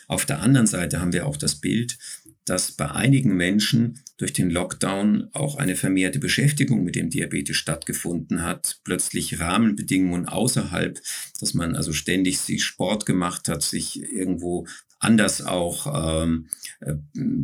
Auf 0.09 0.25
der 0.25 0.41
anderen 0.41 0.65
Seite 0.65 0.99
haben 0.99 1.13
wir 1.13 1.27
auch 1.27 1.37
das 1.37 1.55
Bild, 1.55 1.99
dass 2.43 2.71
bei 2.71 2.89
einigen 2.89 3.37
Menschen 3.37 3.99
durch 4.17 4.33
den 4.33 4.49
Lockdown 4.49 5.29
auch 5.33 5.55
eine 5.57 5.75
vermehrte 5.75 6.17
Beschäftigung 6.17 6.83
mit 6.83 6.95
dem 6.95 7.11
Diabetes 7.11 7.55
stattgefunden 7.57 8.41
hat, 8.41 8.79
plötzlich 8.83 9.39
Rahmenbedingungen 9.39 10.27
außerhalb, 10.27 10.99
dass 11.39 11.53
man 11.53 11.75
also 11.75 11.93
ständig 11.93 12.39
sich 12.39 12.63
Sport 12.63 13.05
gemacht 13.05 13.47
hat, 13.49 13.61
sich 13.61 14.01
irgendwo 14.01 14.65
anders 14.97 15.43
auch 15.43 16.23
ähm, 16.23 16.47
äh, 16.79 16.95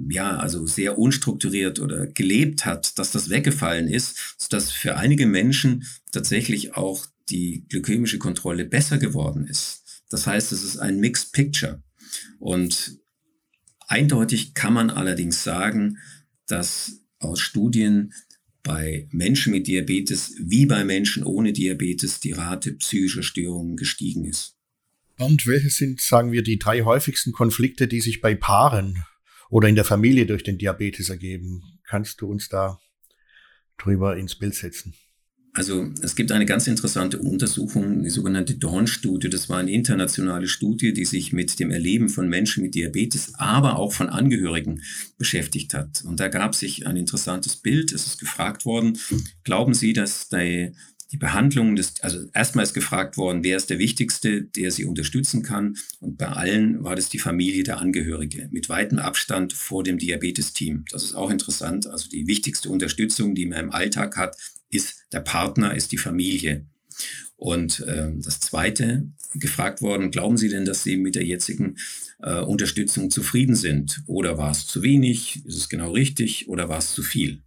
ja 0.09 0.38
also 0.38 0.66
sehr 0.66 0.97
unstrukturiert 0.97 1.80
oder 1.80 2.07
gelebt 2.07 2.66
hat, 2.66 2.97
dass 2.97 3.11
das 3.11 3.30
weggefallen 3.30 3.88
ist, 3.88 4.36
dass 4.49 4.72
für 4.72 4.97
einige 4.97 5.28
Menschen 5.28 5.86
tatsächlich 6.11 6.76
auch 6.76 7.05
die 7.30 7.63
glykämische 7.70 8.18
Kontrolle 8.18 8.66
besser 8.66 8.97
geworden 8.97 9.45
ist. 9.45 9.84
Das 10.09 10.26
heißt, 10.26 10.51
es 10.51 10.63
ist 10.63 10.78
ein 10.78 10.99
Mixed 10.99 11.32
Picture. 11.32 11.84
Und 12.39 12.99
Eindeutig 13.88 14.53
kann 14.53 14.74
man 14.74 14.89
allerdings 14.89 15.43
sagen, 15.43 15.99
dass 16.47 17.03
aus 17.20 17.39
Studien 17.39 18.13
bei 18.63 19.07
Menschen 19.11 19.51
mit 19.51 19.68
Diabetes 19.68 20.36
wie 20.39 20.66
bei 20.66 20.84
Menschen 20.84 21.24
ohne 21.24 21.53
Diabetes 21.53 22.20
die 22.20 22.32
Rate 22.32 22.74
psychischer 22.74 23.22
Störungen 23.22 23.78
gestiegen 23.78 24.26
ist. 24.26 24.57
Und 25.18 25.45
welche 25.45 25.70
sind, 25.70 26.01
sagen 26.01 26.32
wir, 26.32 26.41
die 26.41 26.57
drei 26.57 26.82
häufigsten 26.82 27.32
Konflikte, 27.32 27.88
die 27.88 28.01
sich 28.01 28.22
bei 28.22 28.34
Paaren 28.34 29.03
oder 29.49 29.70
in 29.70 29.76
der 29.76 29.86
Familie 29.86 30.26
durch 30.26 30.43
den 30.43 30.57
Diabetes 30.57 31.09
ergeben? 31.09 31.61
Kannst 31.88 32.22
du 32.22 32.28
uns 32.28 32.49
da 32.49 32.80
drüber 33.78 34.18
ins 34.18 34.36
Bild 34.36 34.55
setzen? 34.55 34.95
Also 35.56 35.89
es 36.01 36.16
gibt 36.16 36.34
eine 36.34 36.45
ganz 36.45 36.68
interessante 36.68 37.18
Untersuchung, 37.18 38.03
die 38.03 38.10
sogenannte 38.10 38.56
Dawn-Studie. 38.56 39.30
Das 39.30 39.47
war 39.47 39.58
eine 39.58 39.72
internationale 39.72 40.49
Studie, 40.49 40.91
die 40.91 41.06
sich 41.06 41.32
mit 41.32 41.60
dem 41.62 41.72
Erleben 41.72 42.10
von 42.10 42.28
Menschen 42.28 42.62
mit 42.62 42.76
Diabetes, 42.76 43.34
aber 43.36 43.80
auch 43.80 43.93
von 43.93 44.10
Angehörigen 44.10 44.82
beschäftigt 45.18 45.74
hat. 45.74 46.03
Und 46.03 46.20
da 46.20 46.28
gab 46.28 46.56
sich 46.56 46.86
ein 46.86 46.97
interessantes 46.97 47.56
Bild. 47.56 47.93
Es 47.93 48.06
ist 48.06 48.20
gefragt 48.20 48.66
worden, 48.66 48.97
glauben 49.45 49.74
Sie, 49.74 49.93
dass 49.93 50.28
die, 50.28 50.74
die 51.14 51.18
Behandlung 51.18 51.78
des, 51.78 52.01
also 52.01 52.20
erstmal 52.34 52.64
ist 52.64 52.74
gefragt 52.74 53.16
worden, 53.16 53.45
wer 53.45 53.56
ist 53.56 53.70
der 53.70 53.80
Wichtigste, 53.80 54.41
der 54.41 54.72
Sie 54.72 54.84
unterstützen 54.84 55.41
kann. 55.41 55.78
Und 56.01 56.18
bei 56.18 56.28
allen 56.28 56.84
war 56.84 56.97
das 56.97 57.08
die 57.08 57.20
Familie 57.20 57.64
der 57.64 57.80
Angehörige 57.80 58.49
mit 58.51 58.68
weitem 58.68 58.99
Abstand 58.99 59.53
vor 59.53 59.86
dem 59.86 59.99
Diabetes-Team. 59.99 60.84
Das 60.91 61.03
ist 61.03 61.16
auch 61.16 61.30
interessant. 61.30 61.88
Also 61.88 62.10
die 62.10 62.28
wichtigste 62.28 62.70
Unterstützung, 62.70 63.36
die 63.36 63.45
man 63.45 63.60
im 63.60 63.72
Alltag 63.72 64.18
hat, 64.18 64.36
ist 64.76 65.06
der 65.12 65.22
Partner, 65.22 65.76
ist 65.76 65.92
die 65.92 65.98
Familie. 65.98 66.66
Und 67.38 67.82
äh, 67.82 68.12
das 68.18 68.40
Zweite, 68.40 69.08
gefragt 69.40 69.82
worden, 69.82 70.12
glauben 70.12 70.38
Sie 70.38 70.50
denn, 70.50 70.66
dass 70.66 70.84
Sie 70.84 70.98
mit 70.98 71.16
der 71.16 71.26
jetzigen 71.26 71.78
äh, 72.22 72.40
Unterstützung 72.40 73.10
zufrieden 73.10 73.56
sind? 73.56 74.02
Oder 74.08 74.38
war 74.38 74.52
es 74.52 74.66
zu 74.68 74.82
wenig? 74.82 75.46
Ist 75.46 75.58
es 75.58 75.70
genau 75.70 75.92
richtig? 75.92 76.48
Oder 76.48 76.70
war 76.70 76.80
es 76.80 76.94
zu 76.94 77.04
viel? 77.04 77.42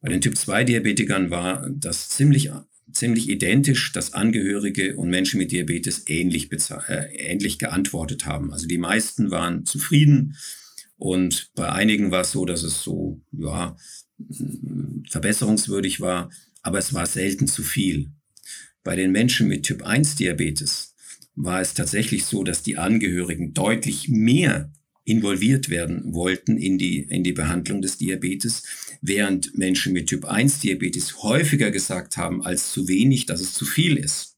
Bei 0.00 0.08
den 0.08 0.20
Typ-2-Diabetikern 0.20 1.30
war 1.30 1.68
das 1.70 2.08
ziemlich, 2.10 2.50
ziemlich 2.92 3.28
identisch, 3.28 3.92
dass 3.92 4.12
Angehörige 4.12 4.96
und 4.96 5.08
Menschen 5.08 5.38
mit 5.38 5.52
Diabetes 5.52 6.04
ähnlich, 6.08 6.50
äh, 6.88 7.16
ähnlich 7.16 7.58
geantwortet 7.58 8.26
haben. 8.26 8.52
Also 8.52 8.66
die 8.66 8.78
meisten 8.78 9.30
waren 9.30 9.64
zufrieden 9.64 10.36
und 10.96 11.50
bei 11.54 11.70
einigen 11.70 12.10
war 12.10 12.20
es 12.22 12.32
so, 12.32 12.44
dass 12.44 12.62
es 12.62 12.82
so 12.82 13.20
ja, 13.32 13.76
verbesserungswürdig 15.10 16.00
war 16.00 16.30
aber 16.62 16.78
es 16.78 16.94
war 16.94 17.06
selten 17.06 17.46
zu 17.46 17.62
viel. 17.62 18.10
Bei 18.84 18.96
den 18.96 19.12
Menschen 19.12 19.48
mit 19.48 19.64
Typ 19.64 19.82
1 19.82 20.16
Diabetes 20.16 20.94
war 21.34 21.60
es 21.60 21.74
tatsächlich 21.74 22.24
so, 22.24 22.44
dass 22.44 22.62
die 22.62 22.78
Angehörigen 22.78 23.54
deutlich 23.54 24.08
mehr 24.08 24.72
involviert 25.04 25.68
werden 25.68 26.14
wollten 26.14 26.56
in 26.56 26.78
die, 26.78 27.00
in 27.00 27.24
die 27.24 27.32
Behandlung 27.32 27.82
des 27.82 27.98
Diabetes, 27.98 28.62
während 29.00 29.56
Menschen 29.58 29.92
mit 29.92 30.08
Typ 30.08 30.24
1 30.24 30.60
Diabetes 30.60 31.22
häufiger 31.22 31.70
gesagt 31.70 32.16
haben 32.16 32.44
als 32.44 32.72
zu 32.72 32.86
wenig, 32.88 33.26
dass 33.26 33.40
es 33.40 33.52
zu 33.52 33.64
viel 33.64 33.96
ist. 33.96 34.36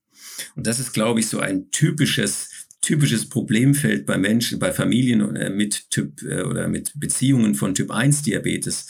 Und 0.56 0.66
das 0.66 0.80
ist, 0.80 0.92
glaube 0.92 1.20
ich, 1.20 1.26
so 1.26 1.38
ein 1.38 1.70
typisches 1.70 2.50
typisches 2.84 3.28
Problemfeld 3.28 4.04
bei 4.04 4.18
Menschen, 4.18 4.58
bei 4.58 4.70
Familien 4.72 5.34
äh, 5.36 5.50
mit 5.50 5.90
Typ 5.90 6.22
äh, 6.22 6.42
oder 6.42 6.68
mit 6.68 6.92
Beziehungen 6.94 7.54
von 7.54 7.74
Typ 7.74 7.90
1 7.90 8.22
Diabetes, 8.22 8.86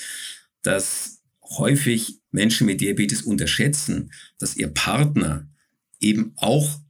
dass 0.62 1.13
häufig 1.50 2.20
Menschen 2.30 2.66
mit 2.66 2.80
Diabetes 2.80 3.22
unterschätzen, 3.22 4.12
dass 4.38 4.56
ihr 4.56 4.68
Partner 4.68 5.48
eben 6.00 6.32
auch 6.36 6.80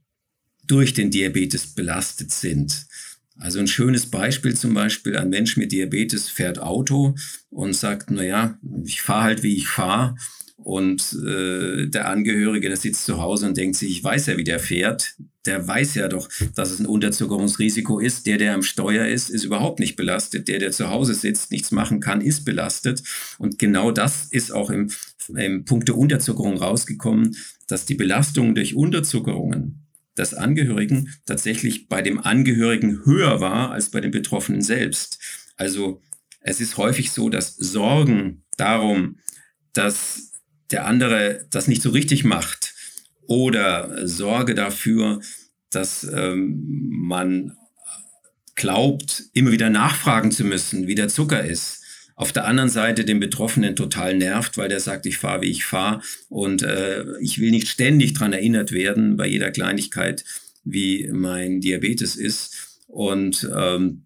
durch 0.65 0.93
den 0.93 1.11
Diabetes 1.11 1.75
belastet 1.75 2.31
sind. 2.31 2.87
Also 3.37 3.59
ein 3.59 3.67
schönes 3.67 4.09
Beispiel 4.09 4.55
zum 4.55 4.73
Beispiel, 4.73 5.17
ein 5.17 5.29
Mensch 5.29 5.57
mit 5.57 5.71
Diabetes 5.71 6.29
fährt 6.29 6.59
Auto 6.59 7.15
und 7.49 7.73
sagt, 7.73 8.09
na 8.09 8.23
ja, 8.23 8.57
ich 8.83 9.01
fahre 9.01 9.23
halt, 9.23 9.43
wie 9.43 9.55
ich 9.55 9.67
fahre. 9.67 10.15
Und 10.57 11.17
äh, 11.25 11.87
der 11.87 12.07
Angehörige, 12.07 12.69
der 12.69 12.77
sitzt 12.77 13.05
zu 13.05 13.21
Hause 13.21 13.47
und 13.47 13.57
denkt 13.57 13.75
sich, 13.75 13.91
ich 13.91 14.03
weiß 14.03 14.27
ja, 14.27 14.37
wie 14.37 14.43
der 14.43 14.59
fährt. 14.59 15.15
Der 15.45 15.67
weiß 15.67 15.95
ja 15.95 16.07
doch, 16.07 16.29
dass 16.55 16.71
es 16.71 16.79
ein 16.79 16.85
Unterzuckerungsrisiko 16.85 17.99
ist. 17.99 18.25
Der, 18.25 18.37
der 18.37 18.55
am 18.55 18.63
Steuer 18.63 19.05
ist, 19.05 19.29
ist 19.29 19.43
überhaupt 19.43 19.79
nicht 19.79 19.95
belastet. 19.95 20.47
Der, 20.47 20.59
der 20.59 20.71
zu 20.71 20.89
Hause 20.89 21.13
sitzt, 21.13 21.51
nichts 21.51 21.71
machen 21.71 21.99
kann, 21.99 22.21
ist 22.21 22.45
belastet. 22.45 23.03
Und 23.37 23.59
genau 23.59 23.91
das 23.91 24.25
ist 24.31 24.51
auch 24.51 24.69
im, 24.69 24.89
im 25.35 25.65
Punkte 25.65 25.93
Unterzuckerung 25.93 26.57
rausgekommen, 26.57 27.35
dass 27.67 27.85
die 27.85 27.95
Belastung 27.95 28.55
durch 28.55 28.75
Unterzuckerungen 28.75 29.85
des 30.17 30.33
Angehörigen 30.33 31.13
tatsächlich 31.25 31.89
bei 31.89 32.01
dem 32.01 32.19
Angehörigen 32.19 33.05
höher 33.05 33.41
war 33.41 33.71
als 33.71 33.89
bei 33.89 34.01
den 34.01 34.11
Betroffenen 34.11 34.61
selbst. 34.61 35.19
Also 35.57 36.01
es 36.39 36.61
ist 36.61 36.77
häufig 36.77 37.11
so, 37.11 37.29
dass 37.29 37.55
Sorgen 37.55 38.43
darum, 38.57 39.17
dass 39.73 40.31
der 40.71 40.85
andere 40.85 41.45
das 41.51 41.67
nicht 41.67 41.81
so 41.81 41.89
richtig 41.89 42.23
macht 42.23 42.73
oder 43.27 44.07
Sorge 44.07 44.55
dafür, 44.55 45.21
dass 45.69 46.03
ähm, 46.03 46.63
man 46.89 47.57
glaubt, 48.55 49.23
immer 49.33 49.51
wieder 49.51 49.69
nachfragen 49.69 50.31
zu 50.31 50.43
müssen, 50.43 50.87
wie 50.87 50.95
der 50.95 51.09
Zucker 51.09 51.43
ist. 51.43 51.81
Auf 52.15 52.31
der 52.31 52.45
anderen 52.45 52.69
Seite 52.69 53.03
den 53.03 53.19
Betroffenen 53.19 53.75
total 53.75 54.15
nervt, 54.15 54.57
weil 54.57 54.69
der 54.69 54.79
sagt, 54.79 55.05
ich 55.05 55.17
fahre, 55.17 55.41
wie 55.41 55.51
ich 55.51 55.65
fahre 55.65 56.01
und 56.29 56.63
äh, 56.63 57.03
ich 57.19 57.39
will 57.39 57.51
nicht 57.51 57.67
ständig 57.67 58.13
dran 58.13 58.31
erinnert 58.31 58.71
werden 58.71 59.17
bei 59.17 59.27
jeder 59.27 59.51
Kleinigkeit, 59.51 60.23
wie 60.63 61.09
mein 61.11 61.59
Diabetes 61.59 62.15
ist. 62.15 62.79
Und 62.87 63.49
ähm, 63.53 64.05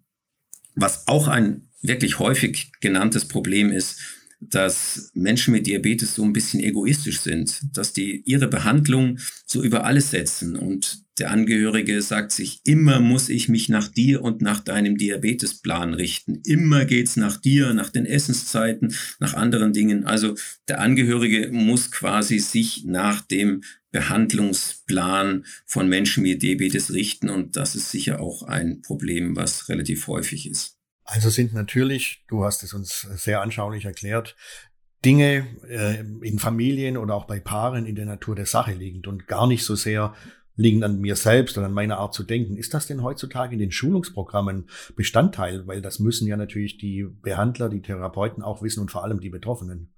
was 0.74 1.06
auch 1.06 1.28
ein 1.28 1.68
wirklich 1.82 2.18
häufig 2.18 2.72
genanntes 2.80 3.28
Problem 3.28 3.70
ist, 3.70 4.00
dass 4.40 5.10
Menschen 5.14 5.52
mit 5.52 5.66
Diabetes 5.66 6.14
so 6.14 6.24
ein 6.24 6.32
bisschen 6.32 6.60
egoistisch 6.60 7.20
sind, 7.20 7.60
dass 7.74 7.92
die 7.92 8.22
ihre 8.24 8.48
Behandlung 8.48 9.18
so 9.44 9.62
über 9.62 9.84
alles 9.84 10.10
setzen 10.10 10.56
und 10.56 11.04
der 11.20 11.30
Angehörige 11.30 12.00
sagt 12.00 12.32
sich, 12.32 12.60
immer 12.64 12.98
muss 12.98 13.28
ich 13.28 13.50
mich 13.50 13.68
nach 13.68 13.88
dir 13.88 14.22
und 14.22 14.40
nach 14.40 14.60
deinem 14.60 14.96
Diabetesplan 14.96 15.92
richten. 15.92 16.40
Immer 16.46 16.86
geht's 16.86 17.16
nach 17.16 17.36
dir, 17.36 17.74
nach 17.74 17.90
den 17.90 18.06
Essenszeiten, 18.06 18.94
nach 19.18 19.34
anderen 19.34 19.74
Dingen. 19.74 20.06
Also 20.06 20.34
der 20.66 20.80
Angehörige 20.80 21.50
muss 21.52 21.90
quasi 21.90 22.38
sich 22.38 22.84
nach 22.86 23.20
dem 23.20 23.60
Behandlungsplan 23.90 25.44
von 25.66 25.90
Menschen 25.90 26.22
mit 26.22 26.42
Diabetes 26.42 26.94
richten 26.94 27.28
und 27.28 27.56
das 27.56 27.74
ist 27.76 27.90
sicher 27.90 28.20
auch 28.20 28.44
ein 28.44 28.80
Problem, 28.80 29.36
was 29.36 29.68
relativ 29.68 30.06
häufig 30.06 30.48
ist. 30.48 30.79
Also 31.04 31.28
sind 31.30 31.52
natürlich, 31.52 32.24
du 32.28 32.44
hast 32.44 32.62
es 32.62 32.72
uns 32.72 33.00
sehr 33.00 33.40
anschaulich 33.40 33.84
erklärt, 33.84 34.36
Dinge 35.04 35.46
äh, 35.68 36.00
in 36.00 36.38
Familien 36.38 36.96
oder 36.96 37.14
auch 37.14 37.26
bei 37.26 37.40
Paaren 37.40 37.86
in 37.86 37.94
der 37.94 38.06
Natur 38.06 38.34
der 38.34 38.46
Sache 38.46 38.72
liegend 38.72 39.06
und 39.06 39.26
gar 39.26 39.46
nicht 39.46 39.64
so 39.64 39.74
sehr 39.74 40.14
liegen 40.56 40.84
an 40.84 41.00
mir 41.00 41.16
selbst 41.16 41.56
und 41.56 41.64
an 41.64 41.72
meiner 41.72 41.98
Art 41.98 42.12
zu 42.12 42.22
denken. 42.22 42.56
Ist 42.56 42.74
das 42.74 42.86
denn 42.86 43.02
heutzutage 43.02 43.54
in 43.54 43.58
den 43.58 43.72
Schulungsprogrammen 43.72 44.68
Bestandteil? 44.94 45.66
Weil 45.66 45.80
das 45.80 45.98
müssen 45.98 46.28
ja 46.28 46.36
natürlich 46.36 46.76
die 46.76 47.04
Behandler, 47.04 47.70
die 47.70 47.80
Therapeuten 47.80 48.42
auch 48.42 48.62
wissen 48.62 48.80
und 48.80 48.90
vor 48.90 49.02
allem 49.02 49.20
die 49.20 49.30
Betroffenen. 49.30 49.94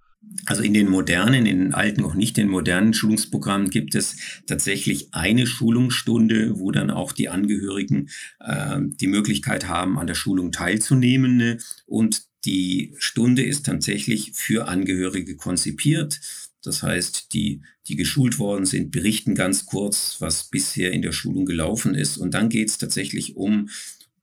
Also 0.46 0.62
in 0.62 0.74
den 0.74 0.88
modernen, 0.88 1.46
in 1.46 1.58
den 1.58 1.74
alten, 1.74 2.02
auch 2.02 2.14
nicht 2.14 2.36
in 2.36 2.46
den 2.46 2.50
modernen 2.50 2.94
Schulungsprogrammen 2.94 3.70
gibt 3.70 3.94
es 3.94 4.16
tatsächlich 4.46 5.08
eine 5.12 5.46
Schulungsstunde, 5.46 6.58
wo 6.58 6.72
dann 6.72 6.90
auch 6.90 7.12
die 7.12 7.28
Angehörigen 7.28 8.08
äh, 8.40 8.80
die 9.00 9.06
Möglichkeit 9.06 9.68
haben, 9.68 9.98
an 9.98 10.06
der 10.06 10.14
Schulung 10.14 10.50
teilzunehmen. 10.50 11.36
Ne? 11.36 11.58
Und 11.86 12.22
die 12.44 12.94
Stunde 12.98 13.44
ist 13.44 13.66
tatsächlich 13.66 14.32
für 14.34 14.66
Angehörige 14.66 15.36
konzipiert. 15.36 16.20
Das 16.64 16.82
heißt, 16.82 17.32
die, 17.32 17.62
die 17.86 17.96
geschult 17.96 18.38
worden 18.38 18.66
sind, 18.66 18.90
berichten 18.90 19.34
ganz 19.34 19.66
kurz, 19.66 20.16
was 20.20 20.50
bisher 20.50 20.92
in 20.92 21.02
der 21.02 21.12
Schulung 21.12 21.44
gelaufen 21.44 21.94
ist. 21.94 22.16
Und 22.18 22.34
dann 22.34 22.48
geht 22.48 22.70
es 22.70 22.78
tatsächlich 22.78 23.36
um 23.36 23.68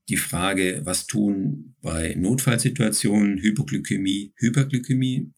die 0.10 0.18
Frage, 0.18 0.82
was 0.86 1.06
tun 1.06 1.76
bei 1.82 2.16
Notfallsituationen, 2.18 3.38
Hypoglykämie, 3.38 4.34
Hyperglykämie, 4.36 5.32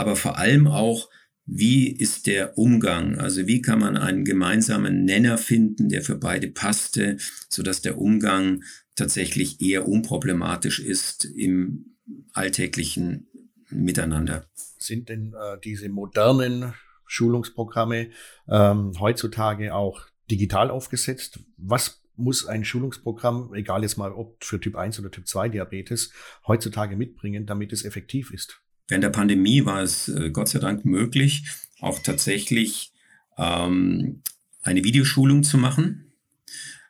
aber 0.00 0.16
vor 0.16 0.38
allem 0.38 0.66
auch, 0.66 1.08
wie 1.46 1.90
ist 1.90 2.26
der 2.26 2.56
Umgang? 2.58 3.18
Also 3.18 3.46
wie 3.46 3.60
kann 3.60 3.80
man 3.80 3.96
einen 3.96 4.24
gemeinsamen 4.24 5.04
Nenner 5.04 5.36
finden, 5.36 5.88
der 5.88 6.02
für 6.02 6.16
beide 6.16 6.48
passte, 6.48 7.16
sodass 7.48 7.82
der 7.82 7.98
Umgang 7.98 8.62
tatsächlich 8.94 9.60
eher 9.60 9.88
unproblematisch 9.88 10.78
ist 10.78 11.24
im 11.24 11.96
alltäglichen 12.32 13.28
Miteinander. 13.70 14.46
Sind 14.54 15.08
denn 15.08 15.34
äh, 15.34 15.58
diese 15.62 15.88
modernen 15.88 16.74
Schulungsprogramme 17.06 18.10
ähm, 18.48 18.92
heutzutage 18.98 19.74
auch 19.74 20.06
digital 20.30 20.70
aufgesetzt? 20.70 21.40
Was 21.56 22.02
muss 22.16 22.46
ein 22.46 22.64
Schulungsprogramm, 22.64 23.54
egal 23.54 23.82
jetzt 23.82 23.96
mal 23.96 24.12
ob 24.12 24.44
für 24.44 24.60
Typ 24.60 24.76
1 24.76 25.00
oder 25.00 25.10
Typ 25.10 25.26
2 25.26 25.48
Diabetes, 25.48 26.12
heutzutage 26.46 26.96
mitbringen, 26.96 27.46
damit 27.46 27.72
es 27.72 27.84
effektiv 27.84 28.32
ist? 28.32 28.60
Während 28.90 29.04
der 29.04 29.10
Pandemie 29.10 29.64
war 29.64 29.82
es 29.82 30.08
äh, 30.08 30.30
Gott 30.30 30.48
sei 30.48 30.58
Dank 30.58 30.84
möglich, 30.84 31.44
auch 31.80 32.00
tatsächlich 32.00 32.92
ähm, 33.38 34.22
eine 34.62 34.84
Videoschulung 34.84 35.44
zu 35.44 35.58
machen. 35.58 36.12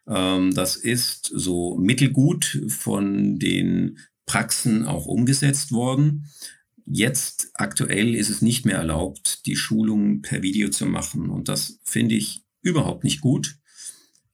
Ähm, 0.09 0.55
das 0.55 0.77
ist 0.77 1.31
so 1.33 1.77
mittelgut 1.77 2.59
von 2.69 3.39
den 3.39 3.99
Praxen 4.25 4.87
auch 4.87 5.07
umgesetzt 5.07 5.73
worden. 5.73 6.27
Jetzt 6.87 7.51
aktuell 7.55 8.15
ist 8.15 8.31
es 8.31 8.43
nicht 8.43 8.65
mehr 8.65 8.79
erlaubt, 8.79 9.45
die 9.47 9.57
Schulung 9.57 10.23
per 10.23 10.43
Video 10.43 10.71
zu 10.71 10.87
machen. 10.87 11.29
Und 11.29 11.49
das 11.49 11.79
finde 11.85 12.15
ich 12.15 12.43
überhaupt 12.63 13.05
nicht 13.05 13.21
gut. 13.21 13.57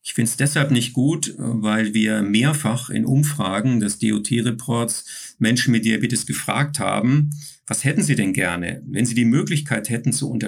Ich 0.02 0.14
finde 0.14 0.30
es 0.30 0.36
deshalb 0.36 0.70
nicht 0.70 0.92
gut, 0.92 1.34
weil 1.36 1.92
wir 1.92 2.22
mehrfach 2.22 2.90
in 2.90 3.04
Umfragen 3.04 3.80
des 3.80 3.98
DOT-Reports 3.98 5.34
Menschen 5.40 5.72
mit 5.72 5.84
Diabetes 5.84 6.26
gefragt 6.26 6.78
haben, 6.78 7.30
was 7.66 7.84
hätten 7.84 8.02
sie 8.02 8.14
denn 8.14 8.32
gerne, 8.32 8.82
wenn 8.86 9.06
sie 9.06 9.14
die 9.14 9.24
Möglichkeit 9.24 9.90
hätten, 9.90 10.12
zu 10.12 10.38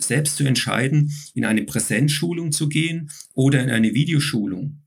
selbst 0.00 0.36
zu 0.36 0.44
entscheiden, 0.44 1.12
in 1.34 1.44
eine 1.44 1.62
Präsenzschulung 1.62 2.52
zu 2.52 2.68
gehen 2.68 3.10
oder 3.34 3.62
in 3.62 3.70
eine 3.70 3.94
Videoschulung. 3.94 4.80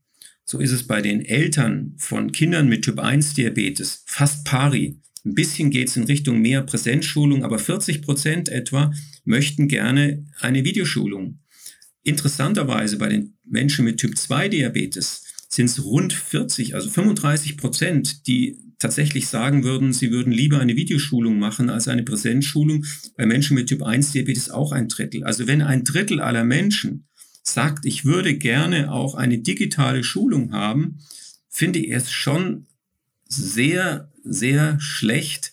So 0.44 0.58
ist 0.58 0.72
es 0.72 0.86
bei 0.86 1.00
den 1.00 1.24
Eltern 1.24 1.94
von 1.96 2.32
Kindern 2.32 2.68
mit 2.68 2.84
Typ 2.84 2.98
1 2.98 3.34
Diabetes 3.34 4.04
fast 4.06 4.44
pari. 4.44 5.00
Ein 5.24 5.34
bisschen 5.34 5.70
geht 5.70 5.88
es 5.88 5.96
in 5.96 6.04
Richtung 6.04 6.42
mehr 6.42 6.60
Präsenzschulung, 6.62 7.44
aber 7.44 7.58
40 7.58 8.02
Prozent 8.02 8.50
etwa 8.50 8.92
möchten 9.24 9.68
gerne 9.68 10.26
eine 10.40 10.64
Videoschulung. 10.64 11.38
Interessanterweise 12.02 12.98
bei 12.98 13.08
den 13.08 13.38
Menschen 13.46 13.86
mit 13.86 13.98
Typ 13.98 14.18
2 14.18 14.50
Diabetes 14.50 15.24
sind 15.48 15.66
es 15.66 15.82
rund 15.82 16.12
40, 16.12 16.74
also 16.74 16.90
35 16.90 17.56
Prozent, 17.56 18.26
die 18.26 18.58
tatsächlich 18.84 19.28
sagen 19.28 19.64
würden, 19.64 19.94
sie 19.94 20.10
würden 20.10 20.30
lieber 20.30 20.60
eine 20.60 20.76
Videoschulung 20.76 21.38
machen 21.38 21.70
als 21.70 21.88
eine 21.88 22.02
Präsenzschulung. 22.02 22.84
Bei 23.16 23.24
Menschen 23.24 23.54
mit 23.54 23.70
Typ 23.70 23.82
1 23.82 24.12
Diabetes 24.12 24.50
auch 24.50 24.72
ein 24.72 24.88
Drittel. 24.88 25.24
Also 25.24 25.46
wenn 25.46 25.62
ein 25.62 25.84
Drittel 25.84 26.20
aller 26.20 26.44
Menschen 26.44 27.06
sagt, 27.42 27.86
ich 27.86 28.04
würde 28.04 28.36
gerne 28.36 28.92
auch 28.92 29.14
eine 29.14 29.38
digitale 29.38 30.04
Schulung 30.04 30.52
haben, 30.52 30.98
finde 31.48 31.78
ich 31.78 31.92
es 31.92 32.12
schon 32.12 32.66
sehr, 33.26 34.12
sehr 34.22 34.78
schlecht, 34.80 35.52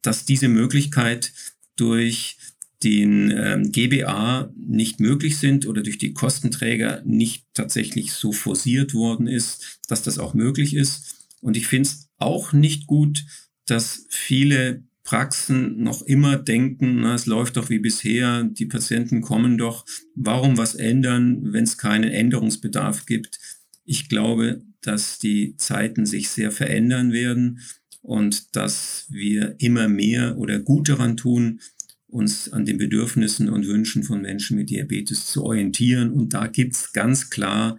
dass 0.00 0.24
diese 0.24 0.48
Möglichkeit 0.48 1.34
durch 1.76 2.38
den 2.82 3.30
ähm, 3.36 3.70
GBA 3.70 4.50
nicht 4.56 4.98
möglich 4.98 5.36
sind 5.36 5.66
oder 5.66 5.82
durch 5.82 5.98
die 5.98 6.14
Kostenträger 6.14 7.02
nicht 7.04 7.44
tatsächlich 7.52 8.12
so 8.14 8.32
forciert 8.32 8.94
worden 8.94 9.26
ist, 9.26 9.78
dass 9.88 10.02
das 10.02 10.18
auch 10.18 10.32
möglich 10.32 10.74
ist. 10.74 11.12
Und 11.42 11.56
ich 11.56 11.66
finde 11.66 11.88
es 11.88 12.08
auch 12.22 12.52
nicht 12.52 12.86
gut, 12.86 13.24
dass 13.66 14.06
viele 14.08 14.84
Praxen 15.04 15.82
noch 15.82 16.02
immer 16.02 16.36
denken, 16.36 17.00
na, 17.00 17.14
es 17.14 17.26
läuft 17.26 17.56
doch 17.56 17.70
wie 17.70 17.80
bisher, 17.80 18.44
die 18.44 18.66
Patienten 18.66 19.20
kommen 19.20 19.58
doch, 19.58 19.84
warum 20.14 20.56
was 20.56 20.74
ändern, 20.74 21.52
wenn 21.52 21.64
es 21.64 21.76
keinen 21.76 22.10
Änderungsbedarf 22.10 23.06
gibt. 23.06 23.38
Ich 23.84 24.08
glaube, 24.08 24.62
dass 24.80 25.18
die 25.18 25.56
Zeiten 25.56 26.06
sich 26.06 26.28
sehr 26.28 26.52
verändern 26.52 27.12
werden 27.12 27.60
und 28.00 28.54
dass 28.56 29.06
wir 29.10 29.56
immer 29.58 29.88
mehr 29.88 30.38
oder 30.38 30.60
gut 30.60 30.88
daran 30.88 31.16
tun, 31.16 31.60
uns 32.06 32.52
an 32.52 32.66
den 32.66 32.76
Bedürfnissen 32.76 33.48
und 33.48 33.66
Wünschen 33.66 34.02
von 34.02 34.20
Menschen 34.20 34.56
mit 34.56 34.70
Diabetes 34.70 35.26
zu 35.26 35.44
orientieren. 35.44 36.10
Und 36.10 36.34
da 36.34 36.46
gibt 36.46 36.74
es 36.74 36.92
ganz 36.92 37.30
klar 37.30 37.78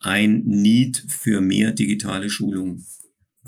ein 0.00 0.42
Need 0.44 1.04
für 1.06 1.40
mehr 1.40 1.72
digitale 1.72 2.28
Schulung. 2.28 2.84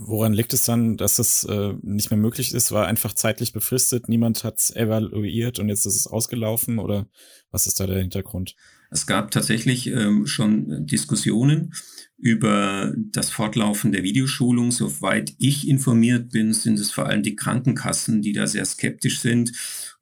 Woran 0.02 0.32
liegt 0.32 0.54
es 0.54 0.62
dann, 0.62 0.96
dass 0.96 1.18
es 1.18 1.44
äh, 1.44 1.74
nicht 1.82 2.10
mehr 2.10 2.18
möglich 2.18 2.54
ist? 2.54 2.72
War 2.72 2.86
einfach 2.86 3.12
zeitlich 3.12 3.52
befristet, 3.52 4.08
niemand 4.08 4.44
hat 4.44 4.58
es 4.58 4.74
evaluiert 4.74 5.58
und 5.58 5.68
jetzt 5.68 5.84
ist 5.84 5.94
es 5.94 6.06
ausgelaufen 6.06 6.78
oder 6.78 7.06
was 7.50 7.66
ist 7.66 7.80
da 7.80 7.86
der 7.86 7.98
Hintergrund? 7.98 8.56
Es 8.90 9.06
gab 9.06 9.30
tatsächlich 9.30 9.88
ähm, 9.88 10.26
schon 10.26 10.86
Diskussionen 10.86 11.74
über 12.16 12.94
das 12.96 13.28
Fortlaufen 13.30 13.92
der 13.92 14.02
Videoschulung. 14.02 14.72
Soweit 14.72 15.34
ich 15.38 15.68
informiert 15.68 16.30
bin, 16.30 16.54
sind 16.54 16.78
es 16.78 16.90
vor 16.90 17.06
allem 17.06 17.22
die 17.22 17.36
Krankenkassen, 17.36 18.22
die 18.22 18.32
da 18.32 18.46
sehr 18.46 18.64
skeptisch 18.64 19.20
sind 19.20 19.52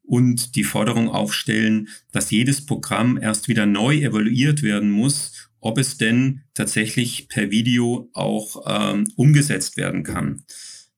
und 0.03 0.55
die 0.55 0.65
Forderung 0.65 1.09
aufstellen, 1.09 1.89
dass 2.13 2.31
jedes 2.31 2.65
Programm 2.65 3.19
erst 3.21 3.49
wieder 3.49 3.67
neu 3.67 3.99
evaluiert 3.99 4.63
werden 4.63 4.91
muss 4.91 5.48
ob 5.61 5.79
es 5.79 5.97
denn 5.97 6.43
tatsächlich 6.55 7.29
per 7.29 7.51
Video 7.51 8.11
auch 8.13 8.65
ähm, 8.67 9.05
umgesetzt 9.17 9.77
werden 9.77 10.03
kann. 10.03 10.45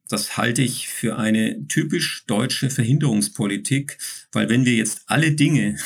Das 0.09 0.37
halte 0.37 0.63
ich 0.63 0.89
für 0.89 1.19
eine 1.19 1.69
typisch 1.69 2.25
deutsche 2.27 2.69
Verhinderungspolitik, 2.69 3.97
weil 4.33 4.49
wenn 4.49 4.65
wir 4.65 4.75
jetzt 4.75 5.03
alle 5.07 5.33
Dinge, 5.33 5.79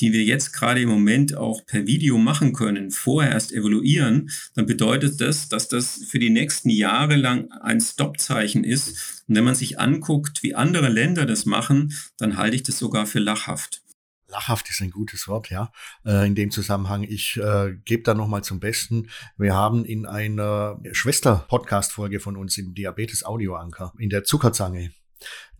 die 0.00 0.12
wir 0.12 0.24
jetzt 0.24 0.52
gerade 0.52 0.82
im 0.82 0.88
Moment 0.88 1.36
auch 1.36 1.64
per 1.64 1.86
Video 1.86 2.18
machen 2.18 2.54
können, 2.54 2.90
vorher 2.90 3.30
erst 3.30 3.52
evaluieren, 3.52 4.30
dann 4.56 4.66
bedeutet 4.66 5.20
das, 5.20 5.48
dass 5.48 5.68
das 5.68 6.00
für 6.08 6.18
die 6.18 6.30
nächsten 6.30 6.70
Jahre 6.70 7.14
lang 7.14 7.52
ein 7.52 7.80
Stoppzeichen 7.80 8.64
ist. 8.64 9.22
Und 9.28 9.36
wenn 9.36 9.44
man 9.44 9.54
sich 9.54 9.78
anguckt, 9.78 10.42
wie 10.42 10.56
andere 10.56 10.88
Länder 10.88 11.24
das 11.24 11.46
machen, 11.46 11.94
dann 12.18 12.36
halte 12.36 12.56
ich 12.56 12.64
das 12.64 12.78
sogar 12.78 13.06
für 13.06 13.20
lachhaft 13.20 13.81
lachhaft 14.32 14.68
ist 14.70 14.80
ein 14.80 14.90
gutes 14.90 15.28
Wort, 15.28 15.50
ja. 15.50 15.70
Äh, 16.04 16.26
in 16.26 16.34
dem 16.34 16.50
Zusammenhang, 16.50 17.04
ich 17.04 17.36
äh, 17.36 17.74
gebe 17.84 18.02
da 18.02 18.14
nochmal 18.14 18.42
zum 18.42 18.58
Besten. 18.58 19.08
Wir 19.36 19.54
haben 19.54 19.84
in 19.84 20.06
einer 20.06 20.80
Schwester-Podcast-Folge 20.90 22.18
von 22.18 22.36
uns 22.36 22.58
im 22.58 22.74
Diabetes 22.74 23.24
Audio 23.24 23.54
Anker, 23.54 23.92
in 23.98 24.10
der 24.10 24.24
Zuckerzange, 24.24 24.90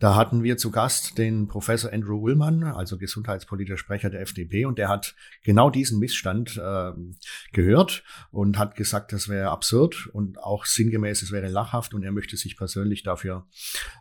da 0.03 0.15
hatten 0.15 0.43
wir 0.43 0.57
zu 0.57 0.69
Gast 0.69 1.17
den 1.17 1.47
Professor 1.47 1.93
Andrew 1.93 2.17
Ullmann, 2.17 2.65
also 2.65 2.97
gesundheitspolitischer 2.97 3.77
Sprecher 3.77 4.09
der 4.09 4.19
FDP, 4.19 4.65
und 4.65 4.77
der 4.77 4.89
hat 4.89 5.15
genau 5.45 5.69
diesen 5.69 5.97
Missstand 5.97 6.57
äh, 6.57 6.91
gehört 7.53 8.03
und 8.29 8.59
hat 8.59 8.75
gesagt, 8.75 9.13
das 9.13 9.29
wäre 9.29 9.49
absurd 9.49 10.09
und 10.11 10.43
auch 10.43 10.65
sinngemäß, 10.65 11.21
es 11.21 11.31
wäre 11.31 11.47
lachhaft 11.47 11.93
und 11.93 12.03
er 12.03 12.11
möchte 12.11 12.35
sich 12.35 12.57
persönlich 12.57 13.03
dafür 13.03 13.47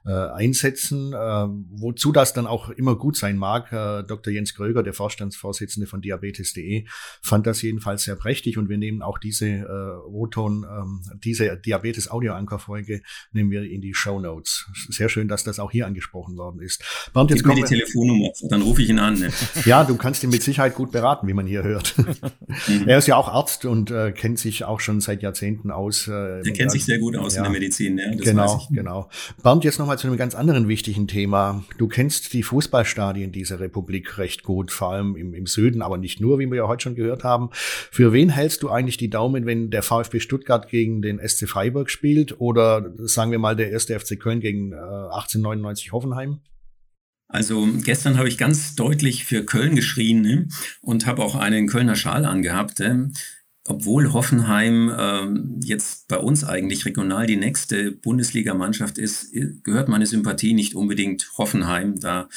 äh, 0.05 0.11
einsetzen. 0.11 1.13
Äh, 1.13 1.17
wozu 1.17 2.11
das 2.11 2.33
dann 2.33 2.49
auch 2.49 2.71
immer 2.71 2.97
gut 2.97 3.17
sein 3.17 3.37
mag, 3.37 3.71
äh, 3.71 4.03
Dr. 4.03 4.33
Jens 4.33 4.55
Kröger, 4.55 4.83
der 4.83 4.95
Vorstandsvorsitzende 4.95 5.87
von 5.87 6.01
Diabetes.de, 6.01 6.85
fand 7.23 7.47
das 7.47 7.63
jedenfalls 7.63 8.03
sehr 8.03 8.17
prächtig 8.17 8.59
und 8.59 8.69
wir 8.69 8.77
nehmen 8.77 9.03
auch 9.03 9.19
diese 9.19 9.47
äh, 9.47 10.09
O-Ton, 10.09 10.65
äh, 10.65 11.17
diese 11.19 11.57
Diabetes-Audio-Anker-Folge 11.59 13.03
nehmen 13.31 13.53
wir 13.53 13.63
in 13.63 13.81
die 13.81 13.95
Show 13.95 14.19
Notes. 14.19 14.69
Sehr 14.89 15.09
schön, 15.09 15.29
dass 15.29 15.45
das 15.45 15.61
auch 15.61 15.71
hier 15.71 15.92
angesprochen 15.93 16.37
worden 16.37 16.61
ist. 16.61 16.83
Bernd, 17.13 17.31
jetzt 17.31 17.45
Gib 17.45 17.55
mir 17.55 17.63
die 17.63 17.63
Telefonnummer, 17.63 18.31
dann 18.49 18.63
rufe 18.63 18.83
ich 18.83 18.89
ihn 18.89 18.99
an. 18.99 19.19
Ne? 19.19 19.31
ja, 19.67 19.85
du 19.85 19.97
kannst 19.97 20.25
ihn 20.25 20.31
mit 20.31 20.43
Sicherheit 20.43 20.75
gut 20.75 20.91
beraten, 20.91 21.29
wie 21.29 21.35
man 21.35 21.47
hier 21.47 21.63
hört. 21.63 21.95
mhm. 21.99 22.89
Er 22.89 22.99
ist 22.99 23.07
ja 23.07 23.17
auch 23.17 23.29
Arzt 23.29 23.65
und 23.65 23.91
äh, 23.91 24.13
kennt 24.13 24.39
sich 24.39 24.65
auch 24.65 24.81
schon 24.81 25.01
seit 25.01 25.23
Jahrzehnten 25.23 25.71
aus. 25.71 26.09
Äh, 26.09 26.13
er 26.13 26.53
kennt 26.53 26.73
sich 26.73 26.85
sehr 26.85 26.99
gut 26.99 27.17
aus 27.17 27.35
ja. 27.35 27.41
in 27.41 27.45
der 27.45 27.53
Medizin. 27.53 27.99
Ja, 27.99 28.11
genau, 28.15 28.67
genau. 28.71 29.09
Bernd, 29.43 29.65
jetzt 29.65 29.79
nochmal 29.79 29.99
zu 29.99 30.07
einem 30.07 30.17
ganz 30.17 30.35
anderen 30.35 30.69
wichtigen 30.69 31.07
Thema. 31.07 31.65
Du 31.79 31.89
kennst 31.89 32.33
die 32.33 32.43
Fußballstadien 32.43 33.33
dieser 33.33 33.61
Republik 33.61 34.19
recht 34.19 34.43
gut, 34.43 34.73
vor 34.73 34.93
allem 34.93 35.17
im, 35.17 35.35
im 35.35 35.47
Süden, 35.47 35.83
aber 35.83 35.99
nicht 35.99 36.21
nur, 36.21 36.39
wie 36.39 36.47
wir 36.47 36.57
ja 36.57 36.69
heute 36.69 36.85
schon 36.85 36.95
gehört 36.95 37.25
haben. 37.25 37.51
Für 37.53 38.13
wen 38.13 38.31
hältst 38.31 38.63
du 38.63 38.71
eigentlich 38.71 38.97
die 38.97 39.11
Daumen, 39.11 39.47
wenn 39.47 39.71
der 39.71 39.83
VfB 39.83 40.21
Stuttgart 40.21 40.69
gegen 40.69 41.03
den 41.03 41.21
SC 41.27 41.49
Freiburg 41.49 41.91
spielt 41.91 42.41
oder 42.41 42.93
sagen 42.99 43.31
wir 43.31 43.39
mal 43.39 43.57
der 43.57 43.71
erste 43.71 43.99
FC 43.99 44.19
Köln 44.19 44.41
gegen 44.41 44.73
äh, 44.73 44.77
1899 44.77 45.72
Hoffenheim? 45.93 46.41
Also 47.29 47.67
gestern 47.83 48.19
habe 48.19 48.29
ich 48.29 48.37
ganz 48.37 48.75
deutlich 48.75 49.25
für 49.25 49.45
Köln 49.45 49.75
geschrien 49.75 50.21
ne? 50.21 50.49
und 50.83 51.07
habe 51.07 51.23
auch 51.23 51.35
einen 51.35 51.67
Kölner 51.67 51.97
Schal 51.97 52.27
angehabt. 52.27 52.79
Ne? 52.81 53.11
Obwohl 53.65 54.13
Hoffenheim 54.13 54.93
ähm, 54.99 55.61
jetzt 55.65 56.09
bei 56.09 56.19
uns 56.19 56.45
eigentlich 56.45 56.85
regional 56.85 57.27
die 57.27 57.37
nächste 57.37 57.93
Bundesligamannschaft 57.93 58.99
ist, 58.99 59.33
gehört 59.65 59.89
meine 59.89 60.07
Sympathie 60.07 60.53
nicht 60.53 60.75
unbedingt 60.75 61.31
Hoffenheim. 61.39 61.99
Da 61.99 62.29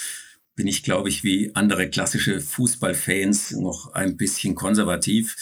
bin 0.55 0.67
ich, 0.67 0.83
glaube 0.83 1.09
ich, 1.09 1.25
wie 1.25 1.53
andere 1.55 1.89
klassische 1.89 2.39
Fußballfans 2.39 3.51
noch 3.51 3.93
ein 3.93 4.15
bisschen 4.15 4.55
konservativ. 4.55 5.35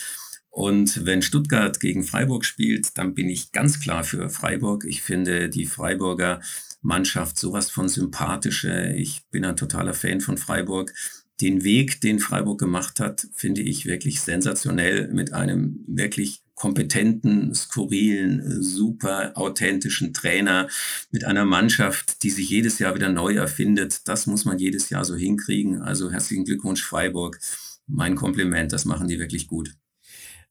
Und 0.49 1.05
wenn 1.05 1.21
Stuttgart 1.21 1.79
gegen 1.79 2.03
Freiburg 2.03 2.45
spielt, 2.45 2.97
dann 2.97 3.13
bin 3.13 3.29
ich 3.29 3.51
ganz 3.51 3.79
klar 3.79 4.03
für 4.03 4.29
Freiburg. 4.29 4.85
Ich 4.85 5.01
finde 5.01 5.49
die 5.49 5.65
Freiburger 5.65 6.41
Mannschaft 6.83 7.39
sowas 7.39 7.71
von 7.71 7.89
sympathische. 7.89 8.93
Ich 8.95 9.23
bin 9.31 9.45
ein 9.45 9.57
totaler 9.57 9.93
Fan 9.93 10.21
von 10.21 10.37
Freiburg. 10.37 10.93
Den 11.41 11.63
Weg, 11.63 12.01
den 12.01 12.19
Freiburg 12.19 12.59
gemacht 12.59 12.99
hat, 12.99 13.27
finde 13.33 13.61
ich 13.61 13.85
wirklich 13.85 14.21
sensationell 14.21 15.07
mit 15.07 15.33
einem 15.33 15.83
wirklich 15.87 16.43
kompetenten, 16.55 17.55
skurrilen, 17.55 18.61
super 18.61 19.31
authentischen 19.35 20.13
Trainer, 20.13 20.69
mit 21.09 21.25
einer 21.25 21.45
Mannschaft, 21.45 22.21
die 22.21 22.29
sich 22.29 22.49
jedes 22.49 22.77
Jahr 22.79 22.93
wieder 22.93 23.09
neu 23.09 23.33
erfindet. 23.33 24.07
Das 24.07 24.27
muss 24.27 24.45
man 24.45 24.59
jedes 24.59 24.89
Jahr 24.89 25.03
so 25.03 25.15
hinkriegen. 25.15 25.81
Also 25.81 26.11
herzlichen 26.11 26.45
Glückwunsch 26.45 26.83
Freiburg. 26.83 27.39
Mein 27.87 28.15
Kompliment, 28.15 28.71
das 28.71 28.85
machen 28.85 29.07
die 29.07 29.19
wirklich 29.19 29.47
gut. 29.47 29.75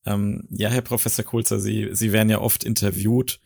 Ähm, 0.05 0.49
ja, 0.51 0.69
Herr 0.69 0.83
Professor 0.83 1.25
Kulzer, 1.25 1.61
Sie, 1.61 1.91
Sie 1.93 2.13
werden 2.13 2.31
ja 2.31 2.41
oft 2.41 2.65
interviewt. 2.65 3.41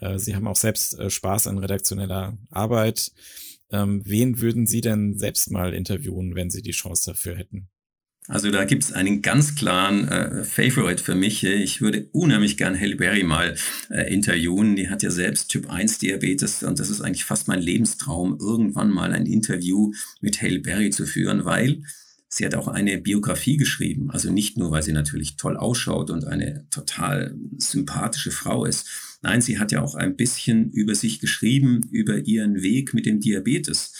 Äh, 0.00 0.18
Sie 0.18 0.34
haben 0.34 0.46
auch 0.46 0.56
selbst 0.56 0.98
äh, 0.98 1.10
Spaß 1.10 1.46
an 1.46 1.58
redaktioneller 1.58 2.38
Arbeit. 2.50 3.12
Ähm, 3.70 4.02
wen 4.04 4.40
würden 4.40 4.66
Sie 4.66 4.80
denn 4.80 5.18
selbst 5.18 5.50
mal 5.50 5.74
interviewen, 5.74 6.34
wenn 6.34 6.50
Sie 6.50 6.62
die 6.62 6.70
Chance 6.72 7.10
dafür 7.10 7.36
hätten? 7.36 7.68
Also 8.28 8.50
da 8.50 8.64
gibt 8.64 8.82
es 8.82 8.92
einen 8.92 9.22
ganz 9.22 9.54
klaren 9.54 10.08
äh, 10.08 10.44
Favorite 10.44 11.02
für 11.02 11.14
mich. 11.14 11.44
Ich 11.44 11.80
würde 11.80 12.08
unheimlich 12.10 12.56
gern 12.56 12.78
Halle 12.78 12.96
Berry 12.96 13.22
mal 13.22 13.54
äh, 13.88 14.12
interviewen. 14.12 14.74
Die 14.74 14.90
hat 14.90 15.04
ja 15.04 15.10
selbst 15.10 15.48
Typ 15.48 15.70
1 15.70 15.98
Diabetes 15.98 16.64
und 16.64 16.80
das 16.80 16.90
ist 16.90 17.00
eigentlich 17.00 17.24
fast 17.24 17.46
mein 17.46 17.60
Lebenstraum, 17.60 18.36
irgendwann 18.40 18.90
mal 18.90 19.12
ein 19.12 19.26
Interview 19.26 19.92
mit 20.20 20.42
Halle 20.42 20.58
Berry 20.58 20.90
zu 20.90 21.06
führen, 21.06 21.44
weil 21.44 21.82
Sie 22.28 22.44
hat 22.44 22.54
auch 22.54 22.68
eine 22.68 22.98
Biografie 22.98 23.56
geschrieben. 23.56 24.10
Also 24.10 24.32
nicht 24.32 24.58
nur, 24.58 24.70
weil 24.70 24.82
sie 24.82 24.92
natürlich 24.92 25.36
toll 25.36 25.56
ausschaut 25.56 26.10
und 26.10 26.26
eine 26.26 26.66
total 26.70 27.34
sympathische 27.56 28.32
Frau 28.32 28.64
ist. 28.64 28.88
Nein, 29.26 29.40
sie 29.40 29.58
hat 29.58 29.72
ja 29.72 29.82
auch 29.82 29.96
ein 29.96 30.14
bisschen 30.14 30.70
über 30.70 30.94
sich 30.94 31.18
geschrieben, 31.18 31.80
über 31.90 32.16
ihren 32.28 32.62
Weg 32.62 32.94
mit 32.94 33.06
dem 33.06 33.18
Diabetes. 33.18 33.92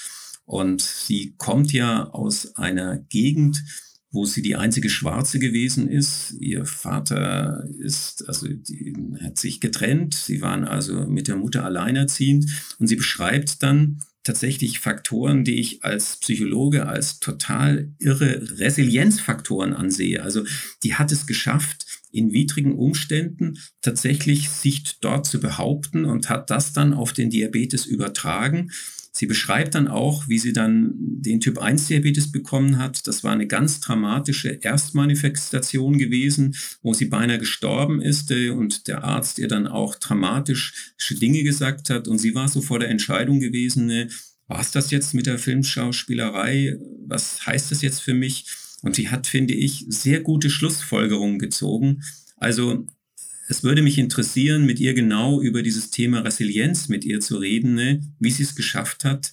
Und 0.45 0.81
sie 0.81 1.35
kommt 1.37 1.73
ja 1.73 2.05
aus 2.11 2.55
einer 2.55 2.99
Gegend, 3.09 3.65
wo 4.13 4.25
sie 4.25 4.41
die 4.41 4.55
einzige 4.55 4.89
Schwarze 4.89 5.41
gewesen 5.41 5.89
ist. 5.89 6.37
Ihr 6.39 6.65
Vater 6.65 7.67
ist, 7.77 8.29
also 8.29 8.47
die, 8.47 8.95
hat 9.21 9.37
sich 9.37 9.61
getrennt. 9.61 10.15
Sie 10.15 10.43
waren 10.43 10.63
also 10.63 11.09
mit 11.09 11.27
der 11.27 11.35
Mutter 11.35 11.65
alleinerziehend. 11.65 12.47
Und 12.79 12.87
sie 12.87 12.95
beschreibt 12.95 13.65
dann, 13.65 13.99
tatsächlich 14.27 14.81
Faktoren, 14.81 15.45
die 15.45 15.61
ich 15.61 15.85
als 15.85 16.17
Psychologe 16.17 16.87
als 16.87 17.21
total 17.21 17.93
irre 17.99 18.59
Resilienzfaktoren 18.59 19.73
ansehe. 19.73 20.23
Also 20.23 20.45
die 20.83 20.95
hat 20.97 21.13
es 21.13 21.27
geschafft, 21.27 21.86
in 22.17 22.33
widrigen 22.33 22.75
Umständen 22.75 23.59
tatsächlich 23.83 24.49
sich 24.49 24.99
dort 25.01 25.27
zu 25.27 25.41
behaupten 25.41 26.05
und 26.05 26.29
hat 26.29 26.51
das 26.51 26.73
dann 26.73 26.95
auf 26.95 27.13
den 27.13 27.31
Diabetes 27.31 27.87
übertragen. 27.87 28.71
Sie 29.17 29.27
beschreibt 29.27 29.75
dann 29.75 29.89
auch, 29.89 30.29
wie 30.29 30.39
sie 30.39 30.53
dann 30.53 30.93
den 30.95 31.41
Typ 31.41 31.57
1 31.57 31.87
Diabetes 31.87 32.31
bekommen 32.31 32.77
hat. 32.77 33.07
Das 33.07 33.25
war 33.25 33.33
eine 33.33 33.47
ganz 33.47 33.81
dramatische 33.81 34.59
Erstmanifestation 34.61 35.97
gewesen, 35.97 36.55
wo 36.83 36.93
sie 36.93 37.07
beinahe 37.07 37.39
gestorben 37.39 38.03
ist 38.03 38.31
äh, 38.31 38.51
und 38.51 38.89
der 38.89 39.05
Arzt 39.05 39.39
ihr 39.39 39.49
dann 39.49 39.67
auch 39.67 39.95
dramatische 39.95 41.15
Dinge 41.15 41.45
gesagt 41.45 41.89
hat. 41.89 42.09
Und 42.09 42.19
sie 42.19 42.35
war 42.35 42.49
so 42.49 42.61
vor 42.61 42.79
der 42.79 42.91
Entscheidung 42.91 43.41
gewesen, 43.41 43.89
äh, 43.89 44.09
war 44.49 44.61
es 44.61 44.71
das 44.71 44.91
jetzt 44.91 45.15
mit 45.15 45.27
der 45.27 45.39
Filmschauspielerei? 45.39 46.77
Was 47.07 47.47
heißt 47.47 47.71
das 47.71 47.81
jetzt 47.81 48.01
für 48.01 48.15
mich? 48.15 48.45
Und 48.87 48.95
sie 48.95 49.09
hat, 49.09 49.27
finde 49.27 49.53
ich, 49.53 49.85
sehr 49.89 50.21
gute 50.21 50.49
Schlussfolgerungen 50.49 51.41
gezogen. 51.41 52.05
Also 52.37 52.87
es 53.49 53.65
würde 53.65 53.83
mich 53.83 53.99
interessieren, 53.99 54.65
mit 54.65 54.79
ihr 54.79 54.95
genau 54.95 55.43
über 55.43 55.65
dieses 55.65 55.91
Thema 55.91 56.21
Resilienz 56.21 56.89
mit 56.89 57.05
ihr 57.05 57.19
zu 57.19 57.39
reden, 57.39 57.75
ne? 57.75 58.01
wie 58.21 58.31
sie 58.31 58.45
es 58.45 58.55
geschafft 58.55 59.05
hat, 59.05 59.33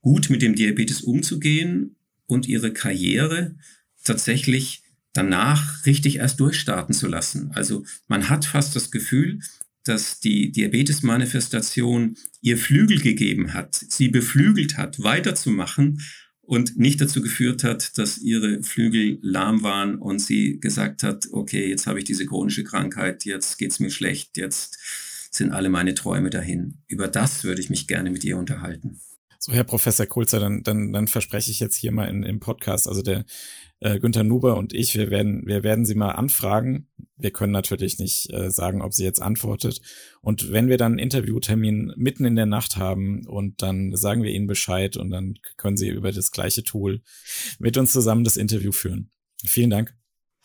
gut 0.00 0.30
mit 0.30 0.42
dem 0.42 0.56
Diabetes 0.56 1.00
umzugehen 1.00 1.94
und 2.26 2.48
ihre 2.48 2.72
Karriere 2.72 3.54
tatsächlich 4.02 4.82
danach 5.12 5.86
richtig 5.86 6.16
erst 6.16 6.40
durchstarten 6.40 6.92
zu 6.92 7.06
lassen. 7.06 7.52
Also 7.52 7.84
man 8.08 8.28
hat 8.28 8.46
fast 8.46 8.74
das 8.74 8.90
Gefühl, 8.90 9.38
dass 9.84 10.18
die 10.18 10.50
Diabetes-Manifestation 10.50 12.16
ihr 12.40 12.58
Flügel 12.58 13.00
gegeben 13.00 13.54
hat, 13.54 13.76
sie 13.76 14.08
beflügelt 14.08 14.76
hat, 14.76 15.04
weiterzumachen 15.04 16.00
und 16.42 16.76
nicht 16.76 17.00
dazu 17.00 17.22
geführt 17.22 17.64
hat, 17.64 17.96
dass 17.98 18.18
ihre 18.18 18.62
Flügel 18.62 19.18
lahm 19.22 19.62
waren 19.62 19.96
und 19.96 20.18
sie 20.18 20.58
gesagt 20.60 21.02
hat, 21.02 21.28
okay, 21.32 21.68
jetzt 21.68 21.86
habe 21.86 21.98
ich 21.98 22.04
diese 22.04 22.26
chronische 22.26 22.64
Krankheit, 22.64 23.24
jetzt 23.24 23.58
geht 23.58 23.70
es 23.70 23.80
mir 23.80 23.90
schlecht, 23.90 24.36
jetzt 24.36 24.78
sind 25.30 25.52
alle 25.52 25.70
meine 25.70 25.94
Träume 25.94 26.30
dahin. 26.30 26.78
Über 26.88 27.08
das 27.08 27.44
würde 27.44 27.60
ich 27.60 27.70
mich 27.70 27.86
gerne 27.86 28.10
mit 28.10 28.24
ihr 28.24 28.36
unterhalten. 28.36 29.00
So, 29.44 29.52
Herr 29.52 29.64
Professor 29.64 30.06
Kulzer, 30.06 30.38
dann, 30.38 30.62
dann, 30.62 30.92
dann 30.92 31.08
verspreche 31.08 31.50
ich 31.50 31.58
jetzt 31.58 31.74
hier 31.74 31.90
mal 31.90 32.04
in, 32.04 32.22
im 32.22 32.38
Podcast, 32.38 32.86
also 32.86 33.02
der 33.02 33.24
äh, 33.80 33.98
Günther 33.98 34.22
Nuber 34.22 34.56
und 34.56 34.72
ich, 34.72 34.94
wir 34.94 35.10
werden, 35.10 35.44
wir 35.46 35.64
werden 35.64 35.84
sie 35.84 35.96
mal 35.96 36.12
anfragen. 36.12 36.86
Wir 37.16 37.32
können 37.32 37.50
natürlich 37.50 37.98
nicht 37.98 38.32
äh, 38.32 38.52
sagen, 38.52 38.82
ob 38.82 38.94
sie 38.94 39.02
jetzt 39.02 39.20
antwortet. 39.20 39.80
Und 40.20 40.52
wenn 40.52 40.68
wir 40.68 40.76
dann 40.76 40.92
einen 40.92 40.98
Interviewtermin 41.00 41.92
mitten 41.96 42.24
in 42.24 42.36
der 42.36 42.46
Nacht 42.46 42.76
haben 42.76 43.26
und 43.26 43.62
dann 43.62 43.96
sagen 43.96 44.22
wir 44.22 44.30
ihnen 44.30 44.46
Bescheid 44.46 44.96
und 44.96 45.10
dann 45.10 45.34
können 45.56 45.76
sie 45.76 45.88
über 45.88 46.12
das 46.12 46.30
gleiche 46.30 46.62
Tool 46.62 47.02
mit 47.58 47.76
uns 47.76 47.90
zusammen 47.90 48.22
das 48.22 48.36
Interview 48.36 48.70
führen. 48.70 49.10
Vielen 49.44 49.70
Dank. 49.70 49.92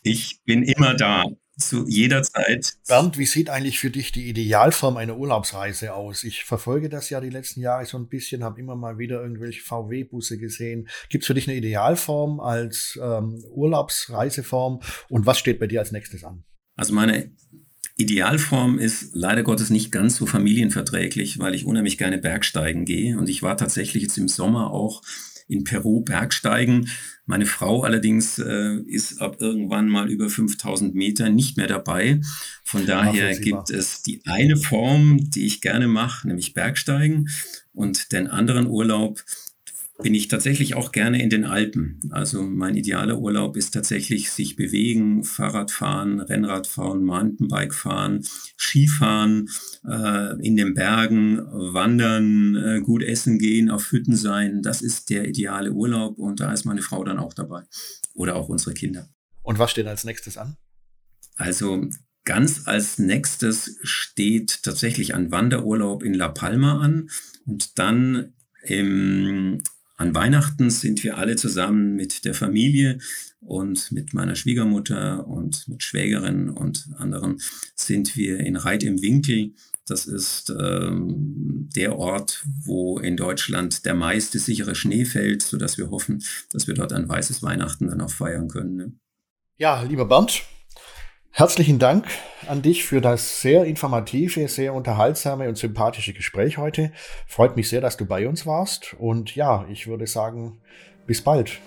Ich 0.01 0.41
bin 0.43 0.63
immer 0.63 0.95
da 0.95 1.23
zu 1.57 1.85
jeder 1.87 2.23
Zeit. 2.23 2.77
Bernd, 2.87 3.17
wie 3.17 3.25
sieht 3.25 3.49
eigentlich 3.49 3.79
für 3.79 3.89
dich 3.89 4.11
die 4.11 4.29
Idealform 4.29 4.97
einer 4.97 5.17
Urlaubsreise 5.17 5.93
aus? 5.93 6.23
Ich 6.23 6.43
verfolge 6.43 6.89
das 6.89 7.09
ja 7.09 7.19
die 7.19 7.29
letzten 7.29 7.61
Jahre 7.61 7.85
so 7.85 7.97
ein 7.97 8.07
bisschen, 8.07 8.43
habe 8.43 8.59
immer 8.59 8.75
mal 8.75 8.97
wieder 8.97 9.21
irgendwelche 9.21 9.61
VW-Busse 9.61 10.37
gesehen. 10.37 10.87
Gibt 11.09 11.23
es 11.23 11.27
für 11.27 11.33
dich 11.33 11.47
eine 11.47 11.57
Idealform 11.57 12.39
als 12.39 12.99
ähm, 13.01 13.43
Urlaubsreiseform 13.49 14.81
und 15.09 15.25
was 15.25 15.39
steht 15.39 15.59
bei 15.59 15.67
dir 15.67 15.79
als 15.79 15.91
nächstes 15.91 16.23
an? 16.23 16.43
Also 16.75 16.93
meine 16.93 17.31
Idealform 17.97 18.77
ist 18.77 19.15
leider 19.15 19.41
Gottes 19.41 19.71
nicht 19.71 19.91
ganz 19.91 20.17
so 20.17 20.27
familienverträglich, 20.27 21.39
weil 21.39 21.55
ich 21.55 21.65
unheimlich 21.65 21.97
gerne 21.97 22.19
Bergsteigen 22.19 22.85
gehe 22.85 23.17
und 23.17 23.27
ich 23.27 23.41
war 23.41 23.57
tatsächlich 23.57 24.03
jetzt 24.03 24.17
im 24.19 24.27
Sommer 24.27 24.71
auch 24.71 25.01
in 25.47 25.63
Peru 25.63 26.01
Bergsteigen. 26.01 26.89
Meine 27.27 27.45
Frau 27.45 27.83
allerdings 27.83 28.39
äh, 28.39 28.77
ist 28.87 29.21
ab 29.21 29.37
irgendwann 29.39 29.89
mal 29.89 30.09
über 30.09 30.29
5000 30.29 30.95
Meter 30.95 31.29
nicht 31.29 31.57
mehr 31.57 31.67
dabei. 31.67 32.21
Von 32.63 32.85
daher 32.85 33.37
gibt 33.37 33.69
es 33.69 34.01
die 34.01 34.21
eine 34.25 34.55
Form, 34.55 35.29
die 35.29 35.45
ich 35.45 35.59
gerne 35.59 35.87
mache, 35.87 36.27
nämlich 36.27 36.53
Bergsteigen 36.53 37.29
und 37.73 38.13
den 38.13 38.27
anderen 38.27 38.65
Urlaub, 38.65 39.23
bin 39.99 40.13
ich 40.13 40.27
tatsächlich 40.27 40.75
auch 40.75 40.91
gerne 40.91 41.21
in 41.21 41.29
den 41.29 41.43
Alpen. 41.43 41.99
Also 42.11 42.43
mein 42.43 42.75
idealer 42.75 43.17
Urlaub 43.17 43.57
ist 43.57 43.73
tatsächlich 43.73 44.29
sich 44.29 44.55
bewegen, 44.55 45.23
Fahrradfahren, 45.23 46.19
Rennradfahren, 46.19 47.03
Mountainbikefahren, 47.03 48.23
Skifahren, 48.57 49.49
äh, 49.87 50.39
in 50.45 50.55
den 50.55 50.75
Bergen, 50.75 51.39
wandern, 51.51 52.55
äh, 52.55 52.81
gut 52.81 53.01
essen 53.01 53.39
gehen, 53.39 53.71
auf 53.71 53.91
Hütten 53.91 54.15
sein. 54.15 54.61
Das 54.61 54.81
ist 54.81 55.09
der 55.09 55.27
ideale 55.27 55.71
Urlaub 55.71 56.19
und 56.19 56.39
da 56.39 56.53
ist 56.53 56.65
meine 56.65 56.83
Frau 56.83 57.03
dann 57.03 57.17
auch 57.17 57.33
dabei. 57.33 57.63
Oder 58.13 58.35
auch 58.35 58.49
unsere 58.49 58.73
Kinder. 58.73 59.09
Und 59.41 59.57
was 59.57 59.71
steht 59.71 59.87
als 59.87 60.03
nächstes 60.03 60.37
an? 60.37 60.57
Also 61.35 61.87
ganz 62.23 62.67
als 62.67 62.99
nächstes 62.99 63.79
steht 63.81 64.61
tatsächlich 64.61 65.15
ein 65.15 65.31
Wanderurlaub 65.31 66.03
in 66.03 66.13
La 66.13 66.27
Palma 66.27 66.81
an 66.81 67.09
und 67.45 67.79
dann 67.79 68.33
im 68.63 69.61
an 69.97 70.13
Weihnachten 70.13 70.69
sind 70.69 71.03
wir 71.03 71.17
alle 71.17 71.35
zusammen 71.35 71.95
mit 71.95 72.23
der 72.23 72.35
Familie 72.35 72.99
und 73.41 73.91
mit 73.91 74.13
meiner 74.13 74.35
Schwiegermutter 74.35 75.27
und 75.27 75.67
mit 75.67 75.81
Schwägerin 75.81 76.49
und 76.49 76.89
anderen 76.97 77.41
sind 77.75 78.15
wir 78.15 78.39
in 78.39 78.55
Reit 78.55 78.83
im 78.83 79.01
Winkel. 79.01 79.53
Das 79.87 80.05
ist 80.05 80.51
ähm, 80.51 81.69
der 81.75 81.97
Ort, 81.97 82.45
wo 82.63 82.99
in 82.99 83.17
Deutschland 83.17 83.85
der 83.85 83.95
meiste 83.95 84.37
sichere 84.37 84.75
Schnee 84.75 85.05
fällt, 85.05 85.41
sodass 85.41 85.79
wir 85.79 85.89
hoffen, 85.89 86.23
dass 86.49 86.67
wir 86.67 86.75
dort 86.75 86.93
ein 86.93 87.09
weißes 87.09 87.41
Weihnachten 87.41 87.87
dann 87.87 88.01
auch 88.01 88.11
feiern 88.11 88.49
können. 88.49 88.75
Ne? 88.75 88.91
Ja, 89.57 89.81
lieber 89.81 90.05
Bernd, 90.05 90.43
Herzlichen 91.31 91.77
Dank 91.77 92.05
an 92.47 92.61
dich 92.61 92.83
für 92.83 92.99
das 92.99 93.41
sehr 93.41 93.65
informative, 93.65 94.47
sehr 94.47 94.73
unterhaltsame 94.73 95.47
und 95.47 95.57
sympathische 95.57 96.13
Gespräch 96.13 96.57
heute. 96.57 96.91
Freut 97.27 97.55
mich 97.55 97.69
sehr, 97.69 97.81
dass 97.81 97.97
du 97.97 98.05
bei 98.05 98.27
uns 98.27 98.45
warst. 98.45 98.95
Und 98.97 99.35
ja, 99.35 99.65
ich 99.69 99.87
würde 99.87 100.07
sagen, 100.07 100.59
bis 101.05 101.21
bald. 101.21 101.59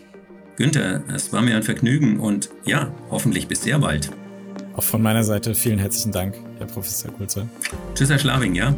Günther, 0.57 1.03
es 1.15 1.33
war 1.33 1.41
mir 1.41 1.57
ein 1.57 1.63
Vergnügen 1.63 2.21
und 2.21 2.51
ja, 2.65 2.93
hoffentlich 3.11 3.49
bis 3.49 3.63
sehr 3.63 3.79
bald. 3.79 4.11
Auch 4.77 4.83
von 4.83 5.03
meiner 5.03 5.25
Seite 5.25 5.55
vielen 5.55 5.79
herzlichen 5.79 6.13
Dank, 6.13 6.37
Herr 6.59 6.67
Professor 6.67 7.13
Kulzer. 7.13 7.49
Tschüss, 7.95 8.11
Herr 8.11 8.19
Schlawing, 8.19 8.55
ja. 8.55 8.75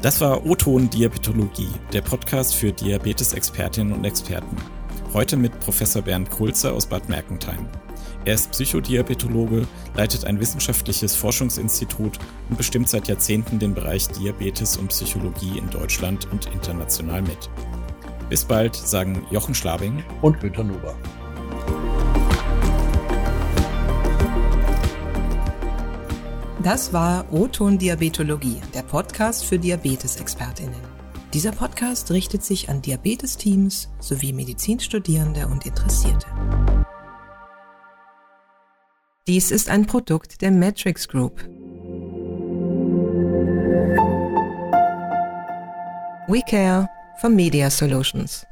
Das 0.00 0.20
war 0.20 0.44
O-Ton 0.44 0.90
Diabetologie, 0.90 1.68
der 1.92 2.02
Podcast 2.02 2.56
für 2.56 2.72
Diabetes-Expertinnen 2.72 3.92
und 3.92 4.04
Experten. 4.04 4.56
Heute 5.14 5.36
mit 5.36 5.60
Professor 5.60 6.00
Bernd 6.00 6.30
Kulzer 6.30 6.72
aus 6.72 6.86
Bad 6.86 7.10
Mergentheim. 7.10 7.68
Er 8.24 8.32
ist 8.32 8.50
Psychodiabetologe, 8.52 9.66
leitet 9.94 10.24
ein 10.24 10.40
wissenschaftliches 10.40 11.14
Forschungsinstitut 11.16 12.18
und 12.48 12.56
bestimmt 12.56 12.88
seit 12.88 13.08
Jahrzehnten 13.08 13.58
den 13.58 13.74
Bereich 13.74 14.08
Diabetes 14.08 14.78
und 14.78 14.88
Psychologie 14.88 15.58
in 15.58 15.68
Deutschland 15.68 16.26
und 16.32 16.46
international 16.46 17.20
mit. 17.20 17.50
Bis 18.30 18.46
bald, 18.46 18.74
sagen 18.74 19.26
Jochen 19.30 19.54
Schlabing 19.54 20.02
und 20.22 20.40
Günter 20.40 20.64
Nuber. 20.64 20.96
Das 26.62 26.94
war 26.94 27.26
O-Ton 27.30 27.76
Diabetologie, 27.76 28.62
der 28.72 28.82
Podcast 28.82 29.44
für 29.44 29.58
Diabetesexpertinnen. 29.58 30.91
Dieser 31.34 31.52
Podcast 31.52 32.10
richtet 32.10 32.44
sich 32.44 32.68
an 32.68 32.82
Diabetesteams 32.82 33.88
sowie 34.00 34.34
Medizinstudierende 34.34 35.46
und 35.46 35.64
Interessierte. 35.64 36.26
Dies 39.26 39.50
ist 39.50 39.70
ein 39.70 39.86
Produkt 39.86 40.42
der 40.42 40.50
Matrix 40.50 41.08
Group. 41.08 41.42
We 46.28 46.42
Care 46.46 46.86
for 47.18 47.30
Media 47.30 47.70
Solutions. 47.70 48.44